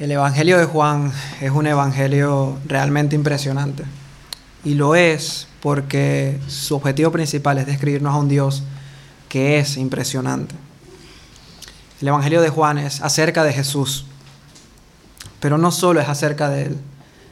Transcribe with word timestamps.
El 0.00 0.10
Evangelio 0.12 0.56
de 0.56 0.64
Juan 0.64 1.12
es 1.42 1.50
un 1.50 1.66
evangelio 1.66 2.56
realmente 2.64 3.14
impresionante. 3.14 3.84
Y 4.64 4.72
lo 4.72 4.94
es 4.94 5.46
porque 5.60 6.40
su 6.48 6.76
objetivo 6.76 7.12
principal 7.12 7.58
es 7.58 7.66
describirnos 7.66 8.14
a 8.14 8.16
un 8.16 8.26
Dios 8.26 8.62
que 9.28 9.58
es 9.58 9.76
impresionante. 9.76 10.54
El 12.00 12.08
Evangelio 12.08 12.40
de 12.40 12.48
Juan 12.48 12.78
es 12.78 13.02
acerca 13.02 13.44
de 13.44 13.52
Jesús, 13.52 14.06
pero 15.38 15.58
no 15.58 15.70
solo 15.70 16.00
es 16.00 16.08
acerca 16.08 16.48
de 16.48 16.62
Él, 16.62 16.78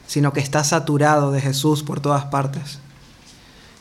sino 0.05 0.31
que 0.31 0.39
está 0.39 0.63
saturado 0.63 1.31
de 1.31 1.41
Jesús 1.41 1.81
por 1.81 2.01
todas 2.01 2.25
partes. 2.25 2.77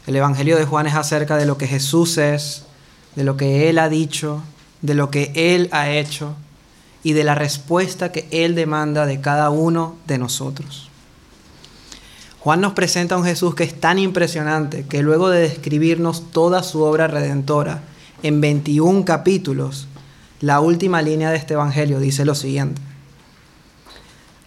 El 0.06 0.16
Evangelio 0.16 0.56
de 0.56 0.64
Juan 0.64 0.86
es 0.86 0.94
acerca 0.94 1.36
de 1.36 1.44
lo 1.44 1.58
que 1.58 1.66
Jesús 1.66 2.16
es, 2.16 2.64
de 3.16 3.24
lo 3.24 3.36
que 3.36 3.68
Él 3.68 3.80
ha 3.80 3.90
dicho, 3.90 4.42
de 4.80 4.94
lo 4.94 5.10
que 5.10 5.30
Él 5.34 5.68
ha 5.72 5.90
hecho 5.90 6.36
y 7.02 7.12
de 7.12 7.24
la 7.24 7.34
respuesta 7.34 8.12
que 8.12 8.28
Él 8.30 8.54
demanda 8.54 9.06
de 9.06 9.20
cada 9.20 9.50
uno 9.50 9.96
de 10.06 10.18
nosotros. 10.18 10.88
Juan 12.40 12.60
nos 12.60 12.72
presenta 12.72 13.14
a 13.14 13.18
un 13.18 13.24
Jesús 13.24 13.54
que 13.54 13.64
es 13.64 13.78
tan 13.78 13.98
impresionante 13.98 14.86
que 14.86 15.02
luego 15.02 15.28
de 15.28 15.40
describirnos 15.40 16.30
toda 16.30 16.62
su 16.62 16.82
obra 16.82 17.06
redentora 17.06 17.82
en 18.22 18.40
21 18.40 19.04
capítulos, 19.04 19.86
la 20.40 20.60
última 20.60 21.02
línea 21.02 21.30
de 21.30 21.36
este 21.36 21.54
Evangelio 21.54 22.00
dice 22.00 22.24
lo 22.24 22.34
siguiente. 22.34 22.80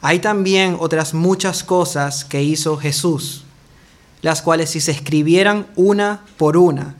Hay 0.01 0.19
también 0.19 0.77
otras 0.79 1.13
muchas 1.13 1.63
cosas 1.63 2.25
que 2.25 2.41
hizo 2.41 2.77
Jesús, 2.77 3.43
las 4.21 4.41
cuales 4.41 4.71
si 4.71 4.81
se 4.81 4.91
escribieran 4.91 5.67
una 5.75 6.21
por 6.37 6.57
una, 6.57 6.95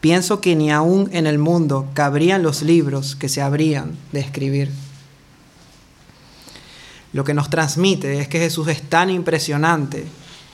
pienso 0.00 0.40
que 0.40 0.56
ni 0.56 0.72
aún 0.72 1.08
en 1.12 1.26
el 1.26 1.38
mundo 1.38 1.88
cabrían 1.94 2.42
los 2.42 2.62
libros 2.62 3.14
que 3.14 3.28
se 3.28 3.42
habrían 3.42 3.92
de 4.10 4.20
escribir. 4.20 4.70
Lo 7.12 7.24
que 7.24 7.34
nos 7.34 7.50
transmite 7.50 8.20
es 8.20 8.28
que 8.28 8.38
Jesús 8.38 8.68
es 8.68 8.82
tan 8.82 9.10
impresionante 9.10 10.06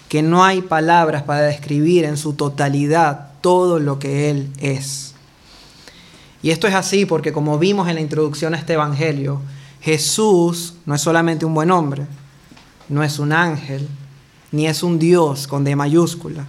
que 0.09 0.23
no 0.23 0.45
hay 0.45 0.63
palabras 0.63 1.23
para 1.23 1.43
describir 1.43 2.05
en 2.05 2.17
su 2.17 2.33
totalidad 2.33 3.33
todo 3.41 3.79
lo 3.79 3.99
que 3.99 4.31
Él 4.31 4.51
es. 4.59 5.15
Y 6.43 6.51
esto 6.51 6.67
es 6.67 6.75
así 6.75 7.05
porque 7.05 7.33
como 7.33 7.59
vimos 7.59 7.89
en 7.89 7.97
la 7.97 8.01
introducción 8.01 8.55
a 8.55 8.59
este 8.59 8.75
Evangelio, 8.75 9.41
Jesús 9.81 10.75
no 10.87 10.95
es 10.95 11.01
solamente 11.01 11.45
un 11.45 11.55
buen 11.55 11.71
hombre, 11.71 12.07
no 12.89 13.03
es 13.03 13.19
un 13.19 13.33
ángel, 13.33 13.89
ni 14.51 14.67
es 14.67 14.83
un 14.83 14.99
Dios 14.99 15.47
con 15.47 15.65
D 15.65 15.77
mayúscula 15.77 16.47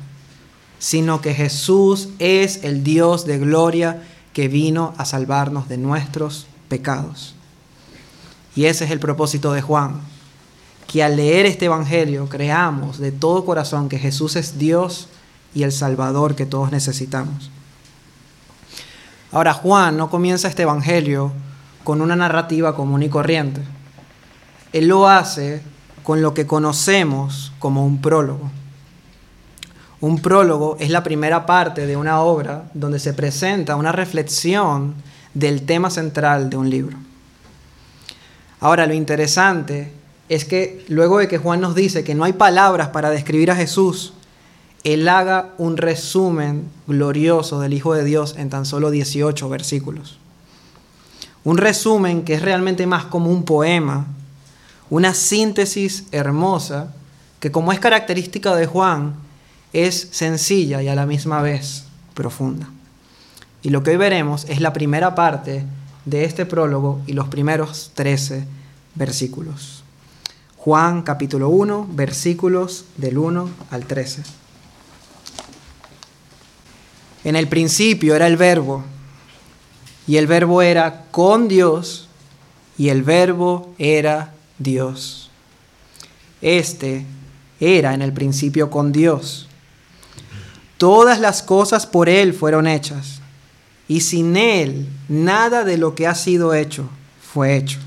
sino 0.80 1.20
que 1.22 1.34
Jesús 1.34 2.10
es 2.18 2.64
el 2.64 2.84
Dios 2.84 3.26
de 3.26 3.38
gloria 3.38 4.02
que 4.34 4.48
vino 4.48 4.94
a 4.98 5.06
salvarnos 5.06 5.68
de 5.68 5.78
nuestros 5.78 6.48
pecados. 6.70 7.36
Y 8.60 8.66
ese 8.66 8.84
es 8.84 8.92
el 8.92 9.00
propósito 9.00 9.54
de 9.54 9.62
Juan, 9.62 10.02
que 10.86 11.02
al 11.02 11.16
leer 11.16 11.46
este 11.46 11.68
Evangelio 11.68 12.28
creamos 12.28 12.98
de 12.98 13.14
todo 13.14 13.46
corazón 13.46 13.88
que 13.88 13.98
Jesús 13.98 14.36
es 14.36 14.60
Dios 14.60 15.08
y 15.56 15.64
el 15.64 15.72
Salvador 15.72 16.36
que 16.36 16.46
todos 16.46 16.70
necesitamos. 16.70 17.52
Ahora 19.32 19.54
Juan 19.54 19.96
no 19.96 20.10
comienza 20.10 20.50
este 20.50 20.64
Evangelio 20.64 21.32
con 21.86 22.02
una 22.02 22.18
narrativa 22.18 22.76
común 22.76 23.02
y 23.02 23.08
corriente. 23.08 23.62
Él 24.74 24.90
lo 24.90 25.08
hace 25.08 25.62
con 26.04 26.22
lo 26.22 26.34
que 26.34 26.46
conocemos 26.46 27.54
como 27.60 27.86
un 27.86 28.02
prólogo. 28.02 28.52
Un 30.02 30.20
prólogo 30.20 30.76
es 30.82 30.90
la 30.90 31.04
primera 31.04 31.46
parte 31.46 31.88
de 31.88 31.96
una 31.96 32.20
obra 32.20 32.70
donde 32.74 33.00
se 33.00 33.14
presenta 33.14 33.78
una 33.78 33.94
reflexión 33.94 34.96
del 35.34 35.62
tema 35.62 35.90
central 35.90 36.50
de 36.50 36.58
un 36.58 36.70
libro. 36.70 37.09
Ahora, 38.60 38.86
lo 38.86 38.94
interesante 38.94 39.92
es 40.28 40.46
que 40.46 40.86
luego 40.90 41.20
de 41.20 41.28
que 41.28 41.38
Juan 41.38 41.62
nos 41.62 41.76
dice 41.76 42.04
que 42.04 42.16
no 42.16 42.24
hay 42.24 42.34
palabras 42.34 42.90
para 42.90 43.10
describir 43.10 43.52
a 43.52 43.56
Jesús, 43.56 44.14
él 44.84 45.08
haga 45.10 45.54
un 45.58 45.78
resumen 45.78 46.70
glorioso 46.88 47.60
del 47.60 47.74
Hijo 47.74 47.94
de 47.94 48.04
Dios 48.04 48.36
en 48.38 48.50
tan 48.50 48.66
solo 48.66 48.92
18 48.92 49.50
versículos. 49.50 50.20
Un 51.44 51.58
resumen 51.58 52.24
que 52.24 52.36
es 52.36 52.42
realmente 52.42 52.86
más 52.86 53.06
como 53.06 53.32
un 53.32 53.44
poema, 53.44 54.08
una 54.90 55.14
síntesis 55.14 56.06
hermosa 56.12 56.94
que 57.40 57.52
como 57.52 57.72
es 57.72 57.80
característica 57.80 58.56
de 58.56 58.66
Juan, 58.66 59.16
es 59.72 60.10
sencilla 60.12 60.82
y 60.82 60.88
a 60.88 60.96
la 60.96 61.06
misma 61.06 61.42
vez 61.42 61.86
profunda. 62.14 62.70
Y 63.62 63.70
lo 63.70 63.84
que 63.84 63.92
hoy 63.92 63.98
veremos 63.98 64.46
es 64.50 64.62
la 64.62 64.74
primera 64.74 65.16
parte 65.16 65.64
de 66.10 66.26
este 66.26 66.46
prólogo 66.46 67.02
y 67.06 67.14
los 67.14 67.28
primeros 67.28 67.92
13 67.94 68.46
versículos. 68.96 69.84
Juan 70.58 71.04
capítulo 71.04 71.50
1, 71.50 71.88
versículos 71.92 72.86
del 72.98 73.18
1 73.18 73.50
al 73.72 73.86
13. 73.86 74.24
En 77.24 77.36
el 77.36 77.48
principio 77.48 78.16
era 78.16 78.28
el 78.28 78.38
verbo, 78.38 78.84
y 80.08 80.18
el 80.18 80.28
verbo 80.28 80.62
era 80.62 81.06
con 81.12 81.48
Dios, 81.48 82.08
y 82.78 82.90
el 82.90 83.04
verbo 83.04 83.74
era 83.78 84.34
Dios. 84.58 85.30
Este 86.42 87.06
era 87.60 87.94
en 87.94 88.02
el 88.02 88.14
principio 88.14 88.70
con 88.70 88.92
Dios. 88.92 89.48
Todas 90.78 91.20
las 91.20 91.44
cosas 91.44 91.86
por 91.86 92.08
Él 92.08 92.34
fueron 92.34 92.68
hechas, 92.68 93.19
y 93.90 94.02
sin 94.02 94.38
Él 94.38 94.88
nada 95.10 95.66
de 95.66 95.78
lo 95.78 95.96
que 95.96 96.08
ha 96.08 96.16
sido 96.16 96.54
hecho 96.54 96.88
fue 97.22 97.58
hecho. 97.58 97.80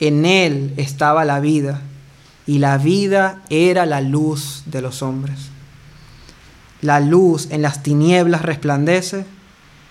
En 0.00 0.24
Él 0.24 0.72
estaba 0.76 1.26
la 1.26 1.40
vida, 1.40 1.82
y 2.46 2.58
la 2.60 2.78
vida 2.78 3.42
era 3.50 3.84
la 3.84 4.00
luz 4.00 4.62
de 4.66 4.80
los 4.80 5.02
hombres. 5.02 5.50
La 6.80 7.00
luz 7.00 7.48
en 7.50 7.60
las 7.60 7.82
tinieblas 7.82 8.42
resplandece, 8.42 9.26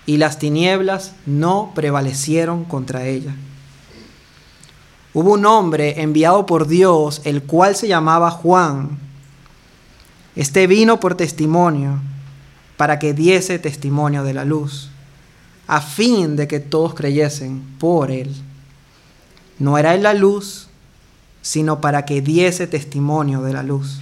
y 0.06 0.16
las 0.16 0.38
tinieblas 0.38 1.12
no 1.26 1.72
prevalecieron 1.74 2.64
contra 2.64 3.04
ella. 3.04 3.34
Hubo 5.12 5.34
un 5.34 5.44
hombre 5.44 6.00
enviado 6.00 6.46
por 6.46 6.66
Dios, 6.66 7.20
el 7.24 7.42
cual 7.42 7.76
se 7.76 7.88
llamaba 7.88 8.30
Juan, 8.30 8.98
este 10.34 10.66
vino 10.66 10.98
por 10.98 11.14
testimonio, 11.14 12.00
para 12.78 12.98
que 12.98 13.12
diese 13.12 13.58
testimonio 13.58 14.24
de 14.24 14.32
la 14.32 14.46
luz, 14.46 14.88
a 15.66 15.82
fin 15.82 16.36
de 16.36 16.48
que 16.48 16.60
todos 16.60 16.94
creyesen 16.94 17.62
por 17.78 18.10
él. 18.10 18.34
No 19.58 19.76
era 19.76 19.94
él 19.94 20.04
la 20.04 20.14
luz, 20.14 20.68
sino 21.42 21.80
para 21.80 22.06
que 22.06 22.22
diese 22.22 22.66
testimonio 22.66 23.42
de 23.42 23.52
la 23.52 23.62
luz. 23.62 23.98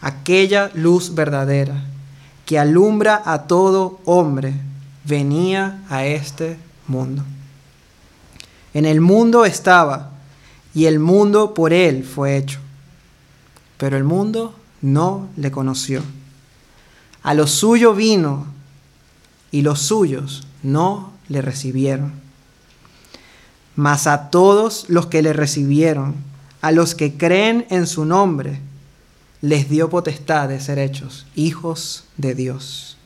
Aquella 0.00 0.70
luz 0.74 1.14
verdadera 1.14 1.82
que 2.44 2.58
alumbra 2.58 3.22
a 3.24 3.44
todo 3.44 3.98
hombre 4.04 4.52
venía 5.04 5.82
a 5.88 6.04
este 6.04 6.58
mundo. 6.86 7.24
En 8.74 8.84
el 8.84 9.00
mundo 9.00 9.46
estaba, 9.46 10.10
y 10.74 10.84
el 10.84 10.98
mundo 10.98 11.54
por 11.54 11.72
él 11.72 12.04
fue 12.04 12.36
hecho. 12.36 12.60
Pero 13.78 13.96
el 13.96 14.04
mundo 14.04 14.54
no 14.82 15.28
le 15.36 15.50
conoció. 15.50 16.02
A 17.22 17.34
lo 17.34 17.46
suyo 17.46 17.94
vino 17.94 18.46
y 19.50 19.62
los 19.62 19.80
suyos 19.80 20.46
no 20.62 21.12
le 21.28 21.42
recibieron. 21.42 22.12
Mas 23.76 24.06
a 24.06 24.30
todos 24.30 24.86
los 24.88 25.06
que 25.06 25.22
le 25.22 25.32
recibieron, 25.32 26.14
a 26.60 26.72
los 26.72 26.94
que 26.94 27.16
creen 27.16 27.66
en 27.70 27.86
su 27.86 28.04
nombre, 28.04 28.60
les 29.40 29.68
dio 29.68 29.90
potestad 29.90 30.48
de 30.48 30.60
ser 30.60 30.78
hechos 30.78 31.26
hijos 31.34 32.04
de 32.16 32.34
Dios, 32.34 32.96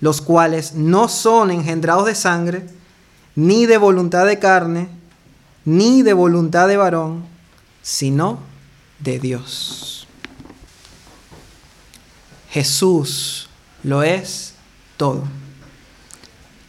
los 0.00 0.20
cuales 0.20 0.74
no 0.74 1.08
son 1.08 1.50
engendrados 1.50 2.06
de 2.06 2.14
sangre, 2.14 2.66
ni 3.34 3.66
de 3.66 3.78
voluntad 3.78 4.26
de 4.26 4.38
carne, 4.38 4.88
ni 5.64 6.02
de 6.02 6.12
voluntad 6.12 6.68
de 6.68 6.76
varón, 6.76 7.24
sino 7.82 8.38
de 8.98 9.18
Dios. 9.18 9.99
Jesús 12.50 13.48
lo 13.84 14.02
es 14.02 14.54
todo. 14.96 15.22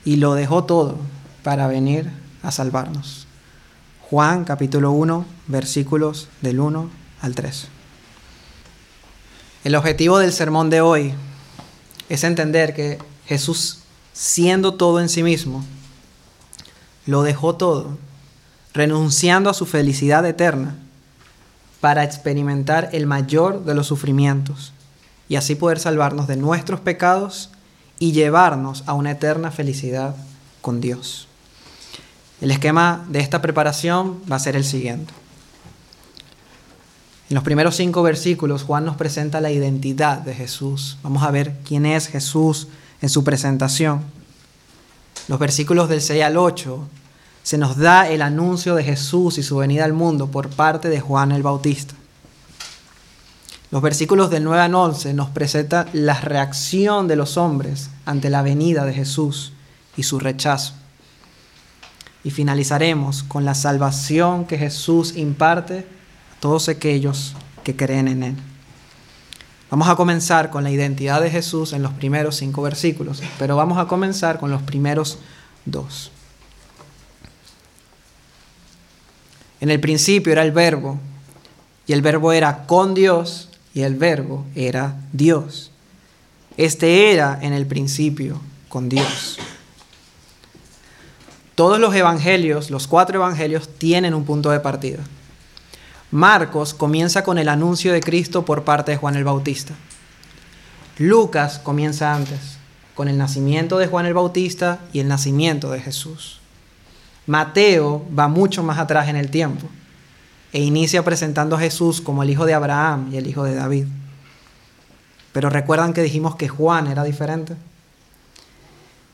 Y 0.06 0.18
lo 0.18 0.36
dejó 0.36 0.64
todo 0.64 0.98
para 1.44 1.68
venir 1.68 2.12
a 2.44 2.52
salvarnos. 2.52 3.26
Juan 4.02 4.46
capítulo 4.46 4.92
1, 4.92 5.26
versículos 5.48 6.28
del 6.42 6.60
1 6.60 6.90
al 7.22 7.36
3. 7.36 7.68
El 9.64 9.76
objetivo 9.76 10.20
del 10.20 10.34
sermón 10.34 10.70
de 10.70 10.82
hoy 10.82 11.14
es 12.10 12.24
entender 12.24 12.76
que 12.76 13.00
Jesús, 13.26 13.80
siendo 14.14 14.76
todo 14.76 15.00
en 15.00 15.10
sí 15.10 15.24
mismo, 15.24 15.66
lo 17.08 17.24
dejó 17.24 17.56
todo, 17.56 17.98
renunciando 18.74 19.50
a 19.50 19.56
su 19.56 19.66
felicidad 19.66 20.26
eterna 20.28 20.76
para 21.80 22.04
experimentar 22.04 22.90
el 22.92 23.08
mayor 23.08 23.66
de 23.66 23.74
los 23.74 23.88
sufrimientos 23.88 24.74
y 25.32 25.38
así 25.38 25.56
poder 25.56 25.80
salvarnos 25.80 26.28
de 26.28 26.36
nuestros 26.36 26.82
pecados 26.82 27.52
y 28.00 28.12
llevarnos 28.12 28.84
a 28.86 28.92
una 28.92 29.12
eterna 29.12 29.50
felicidad 29.50 30.14
con 30.60 30.82
Dios. 30.82 31.30
El 32.42 32.52
esquema 32.52 33.06
de 33.08 33.22
esta 33.22 33.42
preparación 33.42 34.22
va 34.30 34.36
a 34.36 34.40
ser 34.40 34.58
el 34.58 34.66
siguiente. 34.66 35.14
En 37.30 37.36
los 37.36 37.46
primeros 37.46 37.78
cinco 37.78 38.04
versículos, 38.04 38.64
Juan 38.64 38.84
nos 38.84 38.98
presenta 38.98 39.40
la 39.40 39.52
identidad 39.52 40.18
de 40.18 40.34
Jesús. 40.34 40.98
Vamos 41.02 41.24
a 41.24 41.32
ver 41.32 41.56
quién 41.64 41.86
es 41.86 42.08
Jesús 42.08 42.68
en 43.02 43.08
su 43.08 43.24
presentación. 43.24 44.02
Los 45.30 45.40
versículos 45.40 45.88
del 45.88 46.02
6 46.02 46.24
al 46.24 46.36
8 46.36 46.90
se 47.42 47.58
nos 47.58 47.78
da 47.78 48.10
el 48.10 48.22
anuncio 48.22 48.76
de 48.76 48.84
Jesús 48.84 49.38
y 49.38 49.44
su 49.44 49.56
venida 49.56 49.86
al 49.86 49.94
mundo 49.94 50.28
por 50.28 50.50
parte 50.50 50.90
de 50.90 51.00
Juan 51.00 51.32
el 51.32 51.42
Bautista. 51.42 51.94
Los 53.72 53.82
versículos 53.82 54.30
del 54.30 54.44
9 54.44 54.64
al 54.64 54.76
11 54.76 55.14
nos 55.14 55.30
presentan 55.30 55.88
la 55.94 56.20
reacción 56.20 57.08
de 57.08 57.16
los 57.16 57.38
hombres 57.38 57.90
ante 58.06 58.30
la 58.30 58.42
venida 58.42 58.84
de 58.84 58.94
Jesús 58.94 59.54
y 59.96 60.04
su 60.04 60.20
rechazo. 60.20 60.74
Y 62.26 62.32
finalizaremos 62.32 63.24
con 63.24 63.46
la 63.46 63.56
salvación 63.56 64.46
que 64.46 64.58
Jesús 64.58 65.16
imparte 65.16 65.80
a 65.80 66.40
todos 66.42 66.68
aquellos 66.68 67.34
que 67.64 67.78
creen 67.78 68.10
en 68.10 68.24
Él. 68.24 68.36
Vamos 69.70 69.88
a 69.88 69.96
comenzar 69.96 70.50
con 70.50 70.66
la 70.66 70.72
identidad 70.72 71.22
de 71.22 71.32
Jesús 71.32 71.72
en 71.72 71.82
los 71.82 71.94
primeros 71.94 72.36
cinco 72.36 72.62
versículos, 72.62 73.24
pero 73.40 73.56
vamos 73.56 73.78
a 73.78 73.88
comenzar 73.88 74.38
con 74.38 74.52
los 74.52 74.62
primeros 74.64 75.18
dos. 75.64 76.12
En 79.62 79.70
el 79.70 79.80
principio 79.80 80.34
era 80.34 80.44
el 80.44 80.52
verbo, 80.52 81.00
y 81.88 81.94
el 81.94 82.02
verbo 82.02 82.34
era 82.34 82.68
con 82.68 82.94
Dios, 82.94 83.51
y 83.74 83.82
el 83.82 83.96
verbo 83.96 84.46
era 84.56 84.96
Dios. 85.14 85.72
Este 86.58 87.12
era 87.12 87.40
en 87.42 87.54
el 87.54 87.66
principio 87.66 88.42
con 88.70 88.90
Dios. 88.90 89.40
Todos 91.56 91.80
los 91.80 91.94
evangelios, 91.96 92.70
los 92.70 92.88
cuatro 92.88 93.18
evangelios, 93.18 93.70
tienen 93.78 94.14
un 94.14 94.26
punto 94.26 94.52
de 94.52 94.60
partida. 94.60 95.00
Marcos 96.12 96.74
comienza 96.74 97.24
con 97.24 97.38
el 97.38 97.48
anuncio 97.48 97.94
de 97.94 98.02
Cristo 98.02 98.44
por 98.44 98.64
parte 98.64 98.92
de 98.92 98.98
Juan 98.98 99.16
el 99.16 99.24
Bautista. 99.24 99.74
Lucas 100.98 101.60
comienza 101.60 102.14
antes, 102.14 102.58
con 102.96 103.08
el 103.08 103.18
nacimiento 103.18 103.78
de 103.78 103.88
Juan 103.88 104.06
el 104.06 104.14
Bautista 104.14 104.80
y 104.92 105.00
el 105.00 105.08
nacimiento 105.08 105.72
de 105.72 105.80
Jesús. 105.80 106.40
Mateo 107.28 108.06
va 108.18 108.28
mucho 108.28 108.64
más 108.64 108.78
atrás 108.78 109.08
en 109.08 109.16
el 109.16 109.32
tiempo 109.32 109.70
e 110.54 110.62
inicia 110.62 111.04
presentando 111.04 111.56
a 111.56 111.60
Jesús 111.60 112.02
como 112.02 112.24
el 112.24 112.30
hijo 112.30 112.46
de 112.46 112.54
Abraham 112.54 113.10
y 113.12 113.18
el 113.18 113.28
hijo 113.28 113.44
de 113.44 113.56
David. 113.56 113.86
Pero 115.34 115.50
recuerdan 115.50 115.94
que 115.94 116.04
dijimos 116.04 116.36
que 116.36 116.50
Juan 116.50 116.88
era 116.88 117.04
diferente. 117.04 117.56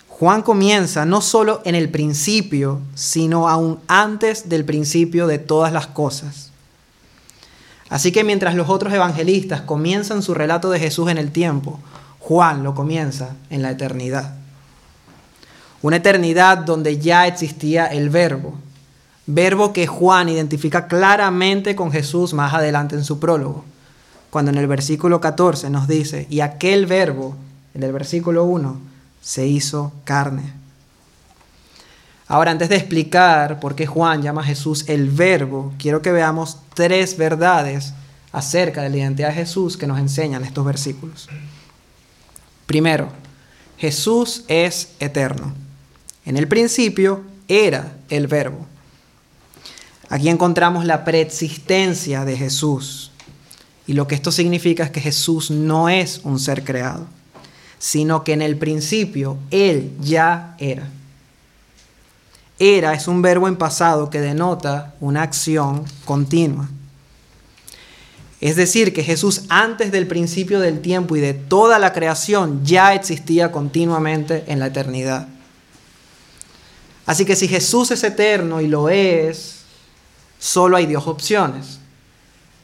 Juan 0.08 0.42
comienza 0.42 1.06
no 1.06 1.22
solo 1.22 1.62
en 1.64 1.76
el 1.76 1.90
principio, 1.90 2.82
sino 2.96 3.48
aún 3.48 3.80
antes 3.88 4.50
del 4.50 4.66
principio 4.66 5.28
de 5.28 5.38
todas 5.38 5.72
las 5.72 5.86
cosas. 5.86 6.52
Así 7.90 8.12
que 8.12 8.24
mientras 8.24 8.56
los 8.56 8.68
otros 8.68 8.92
evangelistas 8.94 9.62
comienzan 9.62 10.24
su 10.24 10.34
relato 10.34 10.72
de 10.72 10.80
Jesús 10.80 11.10
en 11.10 11.20
el 11.20 11.32
tiempo, 11.32 11.80
Juan 12.20 12.64
lo 12.64 12.74
comienza 12.74 13.36
en 13.50 13.62
la 13.62 13.72
eternidad. 13.72 14.34
Una 15.84 15.98
eternidad 15.98 16.58
donde 16.58 16.98
ya 16.98 17.28
existía 17.28 17.86
el 17.86 18.10
verbo, 18.10 18.56
verbo 19.28 19.74
que 19.74 19.88
Juan 19.88 20.30
identifica 20.30 20.88
claramente 20.88 21.76
con 21.76 21.92
Jesús 21.92 22.34
más 22.34 22.54
adelante 22.54 22.96
en 22.96 23.04
su 23.04 23.20
prólogo, 23.20 23.66
cuando 24.30 24.52
en 24.52 24.58
el 24.58 24.68
versículo 24.68 25.22
14 25.22 25.70
nos 25.70 25.88
dice, 25.88 26.26
y 26.30 26.40
aquel 26.40 26.86
verbo, 26.86 27.36
en 27.74 27.84
el 27.84 27.92
versículo 27.92 28.46
1, 28.46 28.80
se 29.22 29.46
hizo 29.46 29.92
carne. 30.06 30.54
Ahora, 32.30 32.52
antes 32.52 32.70
de 32.70 32.76
explicar 32.76 33.60
por 33.60 33.76
qué 33.76 33.86
Juan 33.86 34.22
llama 34.22 34.42
a 34.42 34.46
Jesús 34.46 34.88
el 34.88 35.10
verbo, 35.10 35.74
quiero 35.78 36.02
que 36.02 36.12
veamos 36.12 36.58
tres 36.74 37.18
verdades 37.18 37.94
acerca 38.32 38.82
de 38.82 38.90
la 38.90 38.98
identidad 38.98 39.30
de 39.30 39.36
Jesús 39.36 39.78
que 39.78 39.88
nos 39.88 40.00
enseñan 40.00 40.44
estos 40.44 40.66
versículos. 40.66 41.30
Primero, 42.66 43.10
Jesús 43.78 44.44
es 44.48 44.90
eterno. 45.00 45.54
En 46.26 46.36
el 46.36 46.48
principio 46.48 47.22
era 47.48 47.94
el 48.10 48.28
verbo. 48.28 48.66
Aquí 50.10 50.30
encontramos 50.30 50.86
la 50.86 51.04
preexistencia 51.04 52.24
de 52.24 52.38
Jesús. 52.38 53.12
Y 53.86 53.94
lo 53.94 54.08
que 54.08 54.16
esto 54.16 54.32
significa 54.32 54.84
es 54.84 54.92
que 54.92 55.02
Jesús 55.02 55.52
no 55.52 55.90
es 55.90 56.22
un 56.24 56.40
ser 56.40 56.64
creado, 56.64 57.08
sino 57.80 58.24
que 58.24 58.34
en 58.34 58.42
el 58.42 58.58
principio 58.58 59.38
Él 59.52 59.92
ya 60.02 60.56
era. 60.60 60.90
Era 62.60 62.94
es 62.94 63.08
un 63.08 63.22
verbo 63.22 63.48
en 63.48 63.56
pasado 63.56 64.10
que 64.10 64.20
denota 64.20 64.96
una 65.00 65.22
acción 65.24 65.86
continua. 66.06 66.70
Es 68.40 68.56
decir, 68.56 68.94
que 68.94 69.04
Jesús 69.04 69.44
antes 69.50 69.92
del 69.92 70.08
principio 70.08 70.60
del 70.60 70.80
tiempo 70.82 71.16
y 71.16 71.20
de 71.20 71.34
toda 71.34 71.80
la 71.80 71.94
creación 71.94 72.64
ya 72.66 72.94
existía 72.94 73.52
continuamente 73.52 74.44
en 74.48 74.60
la 74.60 74.68
eternidad. 74.68 75.28
Así 77.06 77.26
que 77.26 77.36
si 77.36 77.48
Jesús 77.48 77.90
es 77.92 78.04
eterno 78.04 78.62
y 78.62 78.68
lo 78.68 78.90
es, 78.90 79.57
solo 80.40 80.78
hay 80.78 80.86
dos 80.86 81.08
opciones. 81.08 81.80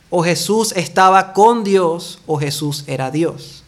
O 0.09 0.23
Jesús 0.23 0.73
estaba 0.75 1.33
con 1.33 1.63
Dios 1.63 2.19
o 2.27 2.37
Jesús 2.37 2.83
era 2.87 3.09
Dios. 3.11 3.63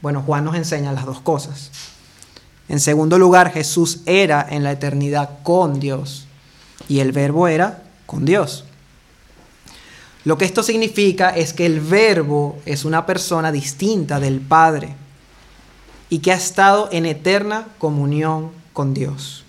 Bueno, 0.00 0.22
Juan 0.22 0.44
nos 0.44 0.56
enseña 0.56 0.92
las 0.92 1.06
dos 1.06 1.20
cosas. 1.20 1.70
En 2.68 2.80
segundo 2.80 3.18
lugar, 3.18 3.52
Jesús 3.52 4.00
era 4.06 4.46
en 4.48 4.64
la 4.64 4.72
eternidad 4.72 5.38
con 5.42 5.78
Dios 5.78 6.26
y 6.88 7.00
el 7.00 7.12
verbo 7.12 7.46
era 7.46 7.82
con 8.06 8.24
Dios. 8.24 8.64
Lo 10.24 10.38
que 10.38 10.44
esto 10.44 10.62
significa 10.62 11.30
es 11.30 11.52
que 11.52 11.66
el 11.66 11.80
verbo 11.80 12.58
es 12.64 12.84
una 12.84 13.06
persona 13.06 13.50
distinta 13.50 14.20
del 14.20 14.40
Padre 14.40 14.94
y 16.08 16.20
que 16.20 16.32
ha 16.32 16.36
estado 16.36 16.88
en 16.92 17.06
eterna 17.06 17.68
comunión 17.78 18.50
con 18.72 18.94
Dios. 18.94 19.44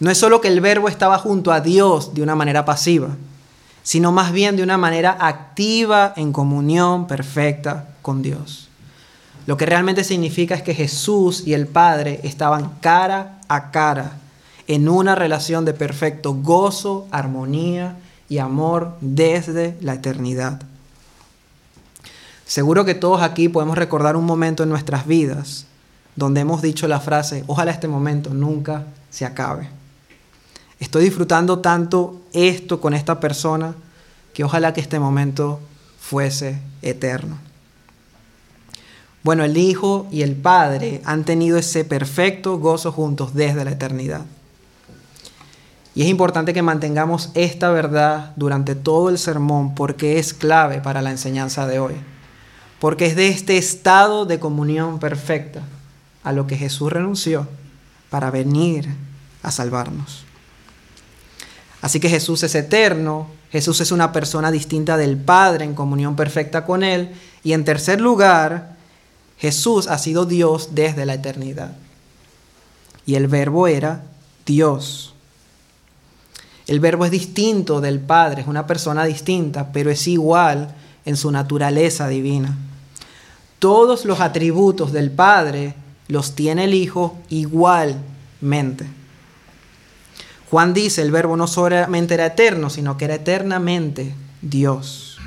No 0.00 0.10
es 0.10 0.18
solo 0.18 0.40
que 0.40 0.48
el 0.48 0.62
verbo 0.62 0.88
estaba 0.88 1.18
junto 1.18 1.52
a 1.52 1.60
Dios 1.60 2.14
de 2.14 2.22
una 2.22 2.34
manera 2.34 2.64
pasiva, 2.64 3.10
sino 3.82 4.12
más 4.12 4.32
bien 4.32 4.56
de 4.56 4.62
una 4.62 4.78
manera 4.78 5.16
activa 5.20 6.14
en 6.16 6.32
comunión 6.32 7.06
perfecta 7.06 7.90
con 8.00 8.22
Dios. 8.22 8.68
Lo 9.46 9.58
que 9.58 9.66
realmente 9.66 10.02
significa 10.02 10.54
es 10.54 10.62
que 10.62 10.74
Jesús 10.74 11.46
y 11.46 11.52
el 11.52 11.66
Padre 11.66 12.20
estaban 12.22 12.72
cara 12.80 13.40
a 13.48 13.70
cara 13.70 14.12
en 14.68 14.88
una 14.88 15.14
relación 15.14 15.64
de 15.64 15.74
perfecto 15.74 16.34
gozo, 16.34 17.06
armonía 17.10 17.96
y 18.28 18.38
amor 18.38 18.96
desde 19.00 19.76
la 19.80 19.94
eternidad. 19.94 20.62
Seguro 22.46 22.84
que 22.84 22.94
todos 22.94 23.22
aquí 23.22 23.48
podemos 23.48 23.76
recordar 23.76 24.16
un 24.16 24.24
momento 24.24 24.62
en 24.62 24.70
nuestras 24.70 25.06
vidas 25.06 25.66
donde 26.16 26.40
hemos 26.40 26.62
dicho 26.62 26.88
la 26.88 27.00
frase, 27.00 27.44
ojalá 27.46 27.70
este 27.70 27.88
momento 27.88 28.30
nunca 28.30 28.84
se 29.10 29.24
acabe. 29.24 29.79
Estoy 30.80 31.04
disfrutando 31.04 31.58
tanto 31.58 32.22
esto 32.32 32.80
con 32.80 32.94
esta 32.94 33.20
persona 33.20 33.74
que 34.32 34.44
ojalá 34.44 34.72
que 34.72 34.80
este 34.80 34.98
momento 34.98 35.60
fuese 36.00 36.58
eterno. 36.80 37.38
Bueno, 39.22 39.44
el 39.44 39.58
Hijo 39.58 40.06
y 40.10 40.22
el 40.22 40.34
Padre 40.34 41.02
han 41.04 41.24
tenido 41.24 41.58
ese 41.58 41.84
perfecto 41.84 42.58
gozo 42.58 42.90
juntos 42.90 43.34
desde 43.34 43.64
la 43.64 43.72
eternidad. 43.72 44.22
Y 45.94 46.02
es 46.02 46.08
importante 46.08 46.54
que 46.54 46.62
mantengamos 46.62 47.30
esta 47.34 47.70
verdad 47.70 48.32
durante 48.36 48.74
todo 48.74 49.10
el 49.10 49.18
sermón 49.18 49.74
porque 49.74 50.18
es 50.18 50.32
clave 50.32 50.80
para 50.80 51.02
la 51.02 51.10
enseñanza 51.10 51.66
de 51.66 51.78
hoy. 51.78 51.94
Porque 52.78 53.04
es 53.04 53.16
de 53.16 53.28
este 53.28 53.58
estado 53.58 54.24
de 54.24 54.40
comunión 54.40 54.98
perfecta 54.98 55.60
a 56.24 56.32
lo 56.32 56.46
que 56.46 56.56
Jesús 56.56 56.90
renunció 56.90 57.46
para 58.08 58.30
venir 58.30 58.88
a 59.42 59.50
salvarnos. 59.50 60.29
Así 61.80 62.00
que 62.00 62.10
Jesús 62.10 62.42
es 62.42 62.54
eterno, 62.54 63.28
Jesús 63.50 63.80
es 63.80 63.90
una 63.90 64.12
persona 64.12 64.50
distinta 64.50 64.96
del 64.96 65.16
Padre 65.16 65.64
en 65.64 65.74
comunión 65.74 66.14
perfecta 66.14 66.64
con 66.64 66.84
Él. 66.84 67.10
Y 67.42 67.52
en 67.52 67.64
tercer 67.64 68.00
lugar, 68.00 68.76
Jesús 69.38 69.86
ha 69.88 69.98
sido 69.98 70.26
Dios 70.26 70.70
desde 70.72 71.06
la 71.06 71.14
eternidad. 71.14 71.72
Y 73.06 73.14
el 73.14 73.26
verbo 73.26 73.66
era 73.66 74.02
Dios. 74.46 75.14
El 76.66 76.78
verbo 76.78 77.04
es 77.04 77.10
distinto 77.10 77.80
del 77.80 77.98
Padre, 77.98 78.42
es 78.42 78.46
una 78.46 78.66
persona 78.66 79.04
distinta, 79.04 79.72
pero 79.72 79.90
es 79.90 80.06
igual 80.06 80.74
en 81.04 81.16
su 81.16 81.32
naturaleza 81.32 82.06
divina. 82.06 82.56
Todos 83.58 84.04
los 84.04 84.20
atributos 84.20 84.92
del 84.92 85.10
Padre 85.10 85.74
los 86.06 86.34
tiene 86.34 86.64
el 86.64 86.74
Hijo 86.74 87.18
igualmente. 87.28 88.86
Juan 90.50 90.74
dice, 90.74 91.02
el 91.02 91.12
verbo 91.12 91.36
no 91.36 91.46
solamente 91.46 92.14
era 92.14 92.26
eterno, 92.26 92.70
sino 92.70 92.96
que 92.96 93.04
era 93.04 93.14
eternamente 93.14 94.14
Dios. 94.42 95.18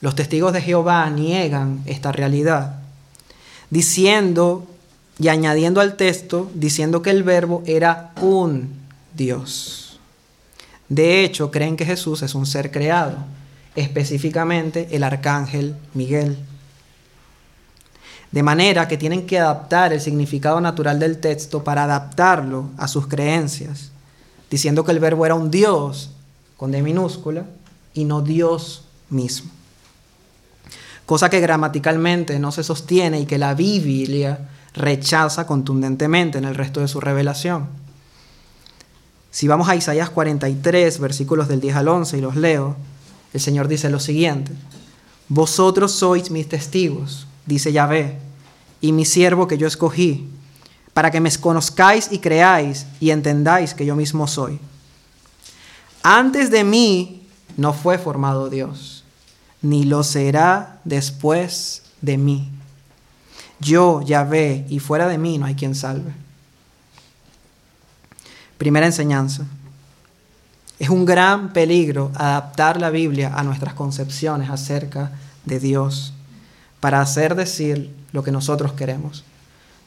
Los 0.00 0.14
testigos 0.14 0.52
de 0.52 0.62
Jehová 0.62 1.08
niegan 1.10 1.82
esta 1.84 2.12
realidad, 2.12 2.80
diciendo 3.70 4.66
y 5.18 5.28
añadiendo 5.28 5.80
al 5.80 5.96
texto 5.96 6.50
diciendo 6.54 7.02
que 7.02 7.10
el 7.10 7.22
verbo 7.22 7.62
era 7.66 8.12
un 8.20 8.70
Dios. 9.14 10.00
De 10.88 11.22
hecho, 11.22 11.50
creen 11.50 11.76
que 11.76 11.84
Jesús 11.84 12.22
es 12.22 12.34
un 12.34 12.46
ser 12.46 12.70
creado, 12.70 13.18
específicamente 13.76 14.88
el 14.92 15.04
arcángel 15.04 15.76
Miguel. 15.94 16.38
De 18.32 18.42
manera 18.42 18.88
que 18.88 18.96
tienen 18.96 19.26
que 19.26 19.38
adaptar 19.38 19.92
el 19.92 20.00
significado 20.00 20.60
natural 20.60 20.98
del 20.98 21.18
texto 21.18 21.62
para 21.62 21.84
adaptarlo 21.84 22.70
a 22.78 22.88
sus 22.88 23.06
creencias, 23.06 23.90
diciendo 24.50 24.84
que 24.84 24.92
el 24.92 25.00
verbo 25.00 25.26
era 25.26 25.34
un 25.34 25.50
Dios 25.50 26.10
con 26.56 26.72
D 26.72 26.82
minúscula 26.82 27.44
y 27.94 28.04
no 28.04 28.22
Dios 28.22 28.84
mismo. 29.10 29.50
Cosa 31.04 31.28
que 31.28 31.40
gramaticalmente 31.40 32.38
no 32.38 32.52
se 32.52 32.64
sostiene 32.64 33.20
y 33.20 33.26
que 33.26 33.36
la 33.36 33.54
Biblia 33.54 34.48
rechaza 34.74 35.46
contundentemente 35.46 36.38
en 36.38 36.44
el 36.44 36.54
resto 36.54 36.80
de 36.80 36.88
su 36.88 37.00
revelación. 37.00 37.66
Si 39.30 39.48
vamos 39.48 39.68
a 39.68 39.76
Isaías 39.76 40.10
43, 40.10 41.00
versículos 41.00 41.48
del 41.48 41.60
10 41.60 41.76
al 41.76 41.88
11 41.88 42.18
y 42.18 42.20
los 42.20 42.36
leo, 42.36 42.76
el 43.32 43.40
Señor 43.40 43.68
dice 43.68 43.90
lo 43.90 44.00
siguiente, 44.00 44.52
Vosotros 45.28 45.92
sois 45.92 46.30
mis 46.30 46.48
testigos, 46.48 47.26
dice 47.46 47.72
Yahvé, 47.72 48.18
y 48.80 48.92
mi 48.92 49.04
siervo 49.04 49.46
que 49.46 49.58
yo 49.58 49.66
escogí, 49.66 50.28
para 50.92 51.10
que 51.10 51.20
me 51.20 51.30
conozcáis 51.38 52.10
y 52.10 52.18
creáis 52.18 52.86
y 53.00 53.10
entendáis 53.10 53.74
que 53.74 53.86
yo 53.86 53.96
mismo 53.96 54.26
soy. 54.26 54.58
Antes 56.02 56.50
de 56.50 56.64
mí 56.64 57.26
no 57.56 57.72
fue 57.72 57.98
formado 57.98 58.50
Dios, 58.50 59.04
ni 59.62 59.84
lo 59.84 60.02
será 60.02 60.80
después 60.84 61.82
de 62.00 62.18
mí. 62.18 62.50
Yo, 63.60 64.02
Yahvé, 64.02 64.66
y 64.68 64.80
fuera 64.80 65.06
de 65.06 65.18
mí 65.18 65.38
no 65.38 65.46
hay 65.46 65.54
quien 65.54 65.74
salve. 65.74 66.12
Primera 68.58 68.86
enseñanza. 68.86 69.46
Es 70.78 70.88
un 70.88 71.04
gran 71.04 71.52
peligro 71.52 72.10
adaptar 72.16 72.80
la 72.80 72.90
Biblia 72.90 73.32
a 73.36 73.44
nuestras 73.44 73.74
concepciones 73.74 74.50
acerca 74.50 75.12
de 75.44 75.60
Dios 75.60 76.12
para 76.82 77.00
hacer 77.00 77.36
decir 77.36 77.94
lo 78.10 78.24
que 78.24 78.32
nosotros 78.32 78.72
queremos. 78.72 79.22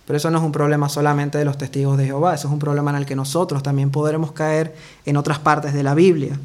Pero 0.08 0.16
eso 0.16 0.32
no 0.32 0.38
es 0.38 0.44
un 0.46 0.54
problema 0.54 0.88
solamente 0.88 1.38
de 1.38 1.44
los 1.44 1.58
testigos 1.58 1.98
de 1.98 2.06
Jehová, 2.06 2.34
eso 2.34 2.48
es 2.48 2.54
un 2.54 2.60
problema 2.60 2.92
en 2.92 2.96
el 2.96 3.06
que 3.06 3.18
nosotros 3.18 3.62
también 3.64 3.92
podremos 3.92 4.32
caer 4.32 4.74
en 5.06 5.18
otras 5.18 5.38
partes 5.38 5.74
de 5.74 5.84
la 5.84 5.94
Biblia. 5.94 6.40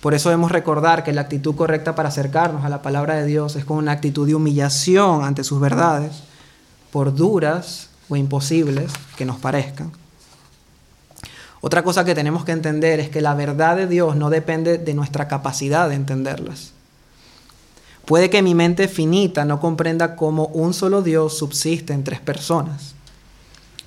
Por 0.00 0.12
eso 0.12 0.28
debemos 0.28 0.50
recordar 0.50 1.04
que 1.04 1.12
la 1.12 1.20
actitud 1.20 1.54
correcta 1.54 1.94
para 1.94 2.08
acercarnos 2.08 2.64
a 2.64 2.68
la 2.68 2.82
palabra 2.82 3.14
de 3.14 3.26
Dios 3.26 3.54
es 3.54 3.64
con 3.64 3.76
una 3.76 3.92
actitud 3.92 4.26
de 4.26 4.34
humillación 4.34 5.22
ante 5.22 5.44
sus 5.44 5.60
verdades, 5.60 6.24
por 6.90 7.14
duras 7.14 7.90
o 8.08 8.16
imposibles 8.16 8.90
que 9.16 9.24
nos 9.24 9.38
parezcan. 9.38 9.92
Otra 11.60 11.84
cosa 11.84 12.04
que 12.04 12.16
tenemos 12.16 12.44
que 12.44 12.50
entender 12.50 12.98
es 12.98 13.08
que 13.08 13.20
la 13.20 13.34
verdad 13.34 13.76
de 13.76 13.86
Dios 13.86 14.16
no 14.16 14.30
depende 14.30 14.78
de 14.78 14.94
nuestra 14.94 15.28
capacidad 15.28 15.88
de 15.88 15.94
entenderlas. 15.94 16.72
Puede 18.04 18.30
que 18.30 18.42
mi 18.42 18.54
mente 18.54 18.88
finita 18.88 19.44
no 19.44 19.60
comprenda 19.60 20.16
cómo 20.16 20.46
un 20.46 20.74
solo 20.74 21.02
Dios 21.02 21.38
subsiste 21.38 21.92
en 21.92 22.04
tres 22.04 22.20
personas, 22.20 22.94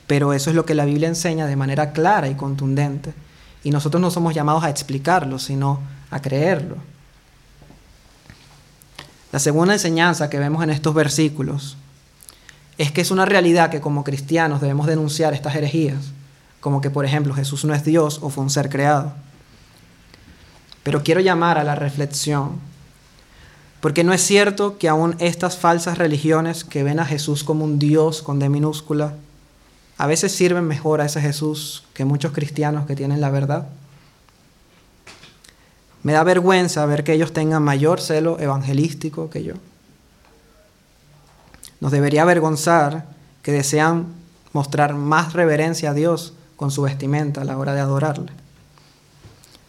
pero 0.08 0.34
eso 0.34 0.50
es 0.50 0.56
lo 0.56 0.66
que 0.66 0.76
la 0.76 0.86
Biblia 0.86 1.08
enseña 1.08 1.46
de 1.46 1.56
manera 1.56 1.92
clara 1.92 2.30
y 2.30 2.36
contundente, 2.36 3.14
y 3.64 3.72
nosotros 3.72 4.02
no 4.02 4.12
somos 4.12 4.34
llamados 4.34 4.64
a 4.64 4.70
explicarlo, 4.70 5.40
sino 5.40 5.80
a 6.10 6.22
creerlo. 6.22 6.78
La 9.32 9.40
segunda 9.40 9.74
enseñanza 9.74 10.30
que 10.30 10.38
vemos 10.38 10.64
en 10.64 10.70
estos 10.70 10.94
versículos 10.94 11.76
es 12.78 12.92
que 12.92 13.02
es 13.02 13.12
una 13.12 13.26
realidad 13.26 13.70
que 13.70 13.82
como 13.82 14.04
cristianos 14.04 14.62
debemos 14.62 14.88
denunciar 14.88 15.34
estas 15.34 15.56
herejías, 15.56 16.12
como 16.60 16.82
que 16.82 16.90
por 16.90 17.04
ejemplo 17.04 17.34
Jesús 17.34 17.66
no 17.66 17.74
es 17.74 17.84
Dios 17.84 18.20
o 18.22 18.30
fue 18.30 18.44
un 18.44 18.50
ser 18.50 18.70
creado. 18.70 19.14
Pero 20.84 21.04
quiero 21.04 21.20
llamar 21.20 21.58
a 21.58 21.64
la 21.64 21.76
reflexión 21.76 22.60
porque 23.84 24.06
no 24.06 24.14
es 24.14 24.22
cierto 24.22 24.78
que 24.78 24.88
aún 24.88 25.18
estas 25.20 25.58
falsas 25.58 25.98
religiones 25.98 26.64
que 26.64 26.84
ven 26.84 27.02
a 27.02 27.06
Jesús 27.06 27.44
como 27.44 27.66
un 27.66 27.80
Dios 27.80 28.22
con 28.22 28.40
D 28.40 28.48
minúscula, 28.48 29.16
a 29.98 30.08
veces 30.08 30.32
sirven 30.32 30.64
mejor 30.64 31.02
a 31.02 31.06
ese 31.06 31.20
Jesús 31.20 31.84
que 31.94 32.06
muchos 32.06 32.32
cristianos 32.32 32.86
que 32.86 32.96
tienen 32.96 33.20
la 33.20 33.30
verdad. 33.30 33.68
Me 36.02 36.14
da 36.14 36.24
vergüenza 36.24 36.86
ver 36.86 37.04
que 37.04 37.12
ellos 37.12 37.34
tengan 37.34 37.62
mayor 37.62 38.00
celo 38.00 38.40
evangelístico 38.40 39.30
que 39.30 39.44
yo. 39.44 39.56
Nos 41.82 41.92
debería 41.92 42.22
avergonzar 42.22 43.08
que 43.42 43.52
desean 43.52 44.06
mostrar 44.54 44.94
más 44.94 45.34
reverencia 45.34 45.90
a 45.90 45.94
Dios 45.94 46.32
con 46.56 46.72
su 46.72 46.84
vestimenta 46.84 47.42
a 47.42 47.44
la 47.44 47.58
hora 47.58 47.74
de 47.74 47.82
adorarle. 47.82 48.32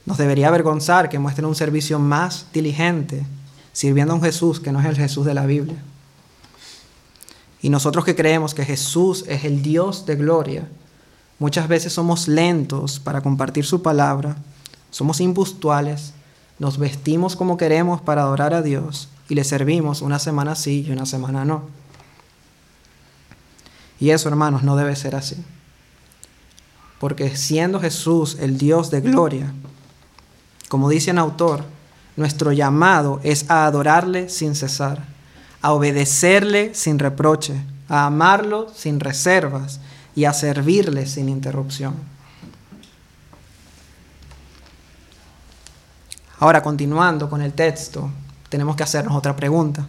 Nos 0.06 0.18
debería 0.18 0.46
avergonzar 0.46 1.08
que 1.08 1.18
muestren 1.18 1.46
un 1.46 1.56
servicio 1.56 1.98
más 1.98 2.46
diligente 2.52 3.26
sirviendo 3.74 4.14
a 4.14 4.16
un 4.16 4.22
Jesús 4.22 4.60
que 4.60 4.72
no 4.72 4.80
es 4.80 4.86
el 4.86 4.96
Jesús 4.96 5.26
de 5.26 5.34
la 5.34 5.44
Biblia. 5.44 5.76
Y 7.60 7.68
nosotros 7.68 8.06
que 8.06 8.14
creemos 8.14 8.54
que 8.54 8.64
Jesús 8.64 9.24
es 9.28 9.44
el 9.44 9.62
Dios 9.62 10.06
de 10.06 10.16
gloria, 10.16 10.66
muchas 11.38 11.68
veces 11.68 11.92
somos 11.92 12.28
lentos 12.28 13.00
para 13.00 13.20
compartir 13.20 13.66
su 13.66 13.82
palabra, 13.82 14.36
somos 14.90 15.20
impustuales, 15.20 16.14
nos 16.58 16.78
vestimos 16.78 17.36
como 17.36 17.56
queremos 17.56 18.00
para 18.00 18.22
adorar 18.22 18.54
a 18.54 18.62
Dios 18.62 19.08
y 19.28 19.34
le 19.34 19.44
servimos 19.44 20.02
una 20.02 20.18
semana 20.18 20.54
sí 20.54 20.84
y 20.86 20.92
una 20.92 21.04
semana 21.04 21.44
no. 21.44 21.64
Y 23.98 24.10
eso, 24.10 24.28
hermanos, 24.28 24.62
no 24.62 24.76
debe 24.76 24.94
ser 24.94 25.16
así. 25.16 25.36
Porque 27.00 27.36
siendo 27.36 27.80
Jesús 27.80 28.36
el 28.40 28.56
Dios 28.56 28.90
de 28.90 29.00
gloria, 29.00 29.52
como 30.68 30.88
dice 30.88 31.10
un 31.10 31.18
autor, 31.18 31.64
nuestro 32.16 32.52
llamado 32.52 33.20
es 33.22 33.50
a 33.50 33.66
adorarle 33.66 34.28
sin 34.28 34.54
cesar, 34.54 35.04
a 35.60 35.72
obedecerle 35.72 36.74
sin 36.74 36.98
reproche, 36.98 37.54
a 37.88 38.06
amarlo 38.06 38.68
sin 38.74 39.00
reservas 39.00 39.80
y 40.14 40.24
a 40.24 40.32
servirle 40.32 41.06
sin 41.06 41.28
interrupción. 41.28 41.94
Ahora, 46.38 46.62
continuando 46.62 47.30
con 47.30 47.42
el 47.42 47.52
texto, 47.52 48.10
tenemos 48.48 48.76
que 48.76 48.82
hacernos 48.82 49.16
otra 49.16 49.34
pregunta. 49.34 49.86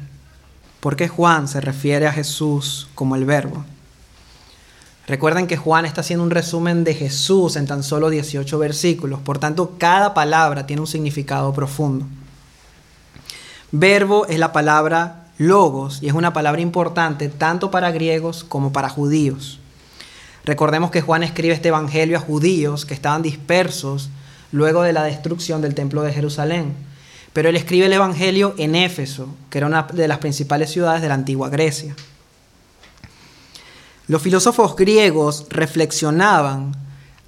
¿Por 0.80 0.96
qué 0.96 1.08
Juan 1.08 1.48
se 1.48 1.60
refiere 1.60 2.08
a 2.08 2.14
Jesús 2.14 2.88
como 2.96 3.16
el 3.16 3.26
verbo? 3.26 3.64
Recuerden 5.08 5.46
que 5.46 5.58
Juan 5.58 5.86
está 5.86 6.02
haciendo 6.02 6.24
un 6.24 6.32
resumen 6.32 6.84
de 6.84 6.96
Jesús 6.96 7.56
en 7.58 7.68
tan 7.68 7.84
solo 7.84 8.10
18 8.10 8.58
versículos, 8.58 9.20
por 9.20 9.38
tanto 9.38 9.76
cada 9.78 10.14
palabra 10.16 10.66
tiene 10.66 10.82
un 10.82 10.88
significado 10.88 11.54
profundo. 11.54 12.08
Verbo 13.72 14.26
es 14.28 14.40
la 14.40 14.52
palabra 14.52 15.28
logos 15.38 16.00
y 16.02 16.08
es 16.08 16.14
una 16.14 16.34
palabra 16.34 16.62
importante 16.62 17.30
tanto 17.30 17.70
para 17.70 17.92
griegos 17.92 18.44
como 18.44 18.72
para 18.72 18.90
judíos. 18.90 19.60
Recordemos 20.44 20.92
que 20.92 21.02
Juan 21.02 21.24
escribe 21.24 21.54
este 21.54 21.70
evangelio 21.70 22.18
a 22.18 22.22
judíos 22.22 22.86
que 22.86 22.94
estaban 22.94 23.22
dispersos 23.22 24.10
luego 24.52 24.84
de 24.84 24.94
la 24.94 25.04
destrucción 25.04 25.62
del 25.62 25.76
templo 25.76 26.02
de 26.02 26.14
Jerusalén. 26.14 26.74
Pero 27.34 27.50
él 27.50 27.56
escribe 27.58 27.88
el 27.88 27.94
evangelio 27.94 28.56
en 28.58 28.76
Éfeso, 28.76 29.28
que 29.50 29.58
era 29.58 29.68
una 29.68 29.84
de 29.84 30.08
las 30.08 30.20
principales 30.20 30.72
ciudades 30.72 31.02
de 31.02 31.10
la 31.10 31.16
antigua 31.16 31.50
Grecia. 31.50 31.96
Los 34.08 34.22
filósofos 34.22 34.76
griegos 34.76 35.48
reflexionaban 35.50 36.76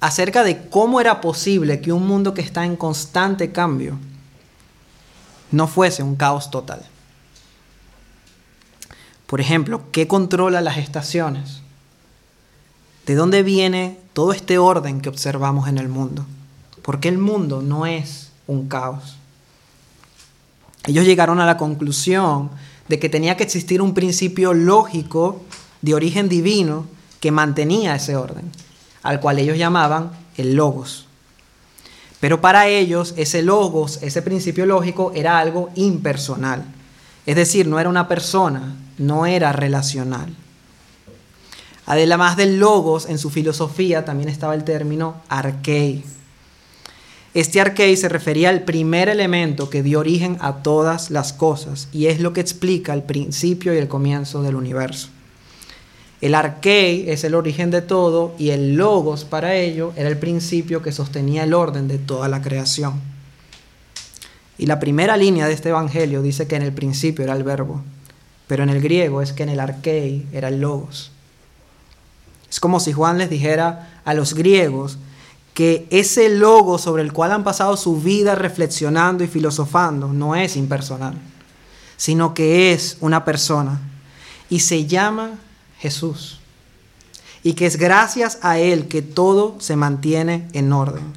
acerca 0.00 0.44
de 0.44 0.68
cómo 0.68 1.00
era 1.00 1.20
posible 1.20 1.80
que 1.80 1.92
un 1.92 2.06
mundo 2.06 2.34
que 2.34 2.40
está 2.40 2.64
en 2.64 2.76
constante 2.76 3.50
cambio 3.50 3.98
no 5.50 5.66
fuese 5.66 6.02
un 6.02 6.14
caos 6.14 6.50
total. 6.50 6.82
Por 9.26 9.40
ejemplo, 9.40 9.82
¿qué 9.92 10.06
controla 10.06 10.60
las 10.60 10.78
estaciones? 10.78 11.62
¿De 13.06 13.14
dónde 13.14 13.42
viene 13.42 13.98
todo 14.12 14.32
este 14.32 14.58
orden 14.58 15.00
que 15.00 15.08
observamos 15.08 15.68
en 15.68 15.78
el 15.78 15.88
mundo? 15.88 16.26
Porque 16.82 17.08
el 17.08 17.18
mundo 17.18 17.60
no 17.60 17.86
es 17.86 18.30
un 18.46 18.68
caos. 18.68 19.16
Ellos 20.86 21.04
llegaron 21.04 21.40
a 21.40 21.46
la 21.46 21.56
conclusión 21.56 22.50
de 22.88 22.98
que 22.98 23.08
tenía 23.08 23.36
que 23.36 23.44
existir 23.44 23.82
un 23.82 23.94
principio 23.94 24.54
lógico 24.54 25.42
de 25.82 25.94
origen 25.94 26.28
divino 26.28 26.86
que 27.20 27.30
mantenía 27.30 27.94
ese 27.94 28.16
orden, 28.16 28.50
al 29.02 29.20
cual 29.20 29.38
ellos 29.38 29.58
llamaban 29.58 30.10
el 30.36 30.54
logos. 30.54 31.06
Pero 32.20 32.40
para 32.40 32.66
ellos 32.66 33.14
ese 33.16 33.42
logos, 33.42 34.00
ese 34.02 34.22
principio 34.22 34.66
lógico, 34.66 35.12
era 35.14 35.38
algo 35.38 35.70
impersonal. 35.76 36.64
Es 37.26 37.36
decir, 37.36 37.66
no 37.68 37.78
era 37.78 37.88
una 37.88 38.08
persona, 38.08 38.74
no 38.98 39.26
era 39.26 39.52
relacional. 39.52 40.34
Además 41.86 42.36
del 42.36 42.58
logos, 42.58 43.06
en 43.06 43.18
su 43.18 43.30
filosofía 43.30 44.04
también 44.04 44.28
estaba 44.28 44.54
el 44.54 44.64
término 44.64 45.22
arquei. 45.28 46.04
Este 47.34 47.60
arquei 47.60 47.96
se 47.96 48.08
refería 48.08 48.48
al 48.48 48.64
primer 48.64 49.08
elemento 49.08 49.70
que 49.70 49.82
dio 49.82 50.00
origen 50.00 50.38
a 50.40 50.62
todas 50.62 51.10
las 51.10 51.32
cosas 51.32 51.88
y 51.92 52.06
es 52.06 52.20
lo 52.20 52.32
que 52.32 52.40
explica 52.40 52.94
el 52.94 53.04
principio 53.04 53.72
y 53.74 53.78
el 53.78 53.88
comienzo 53.88 54.42
del 54.42 54.56
universo. 54.56 55.08
El 56.20 56.34
arquei 56.34 57.08
es 57.08 57.22
el 57.22 57.34
origen 57.34 57.70
de 57.70 57.80
todo 57.80 58.34
y 58.38 58.50
el 58.50 58.74
logos 58.74 59.24
para 59.24 59.54
ello 59.54 59.92
era 59.96 60.08
el 60.08 60.18
principio 60.18 60.82
que 60.82 60.90
sostenía 60.90 61.44
el 61.44 61.54
orden 61.54 61.86
de 61.86 61.98
toda 61.98 62.28
la 62.28 62.42
creación. 62.42 63.00
Y 64.58 64.66
la 64.66 64.80
primera 64.80 65.16
línea 65.16 65.46
de 65.46 65.52
este 65.52 65.68
evangelio 65.68 66.20
dice 66.20 66.48
que 66.48 66.56
en 66.56 66.62
el 66.62 66.72
principio 66.72 67.24
era 67.24 67.34
el 67.34 67.44
verbo, 67.44 67.82
pero 68.48 68.64
en 68.64 68.70
el 68.70 68.80
griego 68.80 69.22
es 69.22 69.32
que 69.32 69.44
en 69.44 69.50
el 69.50 69.60
arquei 69.60 70.26
era 70.32 70.48
el 70.48 70.60
logos. 70.60 71.12
Es 72.50 72.58
como 72.58 72.80
si 72.80 72.92
Juan 72.92 73.18
les 73.18 73.30
dijera 73.30 74.00
a 74.04 74.14
los 74.14 74.34
griegos 74.34 74.98
que 75.54 75.86
ese 75.90 76.28
logo 76.28 76.78
sobre 76.78 77.02
el 77.02 77.12
cual 77.12 77.32
han 77.32 77.44
pasado 77.44 77.76
su 77.76 78.00
vida 78.00 78.34
reflexionando 78.34 79.22
y 79.22 79.28
filosofando 79.28 80.08
no 80.08 80.34
es 80.34 80.56
impersonal, 80.56 81.14
sino 81.96 82.34
que 82.34 82.72
es 82.72 82.96
una 83.00 83.24
persona 83.24 83.80
y 84.50 84.60
se 84.60 84.86
llama 84.86 85.38
Jesús. 85.78 86.40
Y 87.42 87.54
que 87.54 87.66
es 87.66 87.76
gracias 87.76 88.38
a 88.42 88.58
Él 88.58 88.88
que 88.88 89.02
todo 89.02 89.56
se 89.60 89.76
mantiene 89.76 90.48
en 90.52 90.72
orden. 90.72 91.12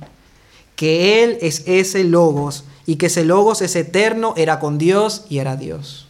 Que 0.76 1.24
Él 1.24 1.38
es 1.42 1.64
ese 1.66 2.04
logos 2.04 2.64
y 2.86 2.96
que 2.96 3.08
ese 3.08 3.26
logos 3.26 3.62
es 3.62 3.76
eterno, 3.76 4.34
era 4.38 4.60
con 4.60 4.78
Dios 4.78 5.26
y 5.30 5.40
era 5.40 5.56
Dios. 5.56 6.08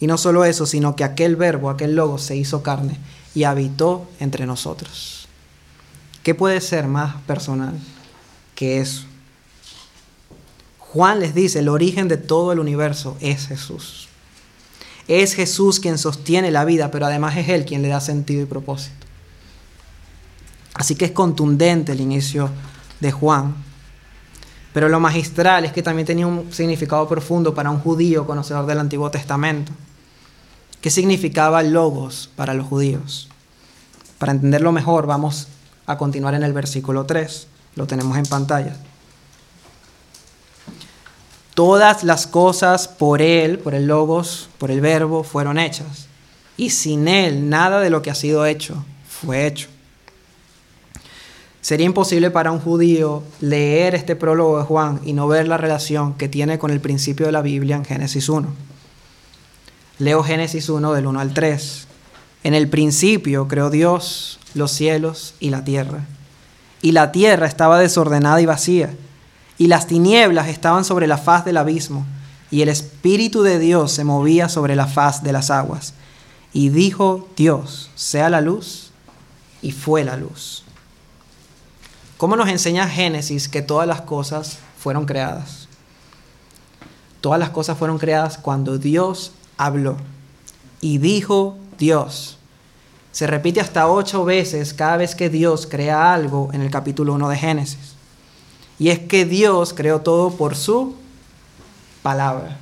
Y 0.00 0.06
no 0.06 0.18
solo 0.18 0.44
eso, 0.44 0.66
sino 0.66 0.94
que 0.96 1.04
aquel 1.04 1.36
verbo, 1.36 1.70
aquel 1.70 1.96
logos 1.96 2.22
se 2.22 2.36
hizo 2.36 2.62
carne 2.62 2.98
y 3.34 3.44
habitó 3.44 4.08
entre 4.20 4.46
nosotros. 4.46 5.28
¿Qué 6.22 6.34
puede 6.34 6.60
ser 6.60 6.86
más 6.86 7.16
personal 7.22 7.74
que 8.54 8.80
eso? 8.80 9.04
Juan 10.78 11.20
les 11.20 11.34
dice, 11.34 11.60
el 11.60 11.68
origen 11.68 12.08
de 12.08 12.16
todo 12.16 12.52
el 12.52 12.60
universo 12.60 13.16
es 13.20 13.46
Jesús. 13.46 14.07
Es 15.08 15.34
Jesús 15.34 15.80
quien 15.80 15.98
sostiene 15.98 16.50
la 16.50 16.64
vida, 16.64 16.90
pero 16.90 17.06
además 17.06 17.36
es 17.36 17.48
Él 17.48 17.64
quien 17.64 17.82
le 17.82 17.88
da 17.88 18.00
sentido 18.00 18.42
y 18.42 18.46
propósito. 18.46 19.06
Así 20.74 20.94
que 20.94 21.06
es 21.06 21.10
contundente 21.10 21.92
el 21.92 22.00
inicio 22.00 22.50
de 23.00 23.10
Juan. 23.10 23.56
Pero 24.72 24.88
lo 24.88 25.00
magistral 25.00 25.64
es 25.64 25.72
que 25.72 25.82
también 25.82 26.06
tenía 26.06 26.26
un 26.26 26.52
significado 26.52 27.08
profundo 27.08 27.54
para 27.54 27.70
un 27.70 27.80
judío 27.80 28.26
conocedor 28.26 28.66
del 28.66 28.78
Antiguo 28.78 29.10
Testamento. 29.10 29.72
¿Qué 30.80 30.90
significaba 30.90 31.62
logos 31.62 32.30
para 32.36 32.54
los 32.54 32.66
judíos? 32.66 33.28
Para 34.18 34.32
entenderlo 34.32 34.70
mejor, 34.70 35.06
vamos 35.06 35.48
a 35.86 35.96
continuar 35.96 36.34
en 36.34 36.42
el 36.42 36.52
versículo 36.52 37.06
3. 37.06 37.48
Lo 37.74 37.86
tenemos 37.86 38.16
en 38.16 38.26
pantalla. 38.26 38.76
Todas 41.58 42.04
las 42.04 42.28
cosas 42.28 42.86
por 42.86 43.20
Él, 43.20 43.58
por 43.58 43.74
el 43.74 43.88
Logos, 43.88 44.48
por 44.58 44.70
el 44.70 44.80
Verbo, 44.80 45.24
fueron 45.24 45.58
hechas. 45.58 46.06
Y 46.56 46.70
sin 46.70 47.08
Él 47.08 47.50
nada 47.50 47.80
de 47.80 47.90
lo 47.90 48.00
que 48.00 48.12
ha 48.12 48.14
sido 48.14 48.46
hecho 48.46 48.84
fue 49.08 49.44
hecho. 49.44 49.66
Sería 51.60 51.86
imposible 51.86 52.30
para 52.30 52.52
un 52.52 52.60
judío 52.60 53.24
leer 53.40 53.96
este 53.96 54.14
prólogo 54.14 54.58
de 54.58 54.66
Juan 54.66 55.00
y 55.04 55.14
no 55.14 55.26
ver 55.26 55.48
la 55.48 55.56
relación 55.56 56.14
que 56.14 56.28
tiene 56.28 56.60
con 56.60 56.70
el 56.70 56.78
principio 56.78 57.26
de 57.26 57.32
la 57.32 57.42
Biblia 57.42 57.74
en 57.74 57.84
Génesis 57.84 58.28
1. 58.28 58.46
Leo 59.98 60.22
Génesis 60.22 60.68
1 60.68 60.92
del 60.92 61.08
1 61.08 61.18
al 61.18 61.34
3. 61.34 61.88
En 62.44 62.54
el 62.54 62.68
principio 62.68 63.48
creó 63.48 63.68
Dios 63.68 64.38
los 64.54 64.70
cielos 64.70 65.34
y 65.40 65.50
la 65.50 65.64
tierra. 65.64 66.04
Y 66.82 66.92
la 66.92 67.10
tierra 67.10 67.48
estaba 67.48 67.80
desordenada 67.80 68.40
y 68.40 68.46
vacía 68.46 68.94
y 69.58 69.66
las 69.66 69.88
tinieblas 69.88 70.48
estaban 70.48 70.84
sobre 70.84 71.06
la 71.06 71.18
faz 71.18 71.44
del 71.44 71.56
abismo, 71.56 72.06
y 72.50 72.62
el 72.62 72.68
Espíritu 72.68 73.42
de 73.42 73.58
Dios 73.58 73.92
se 73.92 74.04
movía 74.04 74.48
sobre 74.48 74.76
la 74.76 74.86
faz 74.86 75.22
de 75.22 75.32
las 75.32 75.50
aguas. 75.50 75.92
Y 76.52 76.70
dijo 76.70 77.28
Dios, 77.36 77.90
sea 77.94 78.30
la 78.30 78.40
luz, 78.40 78.90
y 79.60 79.72
fue 79.72 80.04
la 80.04 80.16
luz. 80.16 80.64
¿Cómo 82.16 82.36
nos 82.36 82.48
enseña 82.48 82.88
Génesis 82.88 83.48
que 83.48 83.62
todas 83.62 83.86
las 83.86 84.00
cosas 84.00 84.58
fueron 84.78 85.04
creadas? 85.04 85.68
Todas 87.20 87.38
las 87.38 87.50
cosas 87.50 87.76
fueron 87.76 87.98
creadas 87.98 88.38
cuando 88.38 88.78
Dios 88.78 89.32
habló. 89.56 89.96
Y 90.80 90.98
dijo 90.98 91.58
Dios. 91.78 92.38
Se 93.12 93.26
repite 93.26 93.60
hasta 93.60 93.88
ocho 93.88 94.24
veces 94.24 94.72
cada 94.72 94.96
vez 94.96 95.14
que 95.14 95.28
Dios 95.28 95.66
crea 95.66 96.14
algo 96.14 96.50
en 96.52 96.62
el 96.62 96.70
capítulo 96.70 97.14
1 97.14 97.28
de 97.28 97.36
Génesis. 97.36 97.97
Y 98.78 98.90
es 98.90 99.00
que 99.00 99.24
Dios 99.24 99.74
creó 99.74 100.00
todo 100.00 100.30
por 100.30 100.54
su 100.54 100.94
palabra. 102.02 102.58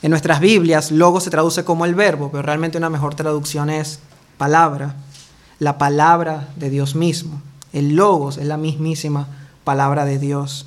En 0.00 0.10
nuestras 0.10 0.40
Biblias, 0.40 0.90
logo 0.90 1.20
se 1.20 1.30
traduce 1.30 1.64
como 1.64 1.84
el 1.84 1.94
verbo, 1.94 2.30
pero 2.30 2.42
realmente 2.42 2.78
una 2.78 2.88
mejor 2.88 3.14
traducción 3.14 3.68
es 3.68 3.98
palabra, 4.38 4.94
la 5.58 5.76
palabra 5.76 6.48
de 6.56 6.70
Dios 6.70 6.94
mismo. 6.94 7.42
El 7.72 7.96
logos 7.96 8.38
es 8.38 8.46
la 8.46 8.56
mismísima 8.56 9.28
palabra 9.64 10.04
de 10.04 10.18
Dios. 10.18 10.66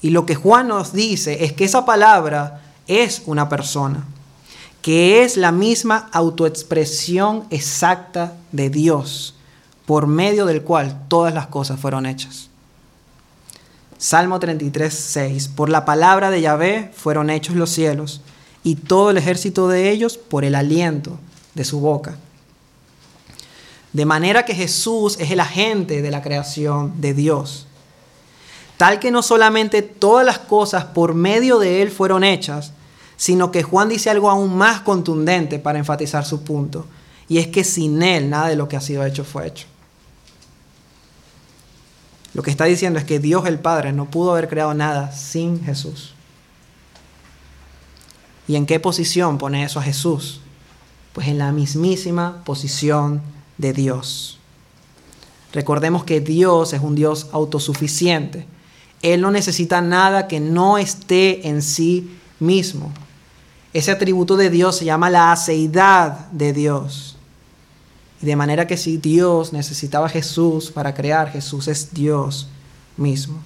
Y 0.00 0.10
lo 0.10 0.24
que 0.24 0.36
Juan 0.36 0.68
nos 0.68 0.92
dice 0.92 1.44
es 1.44 1.52
que 1.52 1.64
esa 1.64 1.84
palabra 1.84 2.62
es 2.86 3.22
una 3.26 3.48
persona, 3.48 4.04
que 4.80 5.24
es 5.24 5.36
la 5.36 5.52
misma 5.52 6.08
autoexpresión 6.12 7.44
exacta 7.50 8.34
de 8.52 8.70
Dios 8.70 9.34
por 9.88 10.06
medio 10.06 10.44
del 10.44 10.60
cual 10.60 11.06
todas 11.08 11.32
las 11.32 11.46
cosas 11.46 11.80
fueron 11.80 12.04
hechas. 12.04 12.50
Salmo 13.96 14.38
33, 14.38 14.92
6. 14.92 15.48
Por 15.48 15.70
la 15.70 15.86
palabra 15.86 16.30
de 16.30 16.42
Yahvé 16.42 16.92
fueron 16.94 17.30
hechos 17.30 17.56
los 17.56 17.70
cielos, 17.70 18.20
y 18.62 18.74
todo 18.74 19.08
el 19.08 19.16
ejército 19.16 19.66
de 19.66 19.88
ellos 19.88 20.18
por 20.18 20.44
el 20.44 20.56
aliento 20.56 21.18
de 21.54 21.64
su 21.64 21.80
boca. 21.80 22.16
De 23.94 24.04
manera 24.04 24.44
que 24.44 24.54
Jesús 24.54 25.16
es 25.18 25.30
el 25.30 25.40
agente 25.40 26.02
de 26.02 26.10
la 26.10 26.20
creación 26.20 27.00
de 27.00 27.14
Dios. 27.14 27.66
Tal 28.76 29.00
que 29.00 29.10
no 29.10 29.22
solamente 29.22 29.80
todas 29.80 30.26
las 30.26 30.38
cosas 30.38 30.84
por 30.84 31.14
medio 31.14 31.58
de 31.58 31.80
Él 31.80 31.90
fueron 31.90 32.24
hechas, 32.24 32.74
sino 33.16 33.50
que 33.50 33.62
Juan 33.62 33.88
dice 33.88 34.10
algo 34.10 34.28
aún 34.28 34.54
más 34.54 34.82
contundente 34.82 35.58
para 35.58 35.78
enfatizar 35.78 36.26
su 36.26 36.42
punto, 36.42 36.84
y 37.26 37.38
es 37.38 37.46
que 37.46 37.64
sin 37.64 38.02
Él 38.02 38.28
nada 38.28 38.48
de 38.48 38.56
lo 38.56 38.68
que 38.68 38.76
ha 38.76 38.82
sido 38.82 39.02
hecho 39.06 39.24
fue 39.24 39.46
hecho. 39.46 39.66
Lo 42.34 42.42
que 42.42 42.50
está 42.50 42.64
diciendo 42.64 42.98
es 42.98 43.04
que 43.04 43.18
Dios 43.18 43.46
el 43.46 43.58
Padre 43.58 43.92
no 43.92 44.06
pudo 44.06 44.32
haber 44.32 44.48
creado 44.48 44.74
nada 44.74 45.12
sin 45.12 45.64
Jesús. 45.64 46.14
¿Y 48.46 48.56
en 48.56 48.66
qué 48.66 48.80
posición 48.80 49.38
pone 49.38 49.64
eso 49.64 49.78
a 49.78 49.82
Jesús? 49.82 50.40
Pues 51.12 51.28
en 51.28 51.38
la 51.38 51.52
mismísima 51.52 52.42
posición 52.44 53.22
de 53.58 53.72
Dios. 53.72 54.38
Recordemos 55.52 56.04
que 56.04 56.20
Dios 56.20 56.72
es 56.72 56.80
un 56.80 56.94
Dios 56.94 57.28
autosuficiente. 57.32 58.46
Él 59.02 59.20
no 59.20 59.30
necesita 59.30 59.80
nada 59.80 60.28
que 60.28 60.40
no 60.40 60.78
esté 60.78 61.48
en 61.48 61.62
sí 61.62 62.18
mismo. 62.40 62.92
Ese 63.72 63.90
atributo 63.90 64.36
de 64.36 64.50
Dios 64.50 64.76
se 64.76 64.84
llama 64.84 65.10
la 65.10 65.32
aceidad 65.32 66.30
de 66.30 66.52
Dios. 66.52 67.07
Y 68.20 68.26
de 68.26 68.36
manera 68.36 68.66
que 68.66 68.76
si 68.76 68.96
Dios 68.96 69.52
necesitaba 69.52 70.06
a 70.06 70.10
Jesús 70.10 70.70
para 70.70 70.94
crear, 70.94 71.30
Jesús 71.30 71.68
es 71.68 71.92
Dios 71.92 72.48
mismo. 72.96 73.38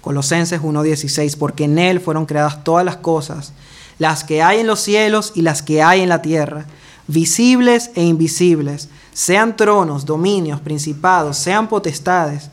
Colosenses 0.00 0.60
1:16, 0.60 1.36
porque 1.36 1.64
en 1.64 1.78
Él 1.78 2.00
fueron 2.00 2.26
creadas 2.26 2.62
todas 2.64 2.84
las 2.84 2.96
cosas, 2.96 3.52
las 3.98 4.24
que 4.24 4.42
hay 4.42 4.60
en 4.60 4.66
los 4.66 4.80
cielos 4.80 5.32
y 5.34 5.42
las 5.42 5.62
que 5.62 5.82
hay 5.82 6.00
en 6.00 6.08
la 6.08 6.20
tierra, 6.20 6.66
visibles 7.06 7.90
e 7.94 8.02
invisibles, 8.02 8.88
sean 9.12 9.56
tronos, 9.56 10.04
dominios, 10.04 10.60
principados, 10.60 11.38
sean 11.38 11.68
potestades, 11.68 12.50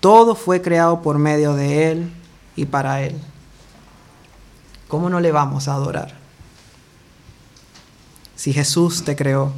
todo 0.00 0.34
fue 0.34 0.62
creado 0.62 1.02
por 1.02 1.18
medio 1.18 1.54
de 1.54 1.90
Él 1.90 2.12
y 2.56 2.66
para 2.66 3.02
Él. 3.02 3.16
¿Cómo 4.86 5.10
no 5.10 5.18
le 5.18 5.32
vamos 5.32 5.66
a 5.66 5.74
adorar? 5.74 6.14
Si 8.36 8.52
Jesús 8.52 9.04
te 9.04 9.16
creó, 9.16 9.52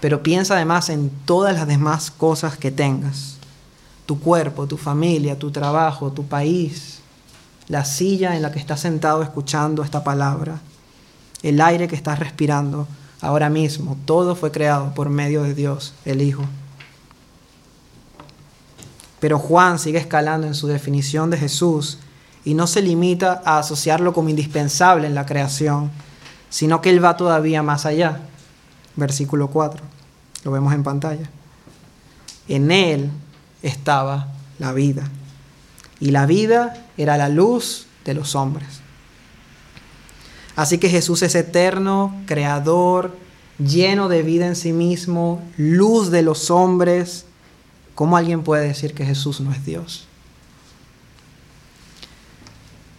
pero 0.00 0.22
piensa 0.22 0.54
además 0.54 0.90
en 0.90 1.10
todas 1.24 1.54
las 1.54 1.66
demás 1.66 2.10
cosas 2.10 2.56
que 2.56 2.70
tengas. 2.70 3.36
Tu 4.06 4.18
cuerpo, 4.20 4.66
tu 4.66 4.76
familia, 4.76 5.38
tu 5.38 5.50
trabajo, 5.50 6.12
tu 6.12 6.24
país, 6.24 7.00
la 7.66 7.84
silla 7.84 8.36
en 8.36 8.42
la 8.42 8.52
que 8.52 8.58
estás 8.58 8.80
sentado 8.80 9.22
escuchando 9.22 9.82
esta 9.82 10.04
palabra, 10.04 10.60
el 11.42 11.60
aire 11.60 11.88
que 11.88 11.96
estás 11.96 12.18
respirando 12.18 12.86
ahora 13.20 13.50
mismo. 13.50 13.96
Todo 14.04 14.34
fue 14.34 14.50
creado 14.50 14.94
por 14.94 15.10
medio 15.10 15.42
de 15.42 15.54
Dios, 15.54 15.94
el 16.04 16.22
Hijo. 16.22 16.44
Pero 19.20 19.38
Juan 19.38 19.80
sigue 19.80 19.98
escalando 19.98 20.46
en 20.46 20.54
su 20.54 20.68
definición 20.68 21.28
de 21.28 21.38
Jesús 21.38 21.98
y 22.44 22.54
no 22.54 22.68
se 22.68 22.82
limita 22.82 23.42
a 23.44 23.58
asociarlo 23.58 24.12
como 24.12 24.28
indispensable 24.28 25.08
en 25.08 25.16
la 25.16 25.26
creación, 25.26 25.90
sino 26.50 26.80
que 26.80 26.90
él 26.90 27.04
va 27.04 27.16
todavía 27.16 27.64
más 27.64 27.84
allá 27.84 28.20
versículo 28.98 29.48
4. 29.48 29.82
Lo 30.44 30.50
vemos 30.50 30.74
en 30.74 30.82
pantalla. 30.82 31.30
En 32.48 32.70
él 32.70 33.10
estaba 33.62 34.28
la 34.58 34.72
vida. 34.72 35.08
Y 36.00 36.10
la 36.10 36.26
vida 36.26 36.86
era 36.96 37.16
la 37.16 37.28
luz 37.28 37.86
de 38.04 38.14
los 38.14 38.34
hombres. 38.34 38.80
Así 40.56 40.78
que 40.78 40.88
Jesús 40.88 41.22
es 41.22 41.34
eterno, 41.34 42.14
creador, 42.26 43.16
lleno 43.58 44.08
de 44.08 44.22
vida 44.22 44.46
en 44.46 44.56
sí 44.56 44.72
mismo, 44.72 45.42
luz 45.56 46.10
de 46.10 46.22
los 46.22 46.50
hombres. 46.50 47.26
¿Cómo 47.94 48.16
alguien 48.16 48.42
puede 48.42 48.66
decir 48.66 48.94
que 48.94 49.06
Jesús 49.06 49.40
no 49.40 49.52
es 49.52 49.64
Dios? 49.64 50.07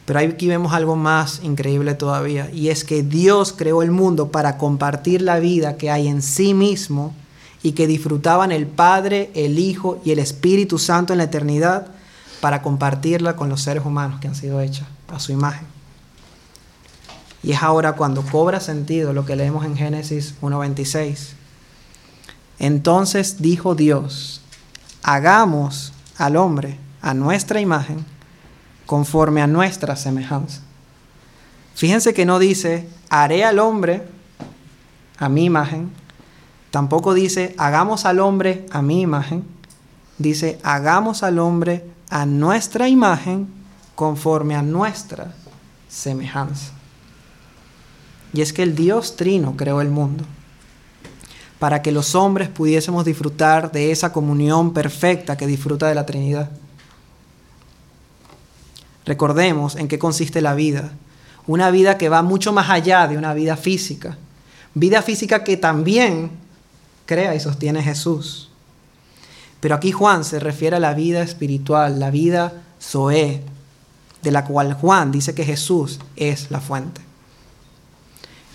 Pero 0.10 0.22
aquí 0.22 0.48
vemos 0.48 0.74
algo 0.74 0.96
más 0.96 1.40
increíble 1.44 1.94
todavía, 1.94 2.50
y 2.52 2.70
es 2.70 2.84
que 2.84 3.04
Dios 3.04 3.54
creó 3.56 3.84
el 3.84 3.92
mundo 3.92 4.32
para 4.32 4.58
compartir 4.58 5.22
la 5.22 5.38
vida 5.38 5.78
que 5.78 5.92
hay 5.92 6.08
en 6.08 6.24
sí 6.24 6.56
mismo 6.56 7.14
y 7.62 7.74
que 7.74 7.86
disfrutaban 7.86 8.52
el 8.52 8.66
Padre, 8.66 9.30
el 9.36 9.60
Hijo 9.60 10.02
y 10.04 10.10
el 10.10 10.18
Espíritu 10.18 10.80
Santo 10.80 11.14
en 11.14 11.20
la 11.20 11.26
eternidad 11.26 11.86
para 12.42 12.64
compartirla 12.64 13.36
con 13.36 13.50
los 13.50 13.62
seres 13.62 13.86
humanos 13.86 14.20
que 14.20 14.28
han 14.28 14.34
sido 14.34 14.60
hechos 14.62 14.88
a 15.10 15.20
su 15.20 15.32
imagen. 15.32 15.68
Y 17.44 17.52
es 17.52 17.62
ahora 17.62 17.94
cuando 17.94 18.24
cobra 18.24 18.60
sentido 18.60 19.14
lo 19.14 19.28
que 19.28 19.36
leemos 19.36 19.64
en 19.64 19.78
Génesis 19.78 20.34
1.26. 20.42 21.34
Entonces 22.58 23.44
dijo 23.44 23.76
Dios, 23.76 24.42
hagamos 25.04 25.94
al 26.18 26.36
hombre 26.36 26.80
a 27.00 27.14
nuestra 27.14 27.62
imagen, 27.62 28.04
conforme 28.90 29.44
a 29.44 29.46
nuestra 29.46 29.96
semejanza. 29.96 30.62
Fíjense 31.76 32.16
que 32.16 32.26
no 32.26 32.40
dice, 32.40 32.90
haré 33.12 33.46
al 33.46 33.60
hombre 33.60 34.02
a 35.20 35.30
mi 35.30 35.46
imagen, 35.46 35.92
tampoco 36.72 37.14
dice, 37.14 37.54
hagamos 37.60 38.06
al 38.06 38.20
hombre 38.20 38.66
a 38.72 38.82
mi 38.82 39.02
imagen, 39.02 39.44
dice, 40.18 40.58
hagamos 40.64 41.22
al 41.22 41.38
hombre 41.38 41.86
a 42.10 42.26
nuestra 42.26 42.90
imagen, 42.90 43.48
conforme 43.94 44.56
a 44.56 44.64
nuestra 44.64 45.36
semejanza. 45.88 46.72
Y 48.34 48.42
es 48.42 48.54
que 48.54 48.64
el 48.64 48.76
Dios 48.76 49.18
Trino 49.18 49.56
creó 49.56 49.82
el 49.82 49.90
mundo 49.90 50.24
para 51.60 51.84
que 51.84 51.92
los 51.92 52.16
hombres 52.16 52.50
pudiésemos 52.50 53.06
disfrutar 53.06 53.72
de 53.72 53.92
esa 53.92 54.12
comunión 54.12 54.74
perfecta 54.74 55.38
que 55.38 55.46
disfruta 55.46 55.88
de 55.88 55.94
la 55.94 56.08
Trinidad. 56.08 56.50
Recordemos 59.10 59.76
en 59.76 59.88
qué 59.88 59.98
consiste 59.98 60.40
la 60.40 60.54
vida. 60.54 60.92
Una 61.48 61.72
vida 61.72 61.98
que 61.98 62.10
va 62.10 62.22
mucho 62.22 62.54
más 62.54 62.70
allá 62.70 63.08
de 63.08 63.18
una 63.18 63.34
vida 63.34 63.58
física. 63.58 64.20
Vida 64.76 65.02
física 65.02 65.44
que 65.44 65.58
también 65.58 66.30
crea 67.08 67.34
y 67.34 67.40
sostiene 67.40 67.82
Jesús. 67.82 68.52
Pero 69.62 69.74
aquí 69.74 69.92
Juan 69.92 70.24
se 70.24 70.40
refiere 70.40 70.76
a 70.76 70.80
la 70.80 70.94
vida 70.94 71.24
espiritual, 71.24 72.00
la 72.00 72.12
vida 72.12 72.62
Zoé, 72.80 73.42
de 74.22 74.32
la 74.32 74.46
cual 74.46 74.74
Juan 74.74 75.12
dice 75.12 75.34
que 75.34 75.44
Jesús 75.44 76.00
es 76.16 76.52
la 76.52 76.62
fuente. 76.62 77.02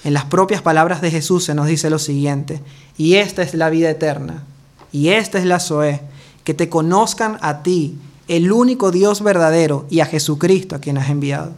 En 0.04 0.14
las 0.14 0.26
propias 0.26 0.62
palabras 0.62 1.00
de 1.00 1.10
Jesús 1.10 1.42
se 1.42 1.56
nos 1.56 1.66
dice 1.66 1.90
lo 1.90 1.98
siguiente, 1.98 2.60
y 2.96 3.14
esta 3.14 3.42
es 3.42 3.54
la 3.54 3.70
vida 3.70 3.90
eterna, 3.90 4.44
y 4.92 5.08
esta 5.08 5.40
es 5.40 5.46
la 5.46 5.58
Zoé, 5.58 6.00
que 6.44 6.54
te 6.54 6.68
conozcan 6.68 7.38
a 7.40 7.64
ti, 7.64 7.98
el 8.28 8.52
único 8.52 8.90
Dios 8.90 9.22
verdadero, 9.22 9.86
y 9.90 10.00
a 10.00 10.06
Jesucristo 10.06 10.76
a 10.76 10.80
quien 10.80 10.98
has 10.98 11.10
enviado. 11.10 11.52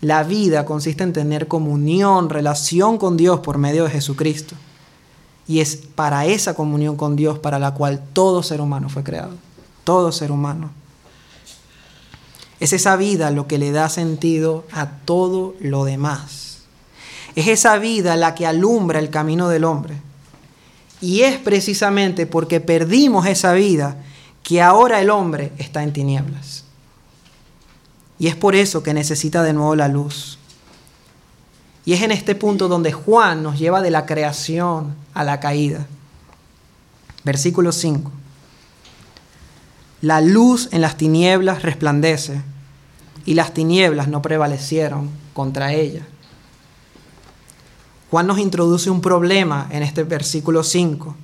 La 0.00 0.22
vida 0.22 0.64
consiste 0.64 1.04
en 1.04 1.12
tener 1.12 1.46
comunión, 1.46 2.30
relación 2.30 2.96
con 2.96 3.16
Dios 3.16 3.40
por 3.40 3.58
medio 3.58 3.84
de 3.84 3.90
Jesucristo. 3.90 4.54
Y 5.46 5.60
es 5.60 5.76
para 5.76 6.26
esa 6.26 6.54
comunión 6.54 6.96
con 6.96 7.16
Dios 7.16 7.38
para 7.38 7.58
la 7.58 7.74
cual 7.74 8.02
todo 8.12 8.42
ser 8.42 8.60
humano 8.60 8.88
fue 8.88 9.02
creado. 9.02 9.34
Todo 9.84 10.12
ser 10.12 10.32
humano. 10.32 10.70
Es 12.60 12.72
esa 12.72 12.96
vida 12.96 13.30
lo 13.30 13.46
que 13.46 13.58
le 13.58 13.72
da 13.72 13.88
sentido 13.88 14.64
a 14.72 14.86
todo 14.90 15.54
lo 15.60 15.84
demás. 15.84 16.58
Es 17.34 17.48
esa 17.48 17.78
vida 17.78 18.16
la 18.16 18.34
que 18.34 18.46
alumbra 18.46 18.98
el 18.98 19.10
camino 19.10 19.48
del 19.48 19.64
hombre. 19.64 19.96
Y 21.00 21.22
es 21.22 21.38
precisamente 21.38 22.26
porque 22.26 22.60
perdimos 22.60 23.26
esa 23.26 23.52
vida 23.52 23.96
que 24.42 24.62
ahora 24.62 25.00
el 25.00 25.10
hombre 25.10 25.52
está 25.58 25.82
en 25.82 25.92
tinieblas. 25.92 26.64
Y 28.18 28.26
es 28.26 28.36
por 28.36 28.54
eso 28.54 28.82
que 28.82 28.94
necesita 28.94 29.42
de 29.42 29.52
nuevo 29.52 29.74
la 29.76 29.88
luz. 29.88 30.38
Y 31.84 31.94
es 31.94 32.02
en 32.02 32.12
este 32.12 32.34
punto 32.34 32.68
donde 32.68 32.92
Juan 32.92 33.42
nos 33.42 33.58
lleva 33.58 33.80
de 33.80 33.90
la 33.90 34.06
creación 34.06 34.94
a 35.14 35.24
la 35.24 35.40
caída. 35.40 35.86
Versículo 37.24 37.72
5. 37.72 38.10
La 40.02 40.20
luz 40.20 40.68
en 40.72 40.80
las 40.80 40.96
tinieblas 40.96 41.62
resplandece 41.62 42.42
y 43.26 43.34
las 43.34 43.52
tinieblas 43.52 44.08
no 44.08 44.22
prevalecieron 44.22 45.10
contra 45.34 45.72
ella. 45.72 46.06
Juan 48.10 48.26
nos 48.26 48.38
introduce 48.38 48.90
un 48.90 49.00
problema 49.00 49.68
en 49.70 49.82
este 49.82 50.02
versículo 50.02 50.64
5, 50.64 51.14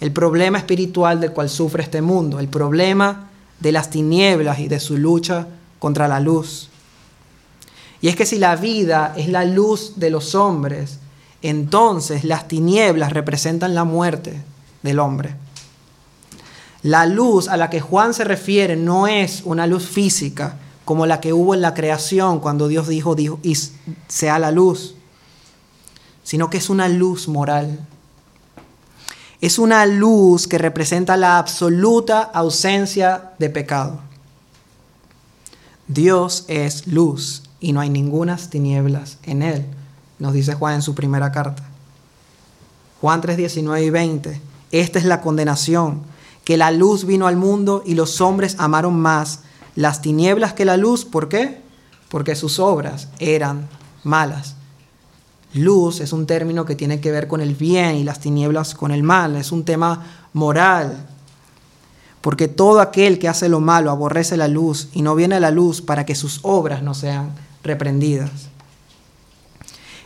el 0.00 0.12
problema 0.12 0.58
espiritual 0.58 1.20
del 1.20 1.32
cual 1.32 1.48
sufre 1.48 1.82
este 1.82 2.02
mundo, 2.02 2.38
el 2.38 2.48
problema 2.48 3.30
de 3.60 3.72
las 3.72 3.90
tinieblas 3.90 4.58
y 4.58 4.68
de 4.68 4.80
su 4.80 4.98
lucha 4.98 5.46
contra 5.78 6.08
la 6.08 6.20
luz. 6.20 6.68
Y 8.00 8.08
es 8.08 8.16
que 8.16 8.26
si 8.26 8.38
la 8.38 8.56
vida 8.56 9.14
es 9.16 9.28
la 9.28 9.44
luz 9.44 9.94
de 9.96 10.10
los 10.10 10.34
hombres, 10.34 10.98
entonces 11.42 12.24
las 12.24 12.48
tinieblas 12.48 13.12
representan 13.12 13.74
la 13.74 13.84
muerte 13.84 14.42
del 14.82 14.98
hombre. 14.98 15.34
La 16.82 17.06
luz 17.06 17.48
a 17.48 17.56
la 17.56 17.70
que 17.70 17.80
Juan 17.80 18.14
se 18.14 18.24
refiere 18.24 18.76
no 18.76 19.06
es 19.06 19.42
una 19.44 19.66
luz 19.66 19.86
física 19.88 20.56
como 20.84 21.06
la 21.06 21.20
que 21.20 21.32
hubo 21.32 21.54
en 21.54 21.62
la 21.62 21.74
creación 21.74 22.38
cuando 22.38 22.68
Dios 22.68 22.86
dijo, 22.86 23.14
dijo 23.14 23.40
sea 24.08 24.38
la 24.38 24.50
luz 24.52 24.96
sino 26.26 26.50
que 26.50 26.58
es 26.58 26.70
una 26.70 26.88
luz 26.88 27.28
moral. 27.28 27.78
Es 29.40 29.58
una 29.58 29.84
luz 29.86 30.48
que 30.48 30.58
representa 30.58 31.16
la 31.16 31.38
absoluta 31.38 32.22
ausencia 32.22 33.32
de 33.38 33.50
pecado. 33.50 34.00
Dios 35.88 36.44
es 36.48 36.86
luz 36.86 37.42
y 37.60 37.72
no 37.72 37.80
hay 37.80 37.90
ninguna 37.90 38.36
tinieblas 38.36 39.18
en 39.22 39.42
él, 39.42 39.66
nos 40.18 40.32
dice 40.32 40.54
Juan 40.54 40.76
en 40.76 40.82
su 40.82 40.94
primera 40.94 41.30
carta. 41.30 41.62
Juan 43.00 43.20
3, 43.20 43.36
19 43.36 43.84
y 43.84 43.90
20. 43.90 44.40
Esta 44.72 44.98
es 44.98 45.04
la 45.04 45.20
condenación, 45.20 46.02
que 46.44 46.56
la 46.56 46.70
luz 46.70 47.04
vino 47.04 47.26
al 47.26 47.36
mundo 47.36 47.82
y 47.86 47.94
los 47.94 48.20
hombres 48.20 48.56
amaron 48.58 48.98
más 48.98 49.40
las 49.74 50.00
tinieblas 50.00 50.54
que 50.54 50.64
la 50.64 50.76
luz. 50.76 51.04
¿Por 51.04 51.28
qué? 51.28 51.60
Porque 52.08 52.34
sus 52.34 52.58
obras 52.58 53.08
eran 53.18 53.68
malas. 54.02 54.55
Luz 55.56 56.00
es 56.00 56.12
un 56.12 56.26
término 56.26 56.64
que 56.64 56.76
tiene 56.76 57.00
que 57.00 57.10
ver 57.10 57.28
con 57.28 57.40
el 57.40 57.54
bien 57.54 57.96
y 57.96 58.04
las 58.04 58.20
tinieblas 58.20 58.74
con 58.74 58.90
el 58.90 59.02
mal. 59.02 59.36
Es 59.36 59.52
un 59.52 59.64
tema 59.64 60.04
moral. 60.32 61.06
Porque 62.20 62.48
todo 62.48 62.80
aquel 62.80 63.18
que 63.18 63.28
hace 63.28 63.48
lo 63.48 63.60
malo 63.60 63.90
aborrece 63.90 64.36
la 64.36 64.48
luz 64.48 64.88
y 64.92 65.02
no 65.02 65.14
viene 65.14 65.36
a 65.36 65.40
la 65.40 65.50
luz 65.50 65.80
para 65.80 66.04
que 66.04 66.14
sus 66.14 66.40
obras 66.42 66.82
no 66.82 66.92
sean 66.94 67.30
reprendidas. 67.62 68.48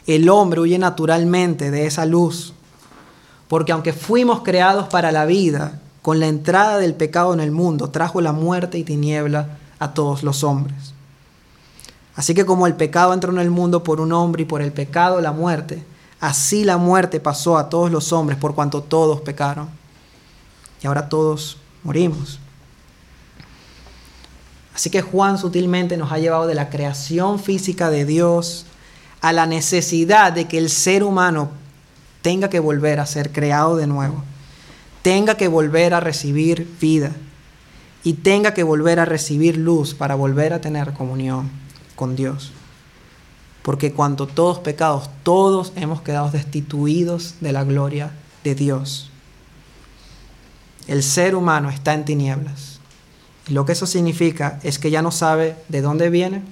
El 0.07 0.29
hombre 0.29 0.61
huye 0.61 0.79
naturalmente 0.79 1.71
de 1.71 1.87
esa 1.87 2.07
luz. 2.07 2.53
Porque 3.49 3.73
aunque 3.73 3.93
fuimos 3.93 4.43
creados 4.43 4.89
para 4.89 5.13
la 5.13 5.25
vida, 5.25 5.81
con 6.03 6.21
la 6.21 6.29
entrada 6.29 6.79
del 6.79 6.95
pecado 6.95 7.35
en 7.35 7.41
el 7.41 7.51
mundo 7.51 7.91
trajo 7.91 8.21
la 8.21 8.33
muerte 8.33 8.79
y 8.79 8.85
tiniebla 8.85 9.59
a 9.79 9.95
todos 9.95 10.23
los 10.23 10.45
hombres. 10.45 10.95
Así 12.21 12.35
que 12.35 12.45
como 12.45 12.67
el 12.67 12.75
pecado 12.75 13.15
entró 13.15 13.33
en 13.33 13.39
el 13.39 13.49
mundo 13.49 13.83
por 13.83 13.99
un 13.99 14.13
hombre 14.13 14.43
y 14.43 14.45
por 14.45 14.61
el 14.61 14.73
pecado 14.73 15.23
la 15.23 15.33
muerte, 15.33 15.83
así 16.21 16.65
la 16.65 16.77
muerte 16.77 17.19
pasó 17.19 17.57
a 17.57 17.71
todos 17.71 17.91
los 17.91 18.13
hombres 18.13 18.39
por 18.39 18.55
cuanto 18.55 18.83
todos 18.83 19.23
pecaron. 19.23 19.71
Y 20.83 20.87
ahora 20.87 21.09
todos 21.09 21.57
morimos. 21.83 22.39
Así 24.75 24.91
que 24.91 25.01
Juan 25.01 25.39
sutilmente 25.39 25.97
nos 25.97 26.13
ha 26.13 26.19
llevado 26.19 26.47
de 26.47 26.55
la 26.55 26.69
creación 26.69 27.39
física 27.39 27.89
de 27.89 28.05
Dios 28.05 28.67
a 29.23 29.33
la 29.33 29.47
necesidad 29.47 30.31
de 30.31 30.47
que 30.47 30.59
el 30.59 30.69
ser 30.69 31.05
humano 31.05 31.49
tenga 32.21 32.51
que 32.51 32.61
volver 32.61 33.01
a 33.01 33.07
ser 33.07 33.33
creado 33.33 33.79
de 33.79 33.87
nuevo, 33.87 34.23
tenga 35.01 35.39
que 35.39 35.49
volver 35.49 35.95
a 35.95 36.01
recibir 36.01 36.71
vida 36.83 37.13
y 38.05 38.13
tenga 38.13 38.53
que 38.53 38.63
volver 38.63 39.01
a 39.01 39.07
recibir 39.07 39.57
luz 39.57 39.95
para 39.95 40.17
volver 40.17 40.53
a 40.53 40.61
tener 40.61 40.93
comunión 40.93 41.70
con 42.01 42.17
Dios. 42.17 42.51
Porque 43.61 43.93
cuanto 43.93 44.27
todos 44.27 44.59
pecados, 44.59 45.11
todos 45.23 45.75
hemos 45.77 46.01
quedado 46.01 46.31
destituidos 46.31 47.35
de 47.43 47.53
la 47.53 47.63
gloria 47.63 48.11
de 48.43 48.55
Dios. 48.55 49.11
El 50.87 51.03
ser 51.03 51.37
humano 51.37 51.69
está 51.69 51.93
en 51.93 52.07
tinieblas. 52.07 52.81
Lo 53.49 53.67
que 53.67 53.73
eso 53.73 53.87
significa 53.87 54.59
es 54.63 54.79
que 54.79 54.91
ya 54.91 55.03
no 55.03 55.11
sabe 55.11 55.57
de 55.69 55.83
dónde 55.83 56.09
viene, 56.09 56.43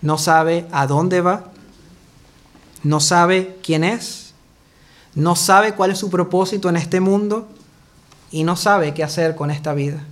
no 0.00 0.16
sabe 0.16 0.66
a 0.70 0.86
dónde 0.86 1.22
va, 1.22 1.50
no 2.84 3.00
sabe 3.00 3.58
quién 3.64 3.82
es, 3.82 4.32
no 5.16 5.34
sabe 5.34 5.72
cuál 5.72 5.90
es 5.90 5.98
su 5.98 6.08
propósito 6.08 6.68
en 6.68 6.76
este 6.76 7.00
mundo 7.00 7.48
y 8.30 8.44
no 8.44 8.54
sabe 8.54 8.94
qué 8.94 9.02
hacer 9.02 9.34
con 9.34 9.50
esta 9.50 9.74
vida. 9.74 10.04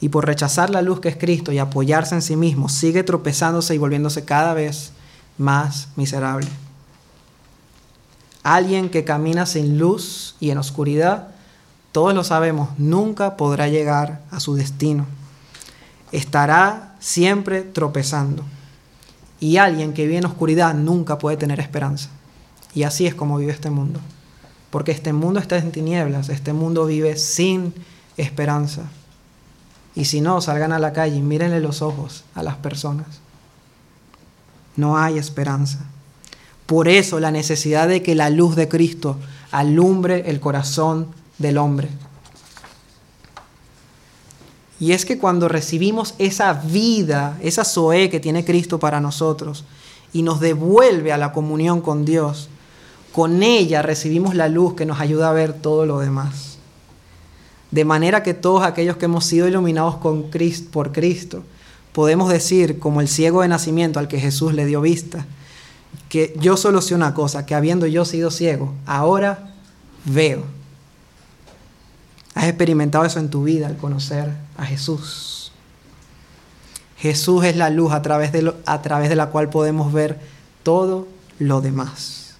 Y 0.00 0.08
por 0.08 0.26
rechazar 0.26 0.70
la 0.70 0.82
luz 0.82 1.00
que 1.00 1.08
es 1.08 1.16
Cristo 1.16 1.52
y 1.52 1.58
apoyarse 1.58 2.14
en 2.14 2.22
sí 2.22 2.36
mismo, 2.36 2.68
sigue 2.68 3.02
tropezándose 3.02 3.74
y 3.74 3.78
volviéndose 3.78 4.24
cada 4.24 4.54
vez 4.54 4.92
más 5.36 5.88
miserable. 5.96 6.48
Alguien 8.42 8.88
que 8.88 9.04
camina 9.04 9.44
sin 9.44 9.78
luz 9.78 10.36
y 10.40 10.50
en 10.50 10.58
oscuridad, 10.58 11.28
todos 11.92 12.14
lo 12.14 12.24
sabemos, 12.24 12.70
nunca 12.78 13.36
podrá 13.36 13.68
llegar 13.68 14.22
a 14.30 14.40
su 14.40 14.54
destino. 14.54 15.06
Estará 16.12 16.94
siempre 16.98 17.62
tropezando. 17.62 18.44
Y 19.38 19.58
alguien 19.58 19.92
que 19.92 20.06
vive 20.06 20.18
en 20.18 20.26
oscuridad 20.26 20.74
nunca 20.74 21.18
puede 21.18 21.36
tener 21.36 21.60
esperanza. 21.60 22.08
Y 22.74 22.84
así 22.84 23.06
es 23.06 23.14
como 23.14 23.38
vive 23.38 23.52
este 23.52 23.70
mundo. 23.70 24.00
Porque 24.70 24.92
este 24.92 25.12
mundo 25.12 25.40
está 25.40 25.58
en 25.58 25.72
tinieblas, 25.72 26.28
este 26.28 26.52
mundo 26.52 26.86
vive 26.86 27.16
sin 27.16 27.74
esperanza. 28.16 28.90
Y 29.94 30.04
si 30.04 30.20
no, 30.20 30.40
salgan 30.40 30.72
a 30.72 30.78
la 30.78 30.92
calle 30.92 31.16
y 31.16 31.22
mírenle 31.22 31.60
los 31.60 31.82
ojos 31.82 32.24
a 32.34 32.42
las 32.42 32.56
personas. 32.56 33.06
No 34.76 34.96
hay 34.96 35.18
esperanza. 35.18 35.80
Por 36.66 36.88
eso 36.88 37.18
la 37.18 37.30
necesidad 37.30 37.88
de 37.88 38.02
que 38.02 38.14
la 38.14 38.30
luz 38.30 38.54
de 38.54 38.68
Cristo 38.68 39.16
alumbre 39.50 40.30
el 40.30 40.40
corazón 40.40 41.08
del 41.38 41.58
hombre. 41.58 41.88
Y 44.78 44.92
es 44.92 45.04
que 45.04 45.18
cuando 45.18 45.48
recibimos 45.48 46.14
esa 46.18 46.54
vida, 46.54 47.36
esa 47.42 47.64
Zoe 47.64 48.08
que 48.08 48.20
tiene 48.20 48.44
Cristo 48.44 48.78
para 48.78 49.00
nosotros, 49.00 49.64
y 50.12 50.22
nos 50.22 50.40
devuelve 50.40 51.12
a 51.12 51.18
la 51.18 51.32
comunión 51.32 51.82
con 51.82 52.04
Dios, 52.04 52.48
con 53.12 53.42
ella 53.42 53.82
recibimos 53.82 54.34
la 54.34 54.48
luz 54.48 54.74
que 54.74 54.86
nos 54.86 55.00
ayuda 55.00 55.28
a 55.28 55.34
ver 55.34 55.52
todo 55.52 55.84
lo 55.84 55.98
demás. 55.98 56.49
De 57.70 57.84
manera 57.84 58.22
que 58.22 58.34
todos 58.34 58.62
aquellos 58.62 58.96
que 58.96 59.04
hemos 59.04 59.24
sido 59.24 59.46
iluminados 59.46 59.96
con 59.96 60.30
por 60.72 60.92
Cristo, 60.92 61.44
podemos 61.92 62.30
decir, 62.30 62.78
como 62.78 63.00
el 63.00 63.08
ciego 63.08 63.42
de 63.42 63.48
nacimiento 63.48 63.98
al 63.98 64.08
que 64.08 64.18
Jesús 64.18 64.54
le 64.54 64.66
dio 64.66 64.80
vista, 64.80 65.26
que 66.08 66.34
yo 66.38 66.56
solo 66.56 66.80
sé 66.82 66.94
una 66.94 67.14
cosa, 67.14 67.46
que 67.46 67.54
habiendo 67.54 67.86
yo 67.86 68.04
sido 68.04 68.30
ciego, 68.30 68.74
ahora 68.86 69.54
veo. 70.04 70.44
Has 72.34 72.46
experimentado 72.46 73.04
eso 73.04 73.18
en 73.18 73.30
tu 73.30 73.44
vida 73.44 73.66
al 73.66 73.76
conocer 73.76 74.30
a 74.56 74.64
Jesús. 74.64 75.52
Jesús 76.96 77.44
es 77.44 77.56
la 77.56 77.70
luz 77.70 77.92
a 77.92 78.02
través 78.02 78.32
de 78.32 79.16
la 79.16 79.26
cual 79.26 79.48
podemos 79.48 79.92
ver 79.92 80.18
todo 80.62 81.08
lo 81.38 81.60
demás. 81.60 82.34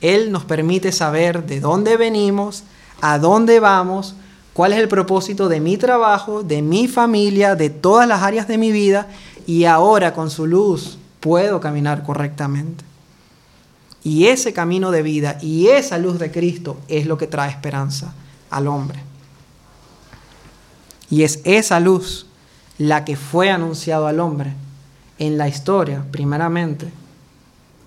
Él 0.00 0.32
nos 0.32 0.44
permite 0.44 0.92
saber 0.92 1.46
de 1.46 1.60
dónde 1.60 1.96
venimos, 1.96 2.64
a 3.02 3.18
dónde 3.18 3.58
vamos, 3.60 4.14
cuál 4.54 4.72
es 4.72 4.78
el 4.78 4.88
propósito 4.88 5.48
de 5.48 5.60
mi 5.60 5.76
trabajo, 5.76 6.44
de 6.44 6.62
mi 6.62 6.86
familia, 6.86 7.56
de 7.56 7.68
todas 7.68 8.08
las 8.08 8.22
áreas 8.22 8.46
de 8.46 8.56
mi 8.56 8.70
vida 8.70 9.08
y 9.44 9.64
ahora 9.64 10.14
con 10.14 10.30
su 10.30 10.46
luz 10.46 10.98
puedo 11.18 11.60
caminar 11.60 12.04
correctamente. 12.04 12.84
Y 14.04 14.26
ese 14.26 14.52
camino 14.52 14.92
de 14.92 15.02
vida 15.02 15.36
y 15.42 15.66
esa 15.66 15.98
luz 15.98 16.20
de 16.20 16.30
Cristo 16.30 16.78
es 16.86 17.06
lo 17.06 17.18
que 17.18 17.26
trae 17.26 17.50
esperanza 17.50 18.14
al 18.50 18.68
hombre. 18.68 19.02
Y 21.10 21.24
es 21.24 21.40
esa 21.44 21.80
luz 21.80 22.26
la 22.78 23.04
que 23.04 23.16
fue 23.16 23.50
anunciado 23.50 24.06
al 24.06 24.20
hombre 24.20 24.52
en 25.18 25.38
la 25.38 25.48
historia, 25.48 26.04
primeramente, 26.12 26.90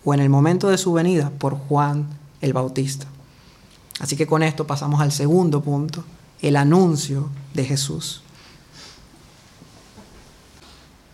o 0.03 0.13
en 0.13 0.19
el 0.19 0.29
momento 0.29 0.69
de 0.69 0.77
su 0.77 0.91
venida 0.91 1.31
por 1.37 1.57
Juan 1.57 2.05
el 2.41 2.51
Bautista. 2.51 3.07
Así 3.99 4.15
que 4.15 4.27
con 4.27 4.43
esto 4.43 4.67
pasamos 4.67 5.01
al 5.01 5.11
segundo 5.11 5.61
punto, 5.61 6.03
el 6.41 6.55
anuncio 6.55 7.29
de 7.53 7.65
Jesús. 7.65 8.21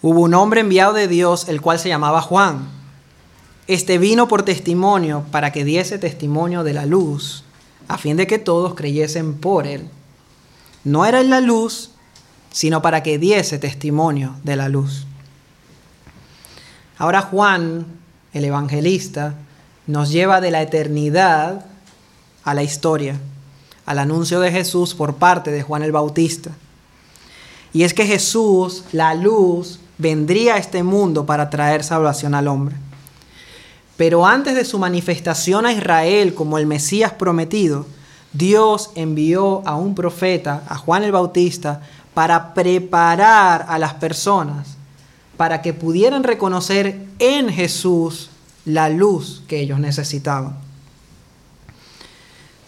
Hubo 0.02 0.22
un 0.22 0.34
hombre 0.34 0.62
enviado 0.62 0.94
de 0.94 1.08
Dios, 1.08 1.48
el 1.48 1.62
cual 1.62 1.78
se 1.80 1.90
llamaba 1.90 2.22
Juan. 2.22 2.68
Este 3.68 3.98
vino 3.98 4.28
por 4.28 4.44
testimonio 4.44 5.24
para 5.32 5.52
que 5.52 5.64
diese 5.64 6.00
testimonio 6.00 6.64
de 6.64 6.74
la 6.74 6.86
luz, 6.86 7.44
a 7.88 7.98
fin 7.98 8.18
de 8.18 8.26
que 8.26 8.40
todos 8.40 8.74
creyesen 8.74 9.36
por 9.36 9.68
él. 9.68 9.88
No 10.84 11.06
era 11.06 11.22
en 11.22 11.30
la 11.30 11.40
luz, 11.40 11.92
sino 12.52 12.82
para 12.82 13.04
que 13.04 13.20
diese 13.20 13.60
testimonio 13.60 14.36
de 14.44 14.56
la 14.56 14.70
luz. 14.70 15.06
Ahora 16.98 17.22
Juan 17.22 17.86
el 18.34 18.46
evangelista, 18.46 19.36
nos 19.88 20.12
lleva 20.12 20.42
de 20.42 20.52
la 20.52 20.62
eternidad 20.62 21.66
a 22.44 22.54
la 22.54 22.64
historia, 22.64 23.20
al 23.86 24.00
anuncio 24.00 24.40
de 24.40 24.52
Jesús 24.52 24.94
por 24.94 25.16
parte 25.16 25.52
de 25.52 25.64
Juan 25.64 25.84
el 25.84 25.92
Bautista. 25.92 26.52
Y 27.74 27.84
es 27.84 27.94
que 27.94 28.06
Jesús, 28.06 28.84
la 28.92 29.14
luz, 29.14 29.80
vendría 29.98 30.56
a 30.56 30.58
este 30.58 30.84
mundo 30.84 31.26
para 31.26 31.50
traer 31.50 31.84
salvación 31.84 32.36
al 32.36 32.48
hombre. 32.48 32.76
Pero 33.98 34.26
antes 34.26 34.56
de 34.56 34.66
su 34.66 34.80
manifestación 34.80 35.66
a 35.66 35.74
Israel 35.74 36.34
como 36.34 36.58
el 36.58 36.66
Mesías 36.66 37.14
prometido, 37.14 37.86
Dios 38.34 38.92
envió 38.96 39.62
a 39.66 39.76
un 39.76 39.94
profeta, 39.94 40.64
a 40.68 40.78
Juan 40.78 41.04
el 41.04 41.12
Bautista, 41.12 41.82
para 42.14 42.54
preparar 42.54 43.66
a 43.68 43.78
las 43.78 43.94
personas 43.94 44.78
para 45.38 45.62
que 45.62 45.74
pudieran 45.74 46.24
reconocer 46.24 47.08
en 47.18 47.50
Jesús 47.50 48.30
la 48.66 48.90
luz 48.90 49.42
que 49.48 49.60
ellos 49.60 49.80
necesitaban. 49.80 50.56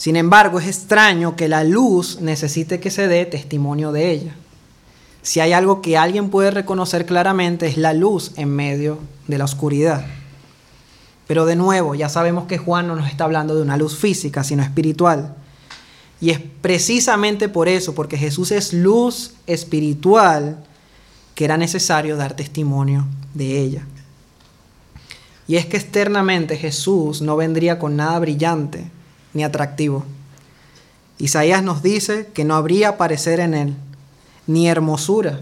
Sin 0.04 0.18
embargo, 0.18 0.60
es 0.60 0.68
extraño 0.68 1.38
que 1.38 1.48
la 1.48 1.64
luz 1.64 2.20
necesite 2.20 2.82
que 2.82 2.92
se 2.92 3.08
dé 3.08 3.26
testimonio 3.26 3.94
de 3.94 4.12
ella. 4.12 4.36
Si 5.22 5.40
hay 5.40 5.54
algo 5.54 5.82
que 5.82 5.96
alguien 5.96 6.30
puede 6.30 6.52
reconocer 6.52 7.06
claramente 7.06 7.68
es 7.68 7.78
la 7.78 7.94
luz 7.94 8.34
en 8.36 8.50
medio 8.50 9.00
de 9.30 9.38
la 9.38 9.46
oscuridad. 9.46 10.06
Pero 11.26 11.46
de 11.46 11.56
nuevo, 11.56 11.96
ya 11.96 12.10
sabemos 12.10 12.48
que 12.48 12.58
Juan 12.58 12.86
no 12.86 12.98
nos 12.98 13.08
está 13.08 13.24
hablando 13.24 13.56
de 13.56 13.62
una 13.62 13.78
luz 13.78 13.98
física, 13.98 14.44
sino 14.44 14.62
espiritual. 14.62 15.36
Y 16.20 16.32
es 16.32 16.40
precisamente 16.60 17.48
por 17.48 17.70
eso, 17.70 17.96
porque 17.96 18.18
Jesús 18.18 18.52
es 18.52 18.74
luz 18.74 19.36
espiritual, 19.48 20.66
que 21.34 21.46
era 21.46 21.56
necesario 21.56 22.18
dar 22.18 22.36
testimonio 22.36 23.08
de 23.34 23.58
ella. 23.58 23.88
Y 25.48 25.56
es 25.56 25.66
que 25.66 25.78
externamente 25.78 26.58
Jesús 26.58 27.22
no 27.22 27.38
vendría 27.38 27.80
con 27.80 27.96
nada 27.96 28.20
brillante 28.20 28.92
ni 29.34 29.44
atractivo. 29.44 30.04
Isaías 31.18 31.64
nos 31.64 31.84
dice 31.84 32.30
que 32.34 32.44
no 32.44 32.56
habría 32.56 32.98
parecer 32.98 33.40
en 33.40 33.54
él, 33.54 33.76
ni 34.48 34.68
hermosura. 34.68 35.40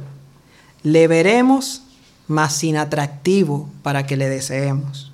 Le 0.83 1.07
veremos, 1.07 1.83
mas 2.27 2.53
sin 2.53 2.77
atractivo 2.77 3.69
para 3.83 4.05
que 4.05 4.17
le 4.17 4.29
deseemos. 4.29 5.11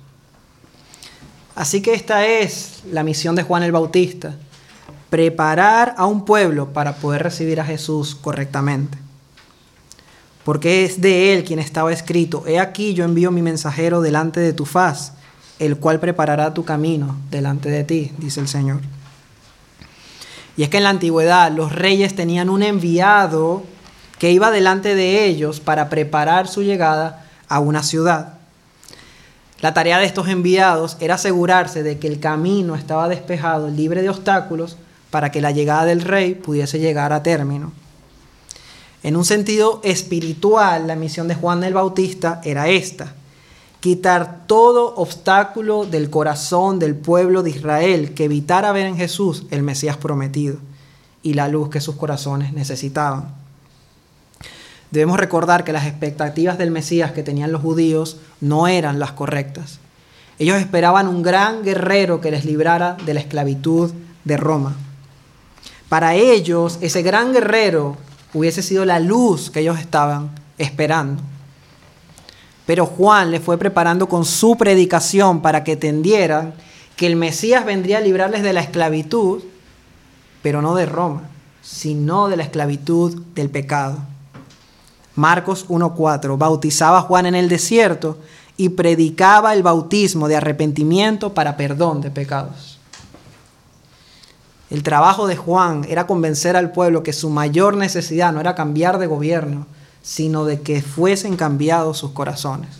Así 1.54 1.82
que 1.82 1.94
esta 1.94 2.26
es 2.26 2.82
la 2.90 3.02
misión 3.02 3.34
de 3.34 3.42
Juan 3.42 3.62
el 3.62 3.72
Bautista, 3.72 4.36
preparar 5.10 5.94
a 5.96 6.06
un 6.06 6.24
pueblo 6.24 6.72
para 6.72 6.96
poder 6.96 7.22
recibir 7.22 7.60
a 7.60 7.64
Jesús 7.64 8.14
correctamente 8.14 8.98
porque 10.48 10.86
es 10.86 11.02
de 11.02 11.34
él 11.34 11.44
quien 11.44 11.58
estaba 11.58 11.92
escrito, 11.92 12.42
He 12.46 12.58
aquí 12.58 12.94
yo 12.94 13.04
envío 13.04 13.30
mi 13.30 13.42
mensajero 13.42 14.00
delante 14.00 14.40
de 14.40 14.54
tu 14.54 14.64
faz, 14.64 15.12
el 15.58 15.76
cual 15.76 16.00
preparará 16.00 16.54
tu 16.54 16.64
camino 16.64 17.16
delante 17.30 17.68
de 17.68 17.84
ti, 17.84 18.12
dice 18.18 18.40
el 18.40 18.48
Señor. 18.48 18.80
Y 20.56 20.62
es 20.62 20.68
que 20.68 20.78
en 20.78 20.84
la 20.84 20.90
antigüedad 20.90 21.52
los 21.52 21.72
reyes 21.72 22.16
tenían 22.16 22.50
un 22.50 22.62
enviado 22.62 23.62
que 24.18 24.32
iba 24.32 24.50
delante 24.50 24.94
de 24.94 25.24
ellos 25.24 25.60
para 25.60 25.88
preparar 25.88 26.48
su 26.48 26.62
llegada 26.62 27.24
a 27.48 27.60
una 27.60 27.82
ciudad. 27.82 28.34
La 29.60 29.74
tarea 29.74 29.98
de 29.98 30.06
estos 30.06 30.28
enviados 30.28 30.96
era 31.00 31.14
asegurarse 31.14 31.82
de 31.82 31.98
que 31.98 32.06
el 32.06 32.20
camino 32.20 32.74
estaba 32.74 33.08
despejado, 33.08 33.68
libre 33.68 34.02
de 34.02 34.08
obstáculos, 34.08 34.76
para 35.10 35.30
que 35.30 35.40
la 35.40 35.50
llegada 35.50 35.84
del 35.84 36.02
rey 36.02 36.34
pudiese 36.34 36.78
llegar 36.78 37.12
a 37.12 37.22
término. 37.22 37.72
En 39.02 39.16
un 39.16 39.24
sentido 39.24 39.80
espiritual, 39.84 40.86
la 40.86 40.96
misión 40.96 41.28
de 41.28 41.34
Juan 41.34 41.62
el 41.64 41.74
Bautista 41.74 42.40
era 42.44 42.68
esta, 42.68 43.14
quitar 43.80 44.46
todo 44.46 44.94
obstáculo 44.96 45.84
del 45.84 46.10
corazón 46.10 46.78
del 46.78 46.96
pueblo 46.96 47.42
de 47.42 47.50
Israel 47.50 48.14
que 48.14 48.24
evitara 48.24 48.72
ver 48.72 48.86
en 48.86 48.96
Jesús 48.96 49.44
el 49.50 49.62
Mesías 49.62 49.96
prometido 49.96 50.56
y 51.22 51.34
la 51.34 51.48
luz 51.48 51.70
que 51.70 51.80
sus 51.80 51.96
corazones 51.96 52.52
necesitaban. 52.52 53.34
Debemos 54.90 55.18
recordar 55.18 55.64
que 55.64 55.72
las 55.72 55.86
expectativas 55.86 56.58
del 56.58 56.70
Mesías 56.70 57.12
que 57.12 57.22
tenían 57.22 57.52
los 57.52 57.62
judíos 57.62 58.16
no 58.40 58.68
eran 58.68 58.98
las 58.98 59.12
correctas. 59.12 59.78
Ellos 60.38 60.56
esperaban 60.56 61.08
un 61.08 61.22
gran 61.22 61.62
guerrero 61.62 62.20
que 62.20 62.30
les 62.30 62.44
librara 62.44 62.96
de 63.04 63.14
la 63.14 63.20
esclavitud 63.20 63.92
de 64.24 64.36
Roma. 64.36 64.76
Para 65.88 66.14
ellos, 66.14 66.78
ese 66.80 67.02
gran 67.02 67.32
guerrero 67.32 67.96
hubiese 68.34 68.62
sido 68.62 68.84
la 68.84 69.00
luz 69.00 69.50
que 69.50 69.60
ellos 69.60 69.78
estaban 69.78 70.30
esperando. 70.58 71.22
Pero 72.68 72.84
Juan 72.84 73.30
le 73.30 73.40
fue 73.40 73.56
preparando 73.56 74.10
con 74.10 74.26
su 74.26 74.58
predicación 74.58 75.40
para 75.40 75.64
que 75.64 75.72
entendieran 75.72 76.52
que 76.96 77.06
el 77.06 77.16
Mesías 77.16 77.64
vendría 77.64 77.96
a 77.96 78.02
librarles 78.02 78.42
de 78.42 78.52
la 78.52 78.60
esclavitud, 78.60 79.42
pero 80.42 80.60
no 80.60 80.74
de 80.74 80.84
Roma, 80.84 81.22
sino 81.62 82.28
de 82.28 82.36
la 82.36 82.42
esclavitud 82.42 83.22
del 83.34 83.48
pecado. 83.48 83.96
Marcos 85.14 85.66
1.4, 85.70 86.36
bautizaba 86.36 86.98
a 86.98 87.00
Juan 87.00 87.24
en 87.24 87.36
el 87.36 87.48
desierto 87.48 88.18
y 88.58 88.68
predicaba 88.68 89.54
el 89.54 89.62
bautismo 89.62 90.28
de 90.28 90.36
arrepentimiento 90.36 91.32
para 91.32 91.56
perdón 91.56 92.02
de 92.02 92.10
pecados. 92.10 92.78
El 94.68 94.82
trabajo 94.82 95.26
de 95.26 95.36
Juan 95.36 95.86
era 95.88 96.06
convencer 96.06 96.54
al 96.54 96.72
pueblo 96.72 97.02
que 97.02 97.14
su 97.14 97.30
mayor 97.30 97.78
necesidad 97.78 98.30
no 98.30 98.40
era 98.40 98.54
cambiar 98.54 98.98
de 98.98 99.06
gobierno, 99.06 99.66
sino 100.08 100.46
de 100.46 100.62
que 100.62 100.80
fuesen 100.80 101.36
cambiados 101.36 101.98
sus 101.98 102.12
corazones. 102.12 102.70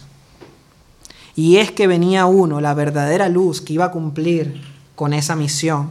Y 1.37 1.59
es 1.59 1.71
que 1.71 1.87
venía 1.87 2.25
uno, 2.25 2.63
la 2.63 2.73
verdadera 2.73 3.29
luz, 3.29 3.61
que 3.61 3.75
iba 3.75 3.85
a 3.85 3.91
cumplir 3.91 4.63
con 4.95 5.13
esa 5.13 5.37
misión. 5.37 5.91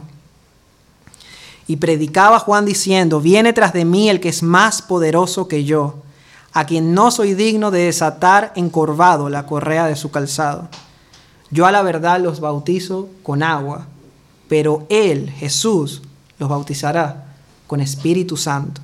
Y 1.68 1.76
predicaba 1.76 2.40
Juan 2.40 2.64
diciendo, 2.64 3.20
viene 3.20 3.52
tras 3.52 3.72
de 3.72 3.84
mí 3.84 4.10
el 4.10 4.18
que 4.18 4.30
es 4.30 4.42
más 4.42 4.82
poderoso 4.82 5.46
que 5.46 5.62
yo, 5.62 6.02
a 6.52 6.66
quien 6.66 6.92
no 6.92 7.12
soy 7.12 7.34
digno 7.34 7.70
de 7.70 7.84
desatar 7.84 8.52
encorvado 8.56 9.28
la 9.28 9.46
correa 9.46 9.86
de 9.86 9.94
su 9.94 10.10
calzado. 10.10 10.68
Yo 11.52 11.66
a 11.66 11.72
la 11.72 11.82
verdad 11.82 12.20
los 12.20 12.40
bautizo 12.40 13.08
con 13.22 13.44
agua, 13.44 13.86
pero 14.48 14.86
Él, 14.88 15.30
Jesús, 15.30 16.02
los 16.40 16.48
bautizará 16.48 17.26
con 17.68 17.80
Espíritu 17.80 18.36
Santo. 18.36 18.80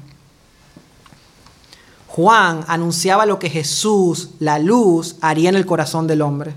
Juan 2.15 2.65
anunciaba 2.69 3.27
lo 3.27 3.41
que 3.41 3.51
Jesús, 3.51 4.31
la 4.39 4.61
luz, 4.61 5.17
haría 5.21 5.49
en 5.49 5.57
el 5.57 5.67
corazón 5.67 6.07
del 6.07 6.23
hombre 6.23 6.55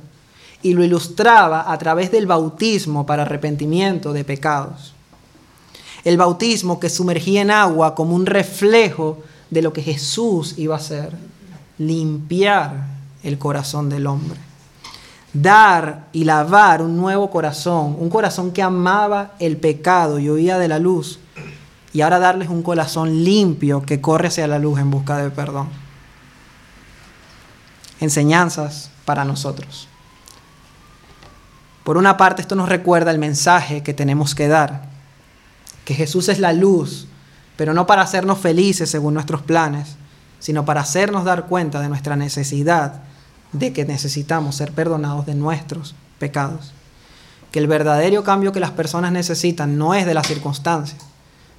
y 0.62 0.74
lo 0.74 0.84
ilustraba 0.84 1.72
a 1.72 1.76
través 1.80 2.12
del 2.12 2.28
bautismo 2.28 3.08
para 3.08 3.24
arrepentimiento 3.24 4.14
de 4.14 4.24
pecados. 4.24 4.94
El 6.04 6.16
bautismo 6.16 6.80
que 6.80 6.92
sumergía 6.92 7.42
en 7.42 7.50
agua 7.50 7.96
como 7.96 8.14
un 8.14 8.28
reflejo 8.28 9.18
de 9.50 9.64
lo 9.64 9.74
que 9.74 9.82
Jesús 9.82 10.54
iba 10.60 10.76
a 10.76 10.78
hacer, 10.78 11.14
limpiar 11.80 12.86
el 13.24 13.40
corazón 13.40 13.90
del 13.90 14.06
hombre, 14.06 14.38
dar 15.34 16.06
y 16.14 16.26
lavar 16.26 16.84
un 16.84 16.98
nuevo 16.98 17.32
corazón, 17.32 17.96
un 18.00 18.12
corazón 18.12 18.52
que 18.52 18.62
amaba 18.62 19.34
el 19.40 19.58
pecado 19.58 20.20
y 20.20 20.30
huía 20.30 20.60
de 20.60 20.68
la 20.68 20.78
luz, 20.78 21.18
y 21.98 22.02
ahora 22.04 22.20
darles 22.20 22.50
un 22.50 22.62
corazón 22.62 23.24
limpio 23.24 23.82
que 23.82 24.02
corre 24.02 24.28
hacia 24.28 24.46
la 24.46 24.60
luz 24.60 24.80
en 24.80 24.92
busca 24.92 25.18
de 25.18 25.32
perdón. 25.32 25.68
Enseñanzas 28.00 28.92
para 29.04 29.26
nosotros. 29.26 29.88
Por 31.84 31.98
una 31.98 32.16
parte, 32.16 32.44
esto 32.44 32.54
nos 32.54 32.70
recuerda 32.70 33.10
el 33.10 33.18
mensaje 33.18 33.82
que 33.82 33.96
tenemos 33.96 34.36
que 34.36 34.48
dar, 34.48 34.84
que 35.86 35.96
Jesús 35.96 36.30
es 36.30 36.38
la 36.38 36.54
luz, 36.54 37.08
pero 37.56 37.74
no 37.74 37.88
para 37.88 38.04
hacernos 38.04 38.38
felices 38.38 38.92
según 38.92 39.16
nuestros 39.16 39.42
planes, 39.42 39.96
sino 40.38 40.66
para 40.66 40.82
hacernos 40.82 41.26
dar 41.26 41.48
cuenta 41.48 41.80
de 41.80 41.90
nuestra 41.90 42.16
necesidad 42.16 43.02
de 43.54 43.74
que 43.74 43.86
necesitamos 43.86 44.56
ser 44.56 44.72
perdonados 44.72 45.26
de 45.26 45.34
nuestros 45.34 45.96
pecados. 46.20 46.74
Que 47.52 47.58
el 47.58 47.66
verdadero 47.66 48.24
cambio 48.24 48.52
que 48.52 48.60
las 48.60 48.70
personas 48.70 49.12
necesitan 49.12 49.80
no 49.80 49.96
es 49.96 50.06
de 50.06 50.14
las 50.14 50.28
circunstancias, 50.28 51.07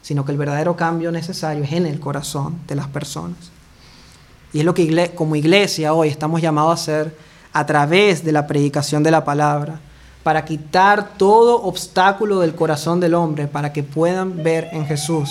sino 0.08 0.24
que 0.24 0.32
el 0.32 0.38
verdadero 0.38 0.74
cambio 0.74 1.12
necesario 1.12 1.62
es 1.64 1.72
en 1.72 1.84
el 1.84 2.00
corazón 2.00 2.60
de 2.66 2.74
las 2.74 2.86
personas. 2.86 3.36
Y 4.54 4.60
es 4.60 4.64
lo 4.64 4.72
que 4.72 5.12
como 5.14 5.36
iglesia 5.36 5.92
hoy 5.92 6.08
estamos 6.08 6.40
llamados 6.40 6.70
a 6.70 6.82
hacer 6.82 7.14
a 7.52 7.66
través 7.66 8.24
de 8.24 8.32
la 8.32 8.46
predicación 8.46 9.02
de 9.02 9.10
la 9.10 9.26
palabra, 9.26 9.80
para 10.22 10.46
quitar 10.46 11.10
todo 11.18 11.62
obstáculo 11.62 12.40
del 12.40 12.54
corazón 12.54 13.00
del 13.00 13.12
hombre, 13.12 13.48
para 13.48 13.74
que 13.74 13.82
puedan 13.82 14.42
ver 14.42 14.70
en 14.72 14.86
Jesús 14.86 15.28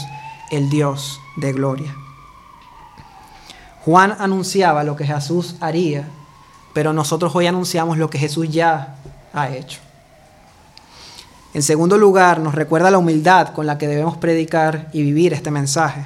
el 0.52 0.70
Dios 0.70 1.20
de 1.38 1.54
gloria. 1.54 1.96
Juan 3.84 4.16
anunciaba 4.20 4.84
lo 4.84 4.96
que 4.96 5.08
Jesús 5.08 5.56
haría, 5.60 6.08
pero 6.76 6.94
nosotros 6.94 7.36
hoy 7.36 7.48
anunciamos 7.48 7.98
lo 7.98 8.12
que 8.12 8.20
Jesús 8.20 8.48
ya 8.52 8.98
ha 9.34 9.50
hecho. 9.50 9.87
En 11.54 11.64
segundo 11.64 11.98
lugar, 11.98 12.40
nos 12.40 12.56
recuerda 12.56 12.92
la 12.92 12.98
humildad 12.98 13.50
con 13.50 13.66
la 13.66 13.78
que 13.78 13.88
debemos 13.88 14.18
predicar 14.18 14.90
y 14.94 15.02
vivir 15.02 15.34
este 15.34 15.52
mensaje, 15.52 16.06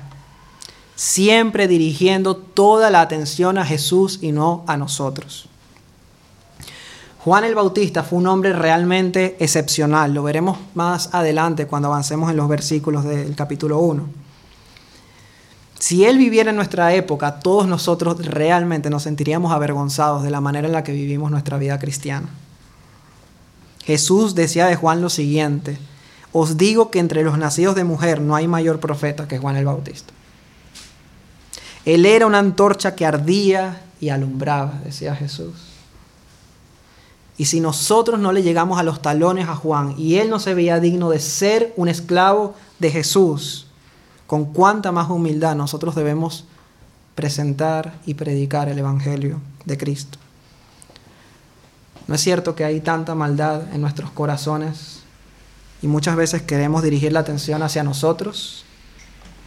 siempre 0.96 1.68
dirigiendo 1.68 2.36
toda 2.36 2.90
la 2.90 3.02
atención 3.02 3.58
a 3.58 3.66
Jesús 3.66 4.20
y 4.22 4.32
no 4.32 4.64
a 4.68 4.78
nosotros. 4.78 5.50
Juan 7.24 7.44
el 7.44 7.54
Bautista 7.54 8.02
fue 8.02 8.18
un 8.18 8.26
hombre 8.26 8.54
realmente 8.54 9.36
excepcional. 9.40 10.12
Lo 10.14 10.24
veremos 10.24 10.58
más 10.74 11.14
adelante 11.14 11.68
cuando 11.68 11.90
avancemos 11.90 12.32
en 12.32 12.38
los 12.38 12.48
versículos 12.48 13.04
del 13.04 13.36
capítulo 13.36 13.78
1. 13.80 14.22
Si 15.78 16.06
él 16.06 16.18
viviera 16.18 16.50
en 16.50 16.56
nuestra 16.56 16.94
época, 16.94 17.40
todos 17.40 17.68
nosotros 17.68 18.26
realmente 18.26 18.90
nos 18.90 19.04
sentiríamos 19.04 19.52
avergonzados 19.52 20.24
de 20.24 20.32
la 20.32 20.42
manera 20.42 20.68
en 20.68 20.74
la 20.74 20.84
que 20.84 20.94
vivimos 20.94 21.30
nuestra 21.30 21.58
vida 21.58 21.78
cristiana. 21.78 22.28
Jesús 23.84 24.36
decía 24.36 24.68
de 24.68 24.76
Juan 24.76 25.02
lo 25.02 25.10
siguiente, 25.10 25.78
os 26.34 26.58
digo 26.58 26.92
que 26.92 27.00
entre 27.00 27.24
los 27.24 27.38
nacidos 27.38 27.76
de 27.76 27.84
mujer 27.84 28.22
no 28.22 28.36
hay 28.36 28.48
mayor 28.48 28.80
profeta 28.80 29.28
que 29.28 29.38
Juan 29.38 29.58
el 29.58 29.66
Bautista. 29.66 30.14
Él 31.86 32.06
era 32.06 32.28
una 32.28 32.40
antorcha 32.40 32.96
que 32.96 33.06
ardía 33.06 33.82
y 34.00 34.10
alumbraba, 34.10 34.80
decía 34.84 35.16
Jesús. 35.16 35.54
Y 37.38 37.46
si 37.46 37.60
nosotros 37.60 38.20
no 38.20 38.32
le 38.32 38.44
llegamos 38.44 38.80
a 38.80 38.84
los 38.84 39.02
talones 39.02 39.48
a 39.48 39.56
Juan 39.56 39.96
y 39.98 40.16
él 40.18 40.30
no 40.30 40.40
se 40.40 40.54
veía 40.54 40.80
digno 40.80 41.10
de 41.10 41.20
ser 41.20 41.74
un 41.76 41.88
esclavo 41.88 42.54
de 42.78 42.92
Jesús, 42.92 43.68
con 44.28 44.46
cuánta 44.46 44.92
más 44.92 45.10
humildad 45.10 45.56
nosotros 45.56 45.96
debemos 45.96 46.46
presentar 47.16 47.94
y 48.06 48.14
predicar 48.14 48.70
el 48.70 48.80
Evangelio 48.80 49.42
de 49.66 49.78
Cristo. 49.78 50.20
No 52.08 52.16
es 52.16 52.22
cierto 52.22 52.56
que 52.56 52.64
hay 52.66 52.82
tanta 52.82 53.16
maldad 53.16 53.74
en 53.74 53.82
nuestros 53.82 54.12
corazones 54.12 55.02
y 55.82 55.88
muchas 55.88 56.16
veces 56.16 56.42
queremos 56.42 56.84
dirigir 56.84 57.14
la 57.14 57.22
atención 57.22 57.64
hacia 57.64 57.84
nosotros 57.84 58.66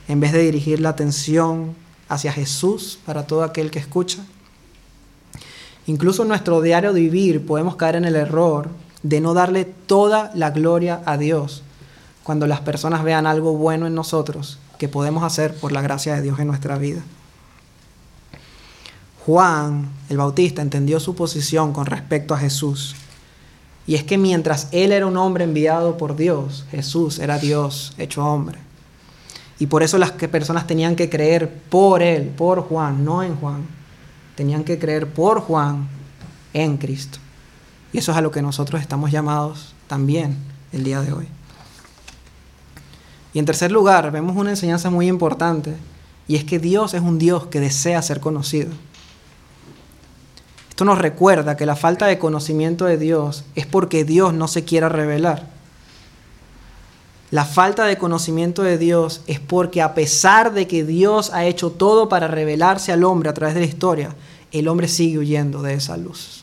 en 0.08 0.20
vez 0.20 0.32
de 0.32 0.42
dirigir 0.42 0.80
la 0.80 0.90
atención 0.90 1.74
hacia 2.08 2.32
Jesús 2.32 2.98
para 3.04 3.26
todo 3.26 3.42
aquel 3.42 3.70
que 3.70 3.78
escucha. 3.78 4.18
Incluso 5.86 6.22
en 6.22 6.28
nuestro 6.28 6.60
diario 6.60 6.92
de 6.92 7.00
vivir 7.00 7.44
podemos 7.44 7.76
caer 7.76 7.96
en 7.96 8.04
el 8.04 8.16
error 8.16 8.68
de 9.02 9.20
no 9.20 9.34
darle 9.34 9.64
toda 9.64 10.30
la 10.34 10.50
gloria 10.50 11.02
a 11.04 11.18
Dios 11.18 11.62
cuando 12.22 12.46
las 12.46 12.60
personas 12.60 13.04
vean 13.04 13.26
algo 13.26 13.52
bueno 13.52 13.86
en 13.86 13.94
nosotros 13.94 14.58
que 14.78 14.88
podemos 14.88 15.22
hacer 15.22 15.54
por 15.54 15.72
la 15.72 15.82
gracia 15.82 16.14
de 16.14 16.22
Dios 16.22 16.38
en 16.40 16.46
nuestra 16.46 16.78
vida. 16.78 17.02
Juan 19.24 19.88
el 20.08 20.16
Bautista 20.16 20.62
entendió 20.62 21.00
su 21.00 21.14
posición 21.14 21.72
con 21.72 21.86
respecto 21.86 22.34
a 22.34 22.38
Jesús. 22.38 22.94
Y 23.86 23.94
es 23.94 24.04
que 24.04 24.18
mientras 24.18 24.68
él 24.72 24.92
era 24.92 25.06
un 25.06 25.16
hombre 25.16 25.44
enviado 25.44 25.96
por 25.96 26.16
Dios, 26.16 26.64
Jesús 26.70 27.18
era 27.18 27.38
Dios 27.38 27.94
hecho 27.98 28.24
hombre. 28.24 28.58
Y 29.58 29.66
por 29.66 29.82
eso 29.82 29.98
las 29.98 30.12
personas 30.12 30.66
tenían 30.66 30.96
que 30.96 31.08
creer 31.08 31.52
por 31.70 32.02
él, 32.02 32.28
por 32.28 32.62
Juan, 32.62 33.04
no 33.04 33.22
en 33.22 33.36
Juan 33.36 33.62
tenían 34.34 34.64
que 34.64 34.78
creer 34.78 35.12
por 35.12 35.40
Juan 35.40 35.88
en 36.52 36.76
Cristo. 36.76 37.18
Y 37.92 37.98
eso 37.98 38.12
es 38.12 38.18
a 38.18 38.20
lo 38.20 38.30
que 38.30 38.42
nosotros 38.42 38.80
estamos 38.80 39.10
llamados 39.10 39.74
también 39.86 40.36
el 40.72 40.84
día 40.84 41.00
de 41.00 41.12
hoy. 41.12 41.28
Y 43.32 43.38
en 43.38 43.44
tercer 43.44 43.72
lugar, 43.72 44.10
vemos 44.10 44.36
una 44.36 44.50
enseñanza 44.50 44.90
muy 44.90 45.08
importante, 45.08 45.74
y 46.26 46.36
es 46.36 46.44
que 46.44 46.58
Dios 46.58 46.94
es 46.94 47.02
un 47.02 47.18
Dios 47.18 47.46
que 47.46 47.60
desea 47.60 48.00
ser 48.02 48.20
conocido. 48.20 48.70
Esto 50.74 50.84
nos 50.84 50.98
recuerda 50.98 51.56
que 51.56 51.66
la 51.66 51.76
falta 51.76 52.06
de 52.06 52.18
conocimiento 52.18 52.84
de 52.84 52.98
Dios 52.98 53.44
es 53.54 53.64
porque 53.64 54.04
Dios 54.04 54.34
no 54.34 54.48
se 54.48 54.64
quiera 54.64 54.88
revelar. 54.88 55.46
La 57.30 57.44
falta 57.44 57.84
de 57.84 57.96
conocimiento 57.96 58.64
de 58.64 58.76
Dios 58.76 59.20
es 59.28 59.38
porque 59.38 59.82
a 59.82 59.94
pesar 59.94 60.52
de 60.52 60.66
que 60.66 60.84
Dios 60.84 61.30
ha 61.32 61.44
hecho 61.44 61.70
todo 61.70 62.08
para 62.08 62.26
revelarse 62.26 62.90
al 62.90 63.04
hombre 63.04 63.30
a 63.30 63.34
través 63.34 63.54
de 63.54 63.60
la 63.60 63.68
historia, 63.68 64.16
el 64.50 64.66
hombre 64.66 64.88
sigue 64.88 65.18
huyendo 65.18 65.62
de 65.62 65.74
esa 65.74 65.96
luz. 65.96 66.42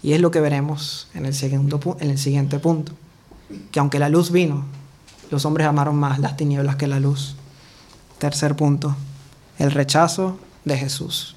Y 0.00 0.14
es 0.14 0.20
lo 0.22 0.30
que 0.30 0.40
veremos 0.40 1.08
en 1.12 1.26
el, 1.26 1.34
segundo, 1.34 1.98
en 2.00 2.08
el 2.08 2.16
siguiente 2.16 2.60
punto. 2.60 2.92
Que 3.72 3.80
aunque 3.80 3.98
la 3.98 4.08
luz 4.08 4.30
vino, 4.30 4.64
los 5.30 5.44
hombres 5.44 5.66
amaron 5.66 5.96
más 5.96 6.18
las 6.18 6.38
tinieblas 6.38 6.76
que 6.76 6.86
la 6.86 6.98
luz. 6.98 7.36
Tercer 8.16 8.56
punto, 8.56 8.96
el 9.58 9.70
rechazo 9.70 10.38
de 10.64 10.78
Jesús. 10.78 11.36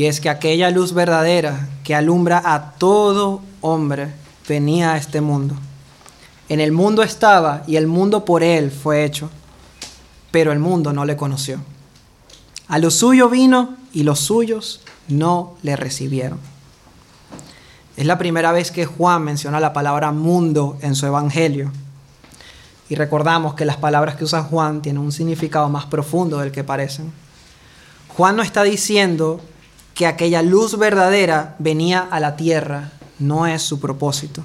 Y 0.00 0.06
es 0.06 0.18
que 0.18 0.30
aquella 0.30 0.70
luz 0.70 0.94
verdadera 0.94 1.68
que 1.84 1.94
alumbra 1.94 2.40
a 2.42 2.72
todo 2.72 3.42
hombre 3.60 4.08
venía 4.48 4.94
a 4.94 4.96
este 4.96 5.20
mundo 5.20 5.56
en 6.50 6.58
el 6.58 6.72
mundo 6.72 7.02
estaba 7.04 7.62
y 7.68 7.76
el 7.76 7.86
mundo 7.86 8.24
por 8.24 8.42
él 8.42 8.72
fue 8.72 9.04
hecho, 9.04 9.30
pero 10.32 10.50
el 10.50 10.58
mundo 10.58 10.92
no 10.92 11.04
le 11.04 11.16
conoció. 11.16 11.60
A 12.66 12.78
lo 12.78 12.90
suyo 12.90 13.28
vino 13.28 13.76
y 13.92 14.02
los 14.02 14.18
suyos 14.18 14.80
no 15.06 15.56
le 15.62 15.76
recibieron. 15.76 16.40
Es 17.96 18.04
la 18.04 18.18
primera 18.18 18.50
vez 18.50 18.72
que 18.72 18.86
Juan 18.86 19.22
menciona 19.22 19.60
la 19.60 19.72
palabra 19.72 20.10
mundo 20.10 20.76
en 20.80 20.96
su 20.96 21.06
evangelio. 21.06 21.70
Y 22.88 22.96
recordamos 22.96 23.54
que 23.54 23.64
las 23.64 23.76
palabras 23.76 24.16
que 24.16 24.24
usa 24.24 24.42
Juan 24.42 24.82
tienen 24.82 25.02
un 25.02 25.12
significado 25.12 25.68
más 25.68 25.86
profundo 25.86 26.38
del 26.38 26.50
que 26.50 26.64
parecen. 26.64 27.12
Juan 28.16 28.34
no 28.34 28.42
está 28.42 28.64
diciendo 28.64 29.40
que 30.00 30.06
aquella 30.06 30.40
luz 30.40 30.78
verdadera 30.78 31.56
venía 31.58 32.00
a 32.00 32.20
la 32.20 32.34
tierra, 32.34 32.90
no 33.18 33.46
es 33.46 33.60
su 33.60 33.80
propósito, 33.80 34.42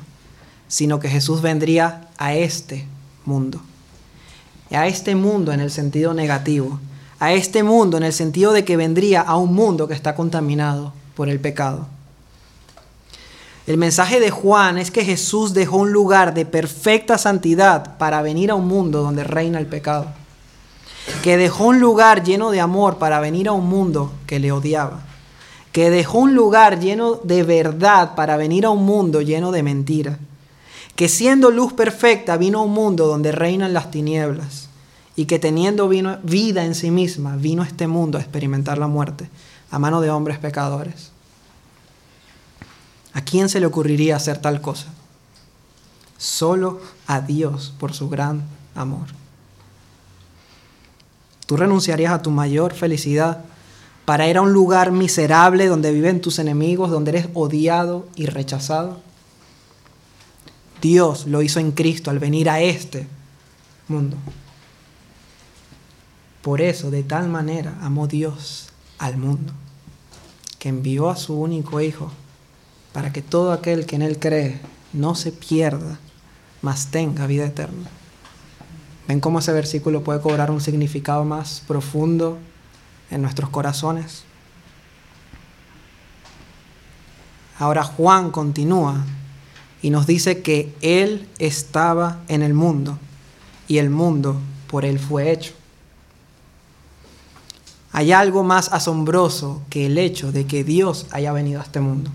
sino 0.68 1.00
que 1.00 1.08
Jesús 1.08 1.42
vendría 1.42 2.10
a 2.18 2.34
este 2.34 2.86
mundo. 3.24 3.62
A 4.70 4.86
este 4.88 5.16
mundo 5.16 5.54
en 5.54 5.62
el 5.62 5.72
sentido 5.72 6.14
negativo, 6.14 6.82
a 7.22 7.32
este 7.32 7.64
mundo 7.64 7.96
en 7.96 8.04
el 8.04 8.12
sentido 8.12 8.52
de 8.52 8.66
que 8.66 8.76
vendría 8.76 9.22
a 9.22 9.38
un 9.38 9.54
mundo 9.54 9.88
que 9.88 9.94
está 9.94 10.14
contaminado 10.14 10.92
por 11.16 11.30
el 11.30 11.40
pecado. 11.40 11.88
El 13.66 13.78
mensaje 13.78 14.20
de 14.20 14.32
Juan 14.32 14.78
es 14.78 14.92
que 14.92 15.06
Jesús 15.06 15.54
dejó 15.54 15.78
un 15.78 15.94
lugar 15.94 16.34
de 16.34 16.46
perfecta 16.46 17.18
santidad 17.18 17.98
para 17.98 18.22
venir 18.22 18.52
a 18.52 18.56
un 18.56 18.68
mundo 18.68 19.04
donde 19.04 19.24
reina 19.24 19.60
el 19.60 19.68
pecado. 19.68 20.08
Que 21.24 21.38
dejó 21.38 21.68
un 21.68 21.80
lugar 21.80 22.26
lleno 22.26 22.52
de 22.52 22.60
amor 22.60 22.98
para 22.98 23.22
venir 23.22 23.48
a 23.48 23.54
un 23.54 23.70
mundo 23.70 24.12
que 24.28 24.40
le 24.40 24.52
odiaba. 24.52 25.15
Que 25.76 25.90
dejó 25.90 26.20
un 26.20 26.36
lugar 26.36 26.80
lleno 26.80 27.16
de 27.16 27.44
verdad 27.44 28.16
para 28.16 28.38
venir 28.38 28.66
a 28.66 28.70
un 28.70 28.86
mundo 28.86 29.20
lleno 29.20 29.52
de 29.52 29.62
mentira. 29.62 30.18
Que 30.96 31.10
siendo 31.10 31.52
luz 31.52 31.74
perfecta 31.74 32.38
vino 32.38 32.60
a 32.60 32.64
un 32.64 32.72
mundo 32.72 33.08
donde 33.08 33.34
reinan 33.34 33.74
las 33.74 33.92
tinieblas. 33.92 34.70
Y 35.18 35.26
que 35.26 35.38
teniendo 35.38 35.90
vida 35.90 36.64
en 36.64 36.76
sí 36.76 36.92
misma 36.92 37.36
vino 37.36 37.62
a 37.62 37.66
este 37.66 37.88
mundo 37.88 38.18
a 38.18 38.22
experimentar 38.22 38.78
la 38.78 38.88
muerte 38.88 39.30
a 39.70 39.78
mano 39.78 40.00
de 40.00 40.10
hombres 40.12 40.38
pecadores. 40.38 41.12
¿A 43.12 43.20
quién 43.20 43.50
se 43.50 43.60
le 43.60 43.66
ocurriría 43.66 44.16
hacer 44.16 44.38
tal 44.38 44.62
cosa? 44.62 44.88
Solo 46.18 46.80
a 47.06 47.20
Dios 47.20 47.74
por 47.78 47.94
su 47.94 48.08
gran 48.08 48.44
amor. 48.76 49.08
¿Tú 51.46 51.58
renunciarías 51.58 52.14
a 52.14 52.22
tu 52.22 52.32
mayor 52.32 52.74
felicidad 52.74 53.44
para 54.06 54.28
ir 54.28 54.38
a 54.38 54.42
un 54.42 54.54
lugar 54.54 54.92
miserable 54.92 55.68
donde 55.68 55.92
viven 55.92 56.22
tus 56.22 56.40
enemigos, 56.40 56.92
donde 56.92 57.12
eres 57.12 57.30
odiado 57.34 58.08
y 58.16 58.28
rechazado? 58.28 59.00
Dios 60.82 61.26
lo 61.26 61.42
hizo 61.42 61.60
en 61.60 61.72
Cristo 61.72 62.12
al 62.12 62.20
venir 62.20 62.50
a 62.50 62.62
este 62.62 63.08
mundo. 63.88 64.18
Por 66.44 66.62
eso, 66.62 66.92
de 66.92 67.02
tal 67.02 67.28
manera, 67.28 67.76
amó 67.82 68.08
Dios 68.08 68.70
al 69.00 69.18
mundo, 69.18 69.52
que 70.60 70.70
envió 70.70 71.10
a 71.10 71.16
su 71.16 71.34
único 71.34 71.82
Hijo 71.82 72.12
para 72.94 73.12
que 73.12 73.24
todo 73.24 73.52
aquel 73.52 73.86
que 73.86 73.96
en 73.96 74.04
Él 74.04 74.20
cree 74.20 74.60
no 74.94 75.16
se 75.16 75.32
pierda, 75.32 76.00
mas 76.62 76.92
tenga 76.92 77.28
vida 77.28 77.46
eterna. 77.46 77.90
¿Ven 79.08 79.20
cómo 79.20 79.40
ese 79.40 79.52
versículo 79.54 80.04
puede 80.04 80.22
cobrar 80.22 80.52
un 80.52 80.62
significado 80.62 81.26
más 81.26 81.62
profundo 81.68 82.38
en 83.16 83.22
nuestros 83.22 83.50
corazones? 83.50 84.24
Ahora 87.58 87.84
Juan 87.84 88.32
continúa 88.32 89.06
y 89.82 89.90
nos 89.90 90.06
dice 90.06 90.42
que 90.42 90.76
Él 90.82 91.28
estaba 91.40 92.20
en 92.28 92.44
el 92.44 92.54
mundo 92.54 93.00
y 93.68 93.78
el 93.78 93.90
mundo 93.90 94.40
por 94.68 94.84
Él 94.84 95.00
fue 95.00 95.32
hecho. 95.32 95.54
Hay 97.94 98.12
algo 98.12 98.44
más 98.44 98.74
asombroso 98.74 99.62
que 99.70 99.86
el 99.86 99.98
hecho 99.98 100.34
de 100.34 100.46
que 100.46 100.66
Dios 100.66 101.08
haya 101.12 101.32
venido 101.32 101.62
a 101.62 101.64
este 101.64 101.80
mundo. 101.80 102.12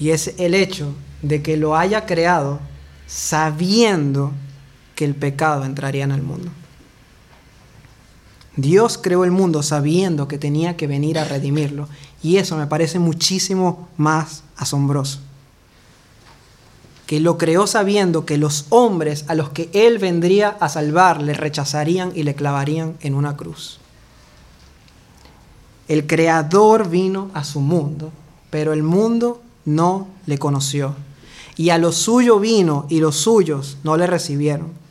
Y 0.00 0.10
es 0.10 0.34
el 0.38 0.54
hecho 0.54 0.92
de 1.22 1.40
que 1.40 1.56
lo 1.56 1.76
haya 1.76 2.04
creado 2.04 2.58
sabiendo 3.06 4.32
que 4.96 5.04
el 5.04 5.14
pecado 5.14 5.64
entraría 5.64 6.02
en 6.02 6.10
el 6.10 6.22
mundo. 6.22 6.50
Dios 8.56 8.98
creó 8.98 9.24
el 9.24 9.30
mundo 9.30 9.62
sabiendo 9.62 10.28
que 10.28 10.38
tenía 10.38 10.76
que 10.76 10.86
venir 10.86 11.18
a 11.18 11.24
redimirlo. 11.24 11.88
Y 12.22 12.36
eso 12.36 12.56
me 12.56 12.66
parece 12.66 12.98
muchísimo 12.98 13.88
más 13.96 14.44
asombroso. 14.56 15.18
Que 17.06 17.20
lo 17.20 17.36
creó 17.36 17.66
sabiendo 17.66 18.24
que 18.24 18.38
los 18.38 18.66
hombres 18.70 19.24
a 19.28 19.34
los 19.34 19.50
que 19.50 19.68
Él 19.72 19.98
vendría 19.98 20.48
a 20.48 20.68
salvar 20.68 21.20
le 21.20 21.34
rechazarían 21.34 22.12
y 22.14 22.22
le 22.22 22.34
clavarían 22.34 22.96
en 23.00 23.14
una 23.14 23.36
cruz. 23.36 23.78
El 25.86 26.06
Creador 26.06 26.88
vino 26.88 27.30
a 27.34 27.44
su 27.44 27.60
mundo, 27.60 28.10
pero 28.50 28.72
el 28.72 28.82
mundo 28.82 29.42
no 29.66 30.06
le 30.26 30.38
conoció. 30.38 30.94
Y 31.56 31.70
a 31.70 31.78
lo 31.78 31.92
suyo 31.92 32.38
vino 32.38 32.86
y 32.88 33.00
los 33.00 33.16
suyos 33.16 33.76
no 33.84 33.96
le 33.96 34.06
recibieron. 34.06 34.83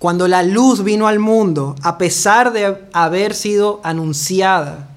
Cuando 0.00 0.28
la 0.28 0.42
luz 0.42 0.82
vino 0.82 1.08
al 1.08 1.18
mundo, 1.18 1.76
a 1.82 1.98
pesar 1.98 2.54
de 2.54 2.88
haber 2.94 3.34
sido 3.34 3.80
anunciada, 3.82 4.88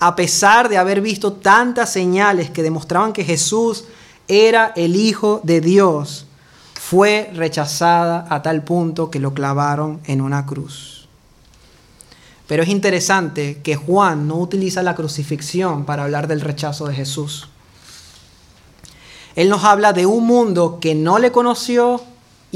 a 0.00 0.16
pesar 0.16 0.68
de 0.68 0.78
haber 0.78 1.00
visto 1.00 1.34
tantas 1.34 1.92
señales 1.92 2.50
que 2.50 2.64
demostraban 2.64 3.12
que 3.12 3.22
Jesús 3.22 3.84
era 4.26 4.72
el 4.74 4.96
Hijo 4.96 5.40
de 5.44 5.60
Dios, 5.60 6.26
fue 6.74 7.30
rechazada 7.34 8.26
a 8.28 8.42
tal 8.42 8.64
punto 8.64 9.12
que 9.12 9.20
lo 9.20 9.32
clavaron 9.32 10.00
en 10.06 10.20
una 10.20 10.44
cruz. 10.44 11.06
Pero 12.48 12.64
es 12.64 12.68
interesante 12.68 13.60
que 13.62 13.76
Juan 13.76 14.26
no 14.26 14.38
utiliza 14.38 14.82
la 14.82 14.96
crucifixión 14.96 15.84
para 15.84 16.02
hablar 16.02 16.26
del 16.26 16.40
rechazo 16.40 16.88
de 16.88 16.96
Jesús. 16.96 17.48
Él 19.36 19.48
nos 19.48 19.62
habla 19.62 19.92
de 19.92 20.04
un 20.04 20.26
mundo 20.26 20.78
que 20.80 20.96
no 20.96 21.20
le 21.20 21.30
conoció 21.30 22.02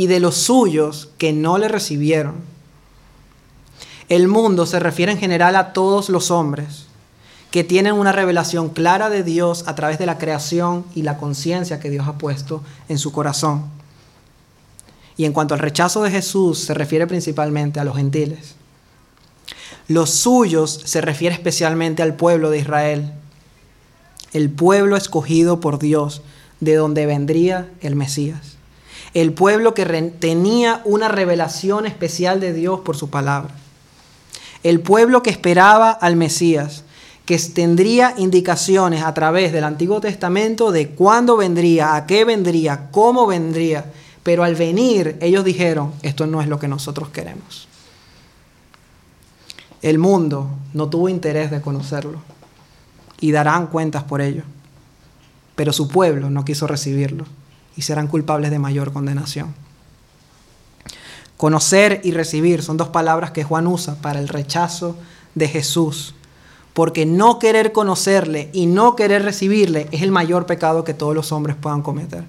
y 0.01 0.07
de 0.07 0.19
los 0.19 0.35
suyos 0.35 1.11
que 1.19 1.35
no 1.35 1.59
le 1.59 1.69
recibieron. 1.69 2.37
El 4.09 4.29
mundo 4.29 4.65
se 4.65 4.81
refiere 4.81 5.13
en 5.13 5.19
general 5.19 5.57
a 5.57 5.75
todos 5.75 6.09
los 6.09 6.31
hombres 6.31 6.87
que 7.51 7.65
tienen 7.65 7.93
una 7.93 8.11
revelación 8.11 8.71
clara 8.71 9.11
de 9.11 9.23
Dios 9.23 9.65
a 9.67 9.75
través 9.75 9.99
de 9.99 10.07
la 10.07 10.17
creación 10.17 10.87
y 10.95 11.03
la 11.03 11.19
conciencia 11.19 11.81
que 11.81 11.91
Dios 11.91 12.09
ha 12.09 12.17
puesto 12.17 12.63
en 12.89 12.97
su 12.97 13.13
corazón. 13.13 13.65
Y 15.19 15.27
en 15.27 15.35
cuanto 15.35 15.53
al 15.53 15.61
rechazo 15.61 16.03
de 16.03 16.11
Jesús, 16.11 16.61
se 16.61 16.73
refiere 16.73 17.07
principalmente 17.07 17.79
a 17.79 17.85
los 17.85 17.97
gentiles. 17.97 18.55
Los 19.87 20.09
suyos 20.09 20.81
se 20.83 21.03
refiere 21.03 21.35
especialmente 21.35 22.03
al 22.03 22.15
pueblo 22.15 22.49
de 22.49 22.61
Israel, 22.61 23.13
el 24.33 24.49
pueblo 24.49 24.97
escogido 24.97 25.61
por 25.61 25.79
Dios, 25.79 26.23
de 26.61 26.77
donde 26.77 27.05
vendría 27.05 27.71
el 27.83 27.97
Mesías. 27.97 28.60
El 29.13 29.33
pueblo 29.33 29.75
que 29.75 29.85
tenía 30.19 30.83
una 30.85 31.09
revelación 31.09 31.87
especial 31.87 32.39
de 32.41 32.53
Dios 32.53 32.81
por 32.81 32.97
su 32.97 33.11
palabra. 33.11 33.55
El 34.63 34.81
pueblo 34.81 35.23
que 35.23 35.31
esperaba 35.31 35.91
al 35.91 36.17
Mesías, 36.17 36.85
que 37.27 37.39
tendría 37.39 38.15
indicaciones 38.19 39.03
a 39.03 39.13
través 39.15 39.53
del 39.53 39.65
Antiguo 39.65 40.01
Testamento 40.01 40.71
de 40.71 40.91
cuándo 40.91 41.37
vendría, 41.37 41.97
a 41.97 42.07
qué 42.07 42.25
vendría, 42.25 42.89
cómo 42.91 43.27
vendría. 43.27 43.91
Pero 44.23 44.45
al 44.45 44.55
venir 44.55 45.17
ellos 45.21 45.45
dijeron, 45.45 45.93
esto 46.03 46.27
no 46.27 46.41
es 46.41 46.47
lo 46.47 46.59
que 46.59 46.69
nosotros 46.69 47.09
queremos. 47.09 47.67
El 49.83 49.99
mundo 49.99 50.51
no 50.73 50.89
tuvo 50.89 51.09
interés 51.09 51.51
de 51.51 51.61
conocerlo 51.61 52.21
y 53.19 53.33
darán 53.33 53.67
cuentas 53.69 54.05
por 54.05 54.21
ello. 54.21 54.43
Pero 55.57 55.73
su 55.73 55.89
pueblo 55.89 56.31
no 56.31 56.45
quiso 56.45 56.67
recibirlo 56.67 57.25
y 57.77 57.83
serán 57.83 58.07
culpables 58.07 58.51
de 58.51 58.59
mayor 58.59 58.93
condenación. 58.93 59.55
Conocer 61.37 62.01
y 62.05 62.13
recibir 62.13 62.63
son 62.63 62.77
dos 62.77 62.89
palabras 62.89 63.31
que 63.31 63.45
Juan 63.45 63.67
usa 63.67 63.95
para 63.97 64.21
el 64.21 64.29
rechazo 64.29 64.97
de 65.35 65.49
Jesús, 65.49 66.15
porque 66.75 67.07
no 67.07 67.39
querer 67.39 67.73
conocerle 67.73 68.51
y 68.53 68.67
no 68.67 68.95
querer 68.95 69.23
recibirle 69.23 69.89
es 69.91 70.03
el 70.03 70.11
mayor 70.11 70.47
pecado 70.47 70.85
que 70.85 70.95
todos 70.95 71.15
los 71.15 71.33
hombres 71.33 71.57
puedan 71.57 71.83
cometer. 71.83 72.25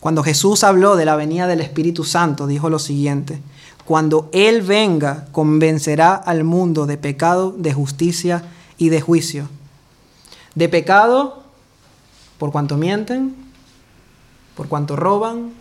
Cuando 0.00 0.24
Jesús 0.24 0.64
habló 0.64 0.96
de 0.96 1.04
la 1.04 1.14
venida 1.14 1.46
del 1.46 1.60
Espíritu 1.60 2.02
Santo, 2.02 2.48
dijo 2.48 2.68
lo 2.68 2.80
siguiente, 2.80 3.40
cuando 3.84 4.28
Él 4.32 4.62
venga, 4.62 5.26
convencerá 5.30 6.14
al 6.14 6.42
mundo 6.42 6.86
de 6.86 6.96
pecado, 6.96 7.54
de 7.56 7.72
justicia 7.72 8.42
y 8.78 8.88
de 8.88 9.00
juicio. 9.00 9.48
De 10.56 10.68
pecado, 10.68 11.41
por 12.42 12.50
cuanto 12.50 12.76
mienten, 12.76 13.36
por 14.56 14.66
cuanto 14.66 14.96
roban, 14.96 15.52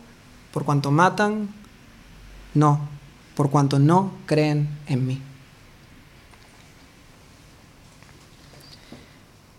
por 0.52 0.66
cuanto 0.66 0.90
matan, 0.90 1.54
no, 2.56 2.80
por 3.36 3.52
cuanto 3.52 3.78
no 3.78 4.14
creen 4.26 4.68
en 4.88 5.06
mí. 5.06 5.22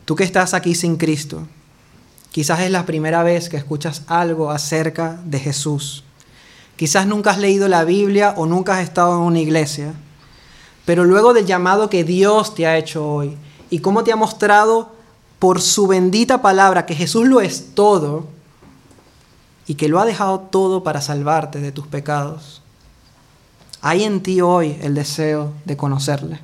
Tú 0.04 0.16
que 0.16 0.24
estás 0.24 0.52
aquí 0.52 0.74
sin 0.74 0.96
Cristo, 0.96 1.46
quizás 2.32 2.58
es 2.58 2.72
la 2.72 2.86
primera 2.86 3.22
vez 3.22 3.48
que 3.48 3.56
escuchas 3.56 4.02
algo 4.08 4.50
acerca 4.50 5.20
de 5.24 5.38
Jesús 5.38 6.02
Quizás 6.74 7.06
nunca 7.06 7.30
has 7.30 7.38
leído 7.38 7.68
la 7.68 7.84
Biblia 7.84 8.34
o 8.36 8.46
nunca 8.46 8.78
has 8.78 8.82
estado 8.82 9.14
en 9.14 9.22
una 9.22 9.38
iglesia, 9.38 9.94
pero 10.84 11.04
luego 11.04 11.34
del 11.34 11.46
llamado 11.46 11.88
que 11.88 12.02
Dios 12.02 12.56
te 12.56 12.66
ha 12.66 12.76
hecho 12.76 13.06
hoy 13.06 13.36
y 13.70 13.78
cómo 13.78 14.02
te 14.02 14.10
ha 14.10 14.16
mostrado 14.16 15.01
por 15.43 15.61
su 15.61 15.88
bendita 15.88 16.40
palabra 16.40 16.86
que 16.86 16.95
Jesús 16.95 17.26
lo 17.26 17.40
es 17.40 17.74
todo, 17.74 18.28
y 19.66 19.74
que 19.74 19.88
lo 19.88 19.99
ha 19.99 20.05
dejado 20.05 20.38
todo 20.38 20.84
para 20.84 21.01
salvarte 21.01 21.59
de 21.59 21.72
tus 21.72 21.88
pecados. 21.88 22.62
Hay 23.80 24.05
en 24.05 24.22
ti 24.22 24.40
hoy 24.40 24.78
el 24.82 24.95
deseo 24.95 25.53
de 25.64 25.76
conocerle. 25.76 26.38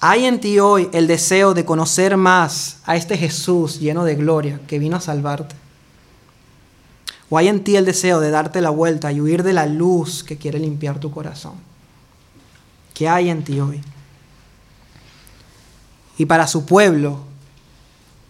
Hay 0.00 0.24
en 0.24 0.40
ti 0.40 0.58
hoy 0.58 0.88
el 0.94 1.06
deseo 1.06 1.52
de 1.52 1.66
conocer 1.66 2.16
más 2.16 2.78
a 2.86 2.96
este 2.96 3.18
Jesús 3.18 3.78
lleno 3.78 4.04
de 4.04 4.14
gloria 4.14 4.58
que 4.66 4.78
vino 4.78 4.96
a 4.96 5.00
salvarte. 5.02 5.54
O 7.28 7.36
hay 7.36 7.48
en 7.48 7.62
ti 7.62 7.76
el 7.76 7.84
deseo 7.84 8.20
de 8.20 8.30
darte 8.30 8.62
la 8.62 8.70
vuelta 8.70 9.12
y 9.12 9.20
huir 9.20 9.42
de 9.42 9.52
la 9.52 9.66
luz 9.66 10.24
que 10.24 10.38
quiere 10.38 10.58
limpiar 10.58 10.98
tu 10.98 11.10
corazón. 11.10 11.56
¿Qué 12.94 13.06
hay 13.06 13.28
en 13.28 13.44
ti 13.44 13.60
hoy? 13.60 13.82
Y 16.18 16.26
para 16.26 16.46
su 16.46 16.64
pueblo, 16.64 17.20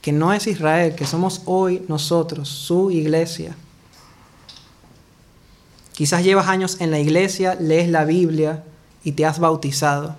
que 0.03 0.13
no 0.13 0.33
es 0.33 0.47
Israel, 0.47 0.95
que 0.95 1.07
somos 1.07 1.43
hoy 1.47 1.85
nosotros, 1.89 2.49
su 2.49 2.91
iglesia. 2.91 3.57
Quizás 5.93 6.23
llevas 6.23 6.49
años 6.49 6.77
en 6.81 6.91
la 6.91 6.99
iglesia, 6.99 7.57
lees 7.59 7.89
la 7.89 8.05
Biblia 8.05 8.63
y 9.03 9.13
te 9.13 9.25
has 9.25 9.39
bautizado. 9.39 10.15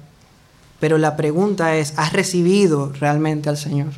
Pero 0.79 0.97
la 0.97 1.15
pregunta 1.15 1.75
es, 1.75 1.93
¿has 1.97 2.13
recibido 2.13 2.91
realmente 2.99 3.49
al 3.49 3.57
Señor? 3.57 3.93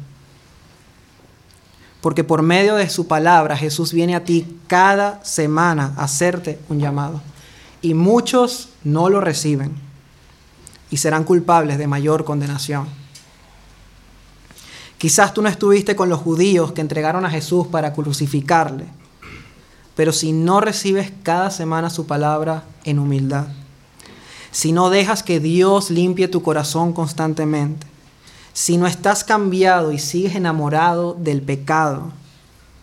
Porque 2.01 2.24
por 2.24 2.41
medio 2.41 2.76
de 2.76 2.89
su 2.89 3.07
palabra 3.07 3.57
Jesús 3.57 3.91
viene 3.91 4.15
a 4.15 4.24
ti 4.24 4.59
cada 4.67 5.24
semana 5.24 5.93
a 5.97 6.03
hacerte 6.03 6.59
un 6.70 6.80
llamado. 6.80 7.22
Y 7.82 7.93
muchos 7.93 8.70
no 8.84 9.09
lo 9.09 9.22
reciben 9.22 9.74
y 10.91 10.97
serán 10.97 11.24
culpables 11.24 11.78
de 11.78 11.88
mayor 11.88 12.26
condenación. 12.26 12.99
Quizás 15.00 15.34
tú 15.34 15.41
no 15.41 15.47
estuviste 15.47 15.95
con 15.95 16.10
los 16.10 16.20
judíos 16.20 16.74
que 16.74 16.82
entregaron 16.82 17.26
a 17.26 17.30
Jesús 17.30 17.68
para 17.68 17.93
crucificarle, 17.93 18.84
pero 19.95 20.12
si 20.12 20.34
no 20.34 20.60
recibes 20.60 21.14
cada 21.24 21.52
semana 21.52 21.89
su 21.89 22.06
palabra 22.06 22.66
en 22.84 23.00
humildad, 23.00 23.47
si 24.52 24.74
no 24.74 24.89
dejas 24.89 25.24
que 25.24 25.39
Dios 25.39 25.89
limpie 25.89 26.28
tu 26.28 26.41
corazón 26.41 26.91
constantemente, 26.91 27.88
si 28.52 28.76
no 28.76 28.88
estás 28.88 29.24
cambiado 29.24 29.93
y 29.93 30.00
sigues 30.00 30.36
enamorado 30.36 31.14
del 31.14 31.41
pecado, 31.41 32.12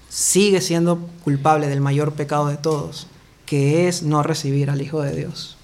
sigues 0.09 0.67
siendo 0.67 0.99
culpable 1.23 1.69
del 1.69 1.83
mayor 1.83 2.15
pecado 2.15 2.47
de 2.47 2.57
todos, 2.57 3.09
que 3.45 3.89
es 3.89 4.03
no 4.03 4.23
recibir 4.23 4.71
al 4.71 4.81
Hijo 4.81 5.03
de 5.03 5.15
Dios. 5.15 5.59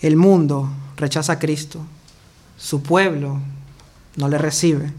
El 0.00 0.14
mundo 0.16 0.70
rechaza 0.96 1.32
a 1.32 1.38
Cristo, 1.40 1.80
su 2.56 2.80
pueblo 2.80 3.40
no 4.16 4.28
le 4.28 4.38
recibe. 4.38 4.92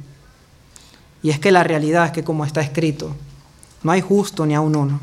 Y 1.22 1.30
es 1.30 1.40
que 1.40 1.52
la 1.52 1.64
realidad 1.64 2.06
es 2.06 2.12
que 2.12 2.24
como 2.24 2.46
está 2.46 2.62
escrito, 2.62 3.16
no 3.82 3.92
hay 3.92 4.02
justo 4.02 4.46
ni 4.46 4.56
aun 4.56 4.76
uno, 4.76 5.00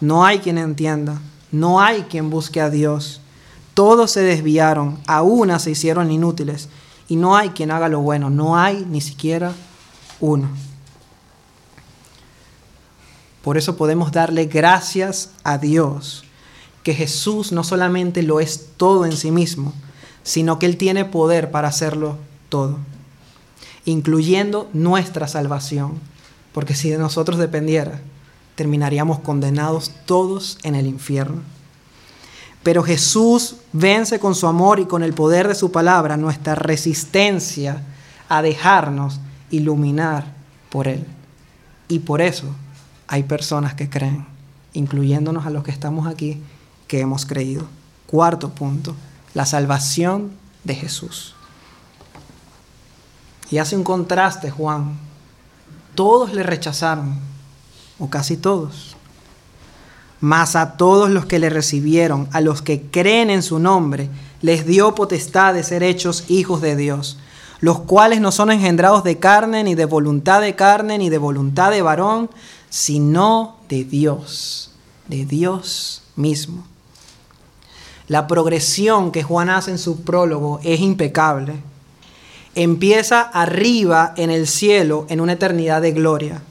no 0.00 0.24
hay 0.24 0.38
quien 0.40 0.58
entienda, 0.58 1.20
no 1.52 1.80
hay 1.80 2.02
quien 2.02 2.30
busque 2.30 2.60
a 2.60 2.70
Dios. 2.70 3.20
Todos 3.74 4.10
se 4.10 4.20
desviaron, 4.20 4.98
a 5.06 5.22
una 5.22 5.58
se 5.58 5.70
hicieron 5.70 6.10
inútiles, 6.10 6.68
y 7.08 7.16
no 7.16 7.36
hay 7.36 7.50
quien 7.50 7.70
haga 7.70 7.88
lo 7.88 8.00
bueno, 8.00 8.30
no 8.30 8.56
hay 8.56 8.84
ni 8.88 9.00
siquiera 9.00 9.52
uno. 10.20 10.48
Por 13.42 13.56
eso 13.56 13.76
podemos 13.76 14.10
darle 14.10 14.46
gracias 14.46 15.30
a 15.44 15.58
Dios, 15.58 16.24
que 16.82 16.94
Jesús 16.94 17.52
no 17.52 17.64
solamente 17.64 18.22
lo 18.22 18.40
es 18.40 18.70
todo 18.76 19.06
en 19.06 19.16
sí 19.16 19.30
mismo, 19.30 19.72
sino 20.22 20.58
que 20.58 20.66
Él 20.66 20.76
tiene 20.76 21.04
poder 21.04 21.50
para 21.50 21.68
hacerlo 21.68 22.16
todo, 22.48 22.78
incluyendo 23.86 24.68
nuestra 24.74 25.26
salvación, 25.28 25.94
porque 26.52 26.74
si 26.74 26.90
de 26.90 26.98
nosotros 26.98 27.38
dependiera, 27.38 28.00
terminaríamos 28.56 29.20
condenados 29.20 29.92
todos 30.04 30.58
en 30.62 30.74
el 30.74 30.86
infierno. 30.86 31.40
Pero 32.62 32.82
Jesús 32.82 33.56
vence 33.72 34.18
con 34.18 34.34
su 34.34 34.48
amor 34.48 34.80
y 34.80 34.86
con 34.86 35.04
el 35.04 35.14
poder 35.14 35.46
de 35.46 35.54
su 35.54 35.70
palabra 35.70 36.16
nuestra 36.16 36.56
resistencia 36.56 37.84
a 38.28 38.42
dejarnos 38.42 39.20
iluminar 39.50 40.34
por 40.68 40.88
Él. 40.88 41.06
Y 41.86 42.00
por 42.00 42.20
eso 42.20 42.46
hay 43.06 43.22
personas 43.22 43.74
que 43.74 43.88
creen, 43.88 44.26
incluyéndonos 44.72 45.46
a 45.46 45.50
los 45.50 45.62
que 45.62 45.70
estamos 45.70 46.08
aquí, 46.08 46.42
que 46.88 46.98
hemos 47.00 47.24
creído. 47.24 47.68
Cuarto 48.08 48.50
punto, 48.50 48.96
la 49.32 49.46
salvación 49.46 50.32
de 50.64 50.74
Jesús. 50.74 51.35
Y 53.50 53.58
hace 53.58 53.76
un 53.76 53.84
contraste 53.84 54.50
Juan. 54.50 54.98
Todos 55.94 56.32
le 56.32 56.42
rechazaron, 56.42 57.18
o 57.98 58.10
casi 58.10 58.36
todos. 58.36 58.96
Mas 60.20 60.56
a 60.56 60.76
todos 60.76 61.10
los 61.10 61.26
que 61.26 61.38
le 61.38 61.50
recibieron, 61.50 62.28
a 62.32 62.40
los 62.40 62.62
que 62.62 62.82
creen 62.82 63.30
en 63.30 63.42
su 63.42 63.58
nombre, 63.58 64.08
les 64.42 64.66
dio 64.66 64.94
potestad 64.94 65.54
de 65.54 65.62
ser 65.62 65.82
hechos 65.82 66.24
hijos 66.28 66.60
de 66.60 66.76
Dios, 66.76 67.18
los 67.60 67.80
cuales 67.80 68.20
no 68.20 68.32
son 68.32 68.50
engendrados 68.50 69.04
de 69.04 69.18
carne, 69.18 69.64
ni 69.64 69.74
de 69.74 69.84
voluntad 69.84 70.40
de 70.40 70.54
carne, 70.54 70.98
ni 70.98 71.08
de 71.08 71.18
voluntad 71.18 71.70
de 71.70 71.82
varón, 71.82 72.30
sino 72.68 73.56
de 73.68 73.84
Dios, 73.84 74.72
de 75.08 75.24
Dios 75.24 76.02
mismo. 76.16 76.64
La 78.08 78.26
progresión 78.26 79.10
que 79.10 79.22
Juan 79.22 79.50
hace 79.50 79.70
en 79.70 79.78
su 79.78 80.02
prólogo 80.02 80.60
es 80.62 80.80
impecable. 80.80 81.54
Empieza 82.56 83.20
arriba 83.20 84.12
en 84.16 84.30
el 84.30 84.48
cielo 84.48 85.06
en 85.08 85.20
una 85.20 85.34
eternidad 85.34 85.80
de 85.80 85.92
gloria 85.92 86.42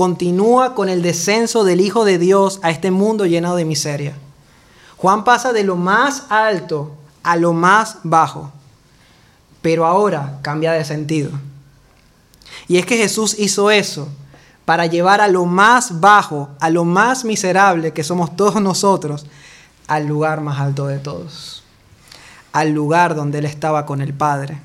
continúa 0.00 0.74
con 0.74 0.88
el 0.88 1.02
descenso 1.02 1.62
del 1.62 1.82
Hijo 1.82 2.06
de 2.06 2.16
Dios 2.16 2.58
a 2.62 2.70
este 2.70 2.90
mundo 2.90 3.26
lleno 3.26 3.54
de 3.54 3.66
miseria. 3.66 4.14
Juan 4.96 5.24
pasa 5.24 5.52
de 5.52 5.62
lo 5.62 5.76
más 5.76 6.24
alto 6.30 6.96
a 7.22 7.36
lo 7.36 7.52
más 7.52 7.98
bajo, 8.02 8.50
pero 9.60 9.84
ahora 9.84 10.38
cambia 10.40 10.72
de 10.72 10.86
sentido. 10.86 11.32
Y 12.66 12.78
es 12.78 12.86
que 12.86 12.96
Jesús 12.96 13.38
hizo 13.38 13.70
eso 13.70 14.08
para 14.64 14.86
llevar 14.86 15.20
a 15.20 15.28
lo 15.28 15.44
más 15.44 16.00
bajo, 16.00 16.48
a 16.60 16.70
lo 16.70 16.86
más 16.86 17.26
miserable 17.26 17.92
que 17.92 18.02
somos 18.02 18.34
todos 18.34 18.58
nosotros, 18.62 19.26
al 19.86 20.06
lugar 20.06 20.40
más 20.40 20.60
alto 20.60 20.86
de 20.86 20.98
todos, 20.98 21.62
al 22.52 22.70
lugar 22.70 23.14
donde 23.14 23.40
Él 23.40 23.44
estaba 23.44 23.84
con 23.84 24.00
el 24.00 24.14
Padre, 24.14 24.62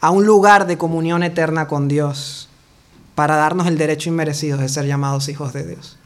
a 0.00 0.10
un 0.10 0.26
lugar 0.26 0.66
de 0.66 0.78
comunión 0.78 1.22
eterna 1.22 1.66
con 1.66 1.88
Dios 1.88 2.48
para 3.14 3.36
darnos 3.36 3.66
el 3.66 3.78
derecho 3.78 4.08
inmerecido 4.08 4.58
de 4.58 4.68
ser 4.68 4.86
llamados 4.86 5.28
hijos 5.28 5.52
de 5.52 5.66
Dios. 5.66 5.96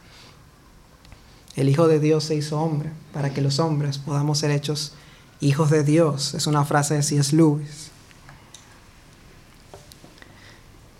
El 1.55 1.69
Hijo 1.69 1.87
de 1.87 1.99
Dios 1.99 2.23
se 2.23 2.35
hizo 2.35 2.59
hombre 2.59 2.89
para 3.13 3.31
que 3.31 3.41
los 3.41 3.59
hombres 3.59 3.99
podamos 3.99 4.39
ser 4.39 4.49
hechos 4.49 4.93
hijos 5.39 5.69
de 5.69 5.83
Dios. 5.83 6.33
Es 6.33 6.47
una 6.47 6.65
frase 6.65 6.95
de 6.95 7.03
C.S. 7.03 7.35
Lewis. 7.35 7.91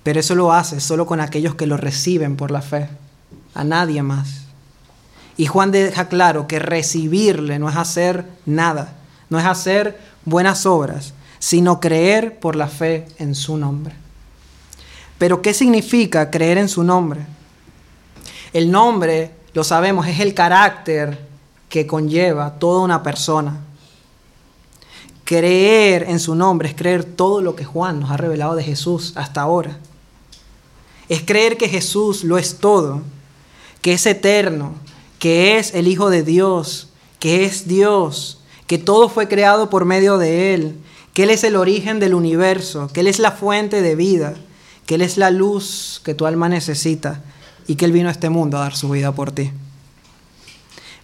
Pero 0.03 0.19
eso 0.19 0.35
lo 0.35 0.53
hace 0.53 0.79
solo 0.79 1.07
con 1.07 1.21
aquellos 1.21 1.55
que 1.55 1.65
lo 1.65 1.77
reciben 1.77 2.35
por 2.35 2.51
la 2.51 2.61
fe, 2.61 2.89
a 3.55 3.63
nadie 3.63 4.03
más. 4.03 4.43
Y 5.37 5.47
Juan 5.47 5.71
deja 5.71 6.09
claro 6.09 6.47
que 6.47 6.59
recibirle 6.59 7.57
no 7.57 7.69
es 7.69 7.75
hacer 7.75 8.25
nada, 8.45 8.93
no 9.29 9.39
es 9.39 9.45
hacer 9.45 9.97
buenas 10.25 10.65
obras, 10.65 11.13
sino 11.43 11.81
creer 11.81 12.39
por 12.39 12.55
la 12.55 12.69
fe 12.69 13.05
en 13.17 13.35
su 13.35 13.57
nombre. 13.57 13.93
Pero 15.17 15.41
¿qué 15.41 15.53
significa 15.53 16.31
creer 16.31 16.57
en 16.57 16.69
su 16.69 16.85
nombre? 16.85 17.25
El 18.53 18.71
nombre, 18.71 19.33
lo 19.51 19.65
sabemos, 19.65 20.07
es 20.07 20.21
el 20.21 20.33
carácter 20.33 21.19
que 21.67 21.85
conlleva 21.85 22.53
toda 22.59 22.79
una 22.79 23.03
persona. 23.03 23.59
Creer 25.25 26.03
en 26.07 26.21
su 26.21 26.33
nombre 26.33 26.69
es 26.69 26.75
creer 26.75 27.03
todo 27.03 27.41
lo 27.41 27.57
que 27.57 27.65
Juan 27.65 27.99
nos 27.99 28.11
ha 28.11 28.15
revelado 28.15 28.55
de 28.55 28.63
Jesús 28.63 29.11
hasta 29.17 29.41
ahora. 29.41 29.77
Es 31.09 31.23
creer 31.23 31.57
que 31.57 31.67
Jesús 31.67 32.23
lo 32.23 32.37
es 32.37 32.59
todo, 32.59 33.01
que 33.81 33.91
es 33.91 34.05
eterno, 34.05 34.75
que 35.19 35.57
es 35.57 35.73
el 35.75 35.89
Hijo 35.89 36.09
de 36.09 36.23
Dios, 36.23 36.87
que 37.19 37.43
es 37.43 37.67
Dios, 37.67 38.39
que 38.65 38.77
todo 38.77 39.09
fue 39.09 39.27
creado 39.27 39.69
por 39.69 39.83
medio 39.83 40.17
de 40.17 40.53
Él, 40.53 40.82
que 41.13 41.23
Él 41.23 41.29
es 41.29 41.43
el 41.43 41.55
origen 41.55 41.99
del 41.99 42.13
universo, 42.13 42.89
que 42.91 43.01
Él 43.01 43.07
es 43.07 43.19
la 43.19 43.31
fuente 43.31 43.81
de 43.81 43.95
vida, 43.95 44.33
que 44.85 44.95
Él 44.95 45.01
es 45.01 45.17
la 45.17 45.29
luz 45.29 46.01
que 46.03 46.15
tu 46.15 46.25
alma 46.25 46.49
necesita 46.49 47.21
y 47.67 47.75
que 47.75 47.85
Él 47.85 47.91
vino 47.91 48.09
a 48.09 48.11
este 48.11 48.29
mundo 48.29 48.57
a 48.57 48.61
dar 48.61 48.75
su 48.75 48.89
vida 48.89 49.11
por 49.11 49.31
ti. 49.31 49.51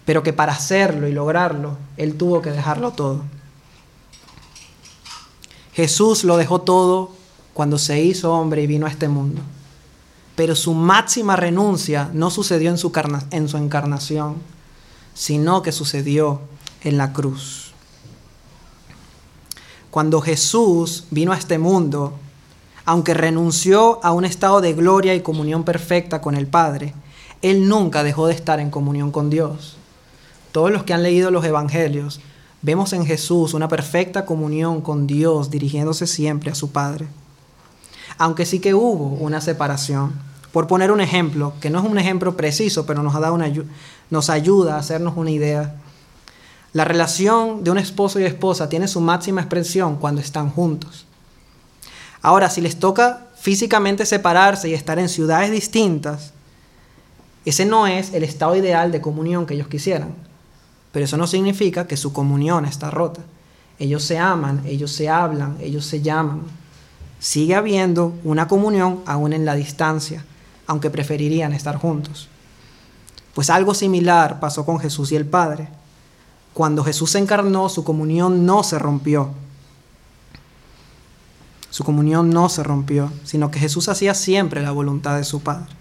Pero 0.04 0.22
que 0.22 0.32
para 0.32 0.52
hacerlo 0.52 1.06
y 1.06 1.12
lograrlo, 1.12 1.78
Él 1.96 2.16
tuvo 2.16 2.42
que 2.42 2.50
dejarlo 2.50 2.90
todo. 2.92 3.22
Jesús 5.72 6.24
lo 6.24 6.36
dejó 6.36 6.60
todo 6.60 7.12
cuando 7.54 7.78
se 7.78 8.02
hizo 8.02 8.32
hombre 8.32 8.62
y 8.62 8.66
vino 8.66 8.86
a 8.86 8.90
este 8.90 9.08
mundo. 9.08 9.40
Pero 10.34 10.56
su 10.56 10.74
máxima 10.74 11.36
renuncia 11.36 12.10
no 12.12 12.30
sucedió 12.30 12.70
en 12.70 12.78
su, 12.78 12.92
en 13.30 13.48
su 13.48 13.56
encarnación, 13.56 14.36
sino 15.14 15.62
que 15.62 15.70
sucedió 15.70 16.40
en 16.82 16.96
la 16.96 17.12
cruz. 17.12 17.59
Cuando 19.90 20.20
Jesús 20.20 21.04
vino 21.10 21.32
a 21.32 21.36
este 21.36 21.58
mundo, 21.58 22.14
aunque 22.84 23.14
renunció 23.14 24.04
a 24.04 24.12
un 24.12 24.24
estado 24.24 24.60
de 24.60 24.72
gloria 24.72 25.14
y 25.14 25.20
comunión 25.20 25.64
perfecta 25.64 26.20
con 26.20 26.36
el 26.36 26.46
Padre, 26.46 26.94
Él 27.42 27.68
nunca 27.68 28.02
dejó 28.02 28.26
de 28.28 28.34
estar 28.34 28.60
en 28.60 28.70
comunión 28.70 29.10
con 29.10 29.30
Dios. 29.30 29.76
Todos 30.52 30.70
los 30.70 30.84
que 30.84 30.92
han 30.92 31.02
leído 31.02 31.30
los 31.30 31.44
Evangelios, 31.44 32.20
vemos 32.62 32.92
en 32.92 33.06
Jesús 33.06 33.54
una 33.54 33.68
perfecta 33.68 34.26
comunión 34.26 34.80
con 34.80 35.06
Dios 35.06 35.50
dirigiéndose 35.50 36.06
siempre 36.06 36.50
a 36.50 36.54
su 36.54 36.70
Padre. 36.70 37.06
Aunque 38.18 38.46
sí 38.46 38.60
que 38.60 38.74
hubo 38.74 39.06
una 39.06 39.40
separación. 39.40 40.12
Por 40.52 40.66
poner 40.66 40.90
un 40.90 41.00
ejemplo, 41.00 41.52
que 41.60 41.70
no 41.70 41.78
es 41.78 41.84
un 41.88 41.98
ejemplo 41.98 42.36
preciso, 42.36 42.84
pero 42.86 43.02
nos, 43.02 43.14
ha 43.14 43.20
dado 43.20 43.34
una, 43.34 43.50
nos 44.10 44.30
ayuda 44.30 44.74
a 44.74 44.78
hacernos 44.80 45.16
una 45.16 45.30
idea. 45.30 45.76
La 46.72 46.84
relación 46.84 47.64
de 47.64 47.70
un 47.70 47.78
esposo 47.78 48.20
y 48.20 48.24
esposa 48.24 48.68
tiene 48.68 48.86
su 48.86 49.00
máxima 49.00 49.40
expresión 49.40 49.96
cuando 49.96 50.20
están 50.20 50.50
juntos. 50.50 51.06
Ahora, 52.22 52.48
si 52.48 52.60
les 52.60 52.78
toca 52.78 53.26
físicamente 53.36 54.06
separarse 54.06 54.68
y 54.68 54.74
estar 54.74 54.98
en 54.98 55.08
ciudades 55.08 55.50
distintas, 55.50 56.32
ese 57.44 57.64
no 57.64 57.86
es 57.86 58.12
el 58.12 58.22
estado 58.22 58.54
ideal 58.54 58.92
de 58.92 59.00
comunión 59.00 59.46
que 59.46 59.54
ellos 59.54 59.68
quisieran. 59.68 60.14
Pero 60.92 61.04
eso 61.04 61.16
no 61.16 61.26
significa 61.26 61.86
que 61.86 61.96
su 61.96 62.12
comunión 62.12 62.64
está 62.64 62.90
rota. 62.90 63.22
Ellos 63.78 64.04
se 64.04 64.18
aman, 64.18 64.62
ellos 64.66 64.92
se 64.92 65.08
hablan, 65.08 65.56
ellos 65.60 65.86
se 65.86 66.02
llaman. 66.02 66.42
Sigue 67.18 67.54
habiendo 67.54 68.14
una 68.24 68.46
comunión 68.46 69.02
aún 69.06 69.32
en 69.32 69.44
la 69.44 69.54
distancia, 69.54 70.24
aunque 70.66 70.90
preferirían 70.90 71.52
estar 71.52 71.76
juntos. 71.76 72.28
Pues 73.34 73.48
algo 73.50 73.74
similar 73.74 74.38
pasó 74.38 74.66
con 74.66 74.78
Jesús 74.78 75.12
y 75.12 75.16
el 75.16 75.26
Padre. 75.26 75.68
Cuando 76.60 76.84
Jesús 76.84 77.12
se 77.12 77.18
encarnó, 77.18 77.70
su 77.70 77.84
comunión 77.84 78.44
no 78.44 78.62
se 78.62 78.78
rompió 78.78 79.30
su 81.70 81.84
comunión 81.84 82.28
no 82.28 82.50
se 82.50 82.62
rompió, 82.62 83.10
sino 83.24 83.50
que 83.50 83.58
Jesús 83.58 83.88
hacía 83.88 84.12
siempre 84.12 84.60
la 84.60 84.72
voluntad 84.72 85.16
de 85.16 85.24
su 85.24 85.40
Padre. 85.40 85.72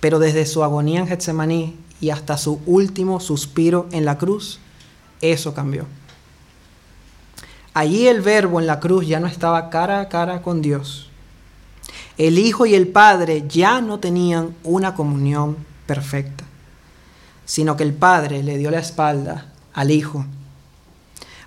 Pero 0.00 0.18
desde 0.18 0.46
su 0.46 0.64
agonía 0.64 1.00
en 1.00 1.08
Getsemaní 1.08 1.76
y 2.00 2.08
hasta 2.08 2.38
su 2.38 2.60
último 2.64 3.20
suspiro 3.20 3.86
en 3.92 4.04
la 4.04 4.16
cruz, 4.16 4.60
eso 5.20 5.52
cambió. 5.52 5.84
Allí 7.74 8.06
el 8.06 8.22
verbo 8.22 8.60
en 8.60 8.66
la 8.66 8.80
cruz 8.80 9.06
ya 9.06 9.20
no 9.20 9.26
estaba 9.26 9.68
cara 9.68 10.00
a 10.00 10.08
cara 10.08 10.40
con 10.40 10.62
Dios. 10.62 11.10
El 12.16 12.38
Hijo 12.38 12.64
y 12.64 12.74
el 12.74 12.88
Padre 12.88 13.44
ya 13.48 13.82
no 13.82 13.98
tenían 13.98 14.54
una 14.62 14.94
comunión 14.94 15.56
perfecta, 15.86 16.43
sino 17.44 17.76
que 17.76 17.82
el 17.82 17.94
Padre 17.94 18.42
le 18.42 18.58
dio 18.58 18.70
la 18.70 18.78
espalda 18.78 19.52
al 19.72 19.90
Hijo 19.90 20.24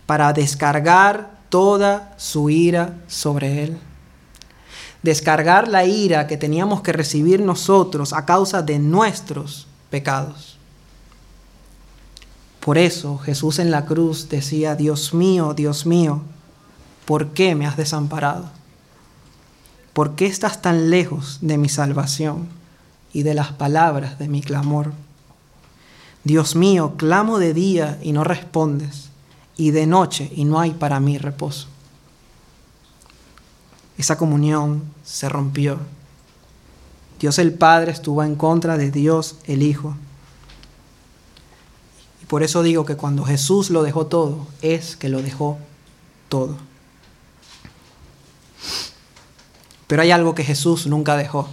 para 0.05 0.31
descargar 0.33 1.37
toda 1.49 2.15
su 2.17 2.49
ira 2.49 2.97
sobre 3.07 3.63
él. 3.63 3.77
Descargar 5.03 5.67
la 5.67 5.85
ira 5.85 6.27
que 6.27 6.37
teníamos 6.37 6.81
que 6.81 6.93
recibir 6.93 7.41
nosotros 7.41 8.13
a 8.13 8.25
causa 8.25 8.61
de 8.61 8.79
nuestros 8.79 9.67
pecados. 9.89 10.57
Por 12.59 12.77
eso 12.77 13.17
Jesús 13.17 13.59
en 13.59 13.71
la 13.71 13.85
cruz 13.85 14.27
decía, 14.27 14.75
Dios 14.75 15.13
mío, 15.13 15.53
Dios 15.53 15.85
mío, 15.85 16.23
¿por 17.05 17.29
qué 17.29 17.55
me 17.55 17.65
has 17.65 17.77
desamparado? 17.77 18.49
¿Por 19.93 20.15
qué 20.15 20.25
estás 20.25 20.61
tan 20.61 20.89
lejos 20.89 21.39
de 21.41 21.57
mi 21.57 21.69
salvación 21.69 22.49
y 23.13 23.23
de 23.23 23.33
las 23.33 23.53
palabras 23.53 24.19
de 24.19 24.27
mi 24.27 24.41
clamor? 24.41 24.91
Dios 26.24 26.55
mío, 26.55 26.95
clamo 26.97 27.39
de 27.39 27.53
día 27.53 27.99
y 28.01 28.11
no 28.11 28.24
respondes 28.24 29.09
y 29.55 29.72
de 29.72 29.88
noche 29.88 30.32
y 30.36 30.45
no 30.45 30.59
hay 30.59 30.72
para 30.72 30.99
mí 30.99 31.18
reposo. 31.18 31.68
Esa 33.97 34.18
comunión 34.18 34.84
se 35.03 35.28
rompió. 35.28 35.80
Dios 37.20 37.39
el 37.39 37.53
Padre 37.53 37.91
estuvo 37.91 38.24
en 38.24 38.36
contra 38.36 38.78
de 38.78 38.91
Dios 38.91 39.38
el 39.45 39.63
Hijo. 39.63 39.95
Y 42.22 42.26
por 42.26 42.43
eso 42.43 42.61
digo 42.61 42.86
que 42.86 42.95
cuando 42.95 43.24
Jesús 43.24 43.72
lo 43.72 43.82
dejó 43.82 44.05
todo, 44.05 44.45
es 44.61 44.95
que 44.95 45.09
lo 45.09 45.24
dejó 45.24 45.57
todo. 46.30 46.57
Pero 49.88 50.01
hay 50.01 50.11
algo 50.11 50.36
que 50.36 50.43
Jesús 50.43 50.86
nunca 50.86 51.15
dejó. 51.15 51.47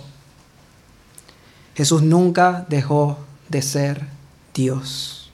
Jesús 1.74 2.02
nunca 2.02 2.66
dejó 2.68 3.18
de 3.48 3.62
ser 3.62 4.13
Dios 4.54 5.24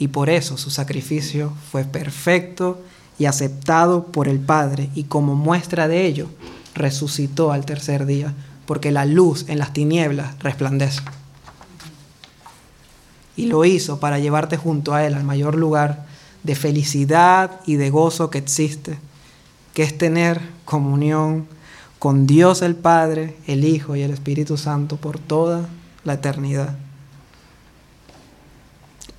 y 0.00 0.08
por 0.08 0.30
eso 0.30 0.56
su 0.56 0.70
sacrificio 0.70 1.52
fue 1.70 1.84
perfecto 1.84 2.80
y 3.18 3.26
aceptado 3.26 4.06
por 4.06 4.28
el 4.28 4.40
Padre 4.40 4.88
y 4.94 5.04
como 5.04 5.36
muestra 5.36 5.88
de 5.88 6.06
ello 6.06 6.26
resucitó 6.74 7.52
al 7.52 7.66
tercer 7.66 8.06
día, 8.06 8.32
porque 8.64 8.92
la 8.92 9.04
luz 9.04 9.44
en 9.46 9.58
las 9.58 9.74
tinieblas 9.74 10.38
resplandece. 10.38 11.02
Y 13.36 13.46
lo 13.46 13.66
hizo 13.66 14.00
para 14.00 14.18
llevarte 14.18 14.56
junto 14.56 14.94
a 14.94 15.04
Él 15.04 15.12
al 15.12 15.24
mayor 15.24 15.54
lugar 15.54 16.06
de 16.44 16.54
felicidad 16.54 17.60
y 17.66 17.76
de 17.76 17.90
gozo 17.90 18.30
que 18.30 18.38
existe, 18.38 18.98
que 19.74 19.82
es 19.82 19.98
tener 19.98 20.40
comunión 20.64 21.46
con 21.98 22.26
Dios 22.26 22.62
el 22.62 22.74
Padre, 22.74 23.36
el 23.46 23.66
Hijo 23.66 23.96
y 23.96 24.00
el 24.00 24.12
Espíritu 24.12 24.56
Santo 24.56 24.96
por 24.96 25.18
toda 25.18 25.68
la 26.04 26.14
eternidad 26.14 26.74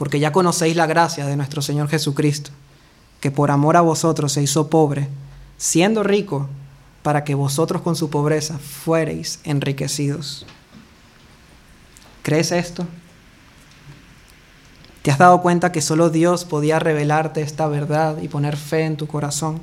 porque 0.02 0.20
ya 0.20 0.32
conocéis 0.32 0.76
la 0.76 0.88
gracia 0.88 1.28
de 1.28 1.36
nuestro 1.36 1.62
Señor 1.62 1.88
Jesucristo, 1.88 2.50
que 3.20 3.30
por 3.30 3.52
amor 3.52 3.78
a 3.78 3.82
vosotros 3.82 4.32
se 4.32 4.42
hizo 4.42 4.68
pobre, 4.68 5.08
siendo 5.58 6.02
rico, 6.02 6.50
para 7.04 7.24
que 7.24 7.36
vosotros 7.36 7.84
con 7.84 7.96
su 7.96 8.10
pobreza 8.10 8.58
fuereis 8.58 9.40
enriquecidos. 9.44 10.48
¿Crees 12.24 12.52
esto? 12.52 12.88
¿Te 15.04 15.12
has 15.12 15.20
dado 15.20 15.40
cuenta 15.44 15.72
que 15.72 15.84
solo 15.84 16.10
Dios 16.10 16.46
podía 16.46 16.80
revelarte 16.80 17.44
esta 17.44 17.68
verdad 17.68 18.18
y 18.24 18.28
poner 18.28 18.58
fe 18.58 18.86
en 18.86 18.98
tu 18.98 19.06
corazón? 19.06 19.62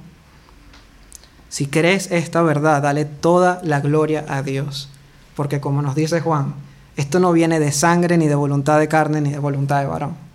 Si 1.48 1.66
crees 1.66 2.12
esta 2.12 2.42
verdad, 2.42 2.82
dale 2.82 3.06
toda 3.06 3.60
la 3.64 3.80
gloria 3.80 4.24
a 4.28 4.42
Dios, 4.42 4.88
porque 5.34 5.60
como 5.60 5.82
nos 5.82 5.96
dice 5.96 6.20
Juan, 6.20 6.54
esto 6.96 7.18
no 7.18 7.32
viene 7.32 7.58
de 7.58 7.72
sangre, 7.72 8.18
ni 8.18 8.28
de 8.28 8.36
voluntad 8.36 8.78
de 8.78 8.86
carne, 8.86 9.20
ni 9.20 9.30
de 9.30 9.40
voluntad 9.40 9.80
de 9.80 9.86
varón 9.86 10.27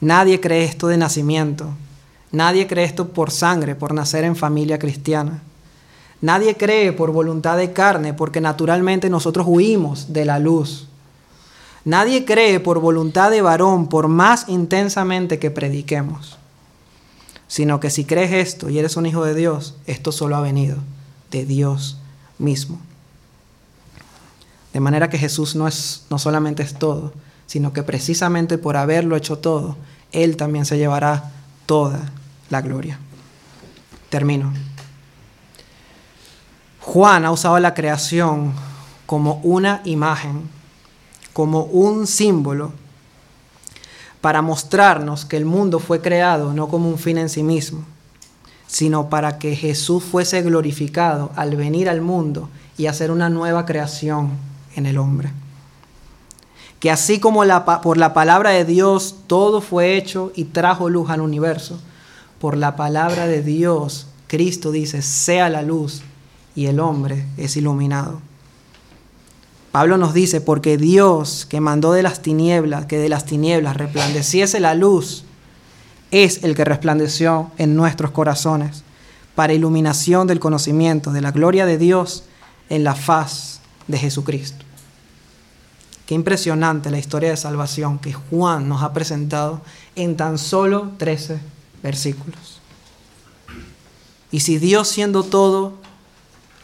Nadie 0.00 0.40
cree 0.40 0.64
esto 0.64 0.88
de 0.88 0.96
nacimiento. 0.96 1.68
Nadie 2.32 2.66
cree 2.66 2.84
esto 2.84 3.08
por 3.08 3.30
sangre, 3.30 3.74
por 3.74 3.94
nacer 3.94 4.24
en 4.24 4.36
familia 4.36 4.78
cristiana. 4.78 5.42
Nadie 6.20 6.56
cree 6.56 6.92
por 6.92 7.12
voluntad 7.12 7.56
de 7.56 7.72
carne, 7.72 8.14
porque 8.14 8.40
naturalmente 8.40 9.10
nosotros 9.10 9.46
huimos 9.48 10.12
de 10.12 10.24
la 10.24 10.38
luz. 10.38 10.88
Nadie 11.84 12.24
cree 12.24 12.60
por 12.60 12.80
voluntad 12.80 13.30
de 13.30 13.42
varón, 13.42 13.88
por 13.88 14.08
más 14.08 14.48
intensamente 14.48 15.38
que 15.38 15.50
prediquemos. 15.50 16.38
Sino 17.46 17.78
que 17.78 17.90
si 17.90 18.04
crees 18.04 18.32
esto 18.32 18.70
y 18.70 18.78
eres 18.78 18.96
un 18.96 19.06
hijo 19.06 19.24
de 19.24 19.34
Dios, 19.34 19.74
esto 19.86 20.12
solo 20.12 20.34
ha 20.34 20.40
venido 20.40 20.78
de 21.30 21.44
Dios 21.44 21.98
mismo. 22.38 22.80
De 24.72 24.80
manera 24.80 25.10
que 25.10 25.18
Jesús 25.18 25.54
no, 25.54 25.68
es, 25.68 26.04
no 26.10 26.18
solamente 26.18 26.62
es 26.62 26.74
todo, 26.74 27.12
sino 27.46 27.72
que 27.72 27.82
precisamente 27.82 28.58
por 28.58 28.76
haberlo 28.76 29.16
hecho 29.16 29.38
todo, 29.38 29.76
él 30.12 30.36
también 30.36 30.64
se 30.64 30.78
llevará 30.78 31.32
toda 31.66 32.10
la 32.50 32.60
gloria. 32.60 32.98
Termino. 34.08 34.52
Juan 36.80 37.24
ha 37.24 37.32
usado 37.32 37.58
la 37.58 37.74
creación 37.74 38.52
como 39.06 39.40
una 39.42 39.80
imagen, 39.84 40.48
como 41.32 41.64
un 41.64 42.06
símbolo, 42.06 42.72
para 44.20 44.40
mostrarnos 44.40 45.24
que 45.24 45.36
el 45.36 45.44
mundo 45.44 45.78
fue 45.78 46.00
creado 46.00 46.54
no 46.54 46.68
como 46.68 46.88
un 46.88 46.98
fin 46.98 47.18
en 47.18 47.28
sí 47.28 47.42
mismo, 47.42 47.84
sino 48.66 49.10
para 49.10 49.38
que 49.38 49.54
Jesús 49.54 50.02
fuese 50.02 50.40
glorificado 50.42 51.30
al 51.36 51.56
venir 51.56 51.88
al 51.88 52.00
mundo 52.00 52.48
y 52.78 52.86
hacer 52.86 53.10
una 53.10 53.28
nueva 53.28 53.66
creación 53.66 54.30
en 54.76 54.86
el 54.86 54.98
hombre 54.98 55.30
que 56.80 56.90
así 56.90 57.18
como 57.18 57.42
por 57.82 57.96
la 57.96 58.14
palabra 58.14 58.50
de 58.50 58.64
Dios 58.64 59.16
todo 59.26 59.60
fue 59.60 59.96
hecho 59.96 60.32
y 60.34 60.44
trajo 60.44 60.90
luz 60.90 61.10
al 61.10 61.20
universo, 61.20 61.78
por 62.38 62.56
la 62.56 62.76
palabra 62.76 63.26
de 63.26 63.42
Dios, 63.42 64.06
Cristo 64.26 64.70
dice, 64.70 65.00
sea 65.00 65.48
la 65.48 65.62
luz 65.62 66.02
y 66.54 66.66
el 66.66 66.80
hombre 66.80 67.24
es 67.36 67.56
iluminado. 67.56 68.20
Pablo 69.72 69.96
nos 69.96 70.14
dice, 70.14 70.40
porque 70.40 70.76
Dios 70.76 71.46
que 71.46 71.60
mandó 71.60 71.92
de 71.92 72.02
las 72.02 72.22
tinieblas, 72.22 72.86
que 72.86 72.98
de 72.98 73.08
las 73.08 73.24
tinieblas 73.24 73.76
resplandeciese 73.76 74.60
la 74.60 74.74
luz, 74.74 75.24
es 76.10 76.44
el 76.44 76.54
que 76.54 76.64
resplandeció 76.64 77.50
en 77.58 77.74
nuestros 77.74 78.12
corazones 78.12 78.84
para 79.34 79.52
iluminación 79.52 80.28
del 80.28 80.38
conocimiento 80.38 81.10
de 81.10 81.20
la 81.20 81.32
gloria 81.32 81.66
de 81.66 81.76
Dios 81.76 82.24
en 82.68 82.84
la 82.84 82.94
faz 82.94 83.60
de 83.88 83.98
Jesucristo. 83.98 84.63
Qué 86.06 86.14
impresionante 86.14 86.90
la 86.90 86.98
historia 86.98 87.30
de 87.30 87.36
salvación 87.36 87.98
que 87.98 88.12
Juan 88.12 88.68
nos 88.68 88.82
ha 88.82 88.92
presentado 88.92 89.62
en 89.96 90.16
tan 90.16 90.38
solo 90.38 90.90
13 90.98 91.38
versículos. 91.82 92.60
Y 94.30 94.40
si 94.40 94.58
Dios 94.58 94.88
siendo 94.88 95.22
todo, 95.22 95.74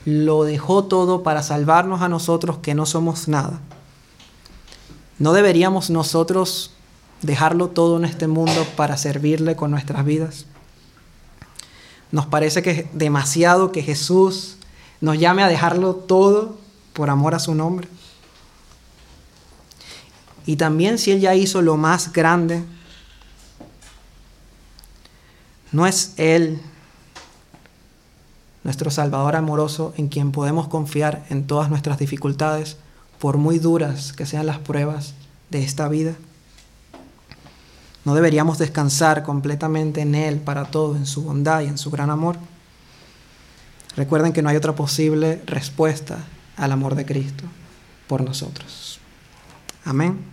lo 0.04 0.44
dejó 0.44 0.84
todo 0.84 1.22
para 1.22 1.42
salvarnos 1.42 2.02
a 2.02 2.08
nosotros 2.08 2.58
que 2.58 2.74
no 2.74 2.84
somos 2.84 3.28
nada, 3.28 3.60
¿no 5.18 5.32
deberíamos 5.32 5.90
nosotros 5.90 6.72
dejarlo 7.22 7.68
todo 7.68 7.98
en 7.98 8.04
este 8.04 8.26
mundo 8.26 8.66
para 8.76 8.96
servirle 8.96 9.56
con 9.56 9.70
nuestras 9.70 10.04
vidas? 10.04 10.46
Nos 12.12 12.26
parece 12.26 12.62
que 12.62 12.70
es 12.70 12.86
demasiado 12.92 13.72
que 13.72 13.82
Jesús 13.82 14.56
nos 15.00 15.18
llame 15.18 15.42
a 15.42 15.48
dejarlo 15.48 15.94
todo 15.94 16.58
por 16.92 17.08
amor 17.08 17.34
a 17.34 17.38
su 17.38 17.54
nombre. 17.54 17.88
Y 20.46 20.56
también 20.56 20.98
si 20.98 21.10
Él 21.10 21.20
ya 21.20 21.34
hizo 21.34 21.62
lo 21.62 21.76
más 21.76 22.12
grande, 22.12 22.64
no 25.72 25.86
es 25.86 26.14
Él, 26.16 26.60
nuestro 28.64 28.90
Salvador 28.90 29.36
amoroso, 29.36 29.94
en 29.96 30.08
quien 30.08 30.32
podemos 30.32 30.68
confiar 30.68 31.24
en 31.30 31.46
todas 31.46 31.70
nuestras 31.70 31.98
dificultades, 31.98 32.76
por 33.18 33.36
muy 33.36 33.58
duras 33.58 34.12
que 34.12 34.26
sean 34.26 34.46
las 34.46 34.58
pruebas 34.58 35.14
de 35.50 35.62
esta 35.62 35.88
vida. 35.88 36.14
No 38.04 38.14
deberíamos 38.14 38.58
descansar 38.58 39.22
completamente 39.22 40.00
en 40.00 40.14
Él 40.14 40.38
para 40.38 40.64
todo, 40.64 40.96
en 40.96 41.06
su 41.06 41.22
bondad 41.22 41.60
y 41.60 41.66
en 41.66 41.76
su 41.76 41.90
gran 41.90 42.08
amor. 42.08 42.36
Recuerden 43.96 44.32
que 44.32 44.40
no 44.40 44.48
hay 44.48 44.56
otra 44.56 44.74
posible 44.74 45.42
respuesta 45.46 46.18
al 46.56 46.72
amor 46.72 46.94
de 46.94 47.04
Cristo 47.04 47.44
por 48.08 48.22
nosotros. 48.22 48.98
Amén. 49.84 50.29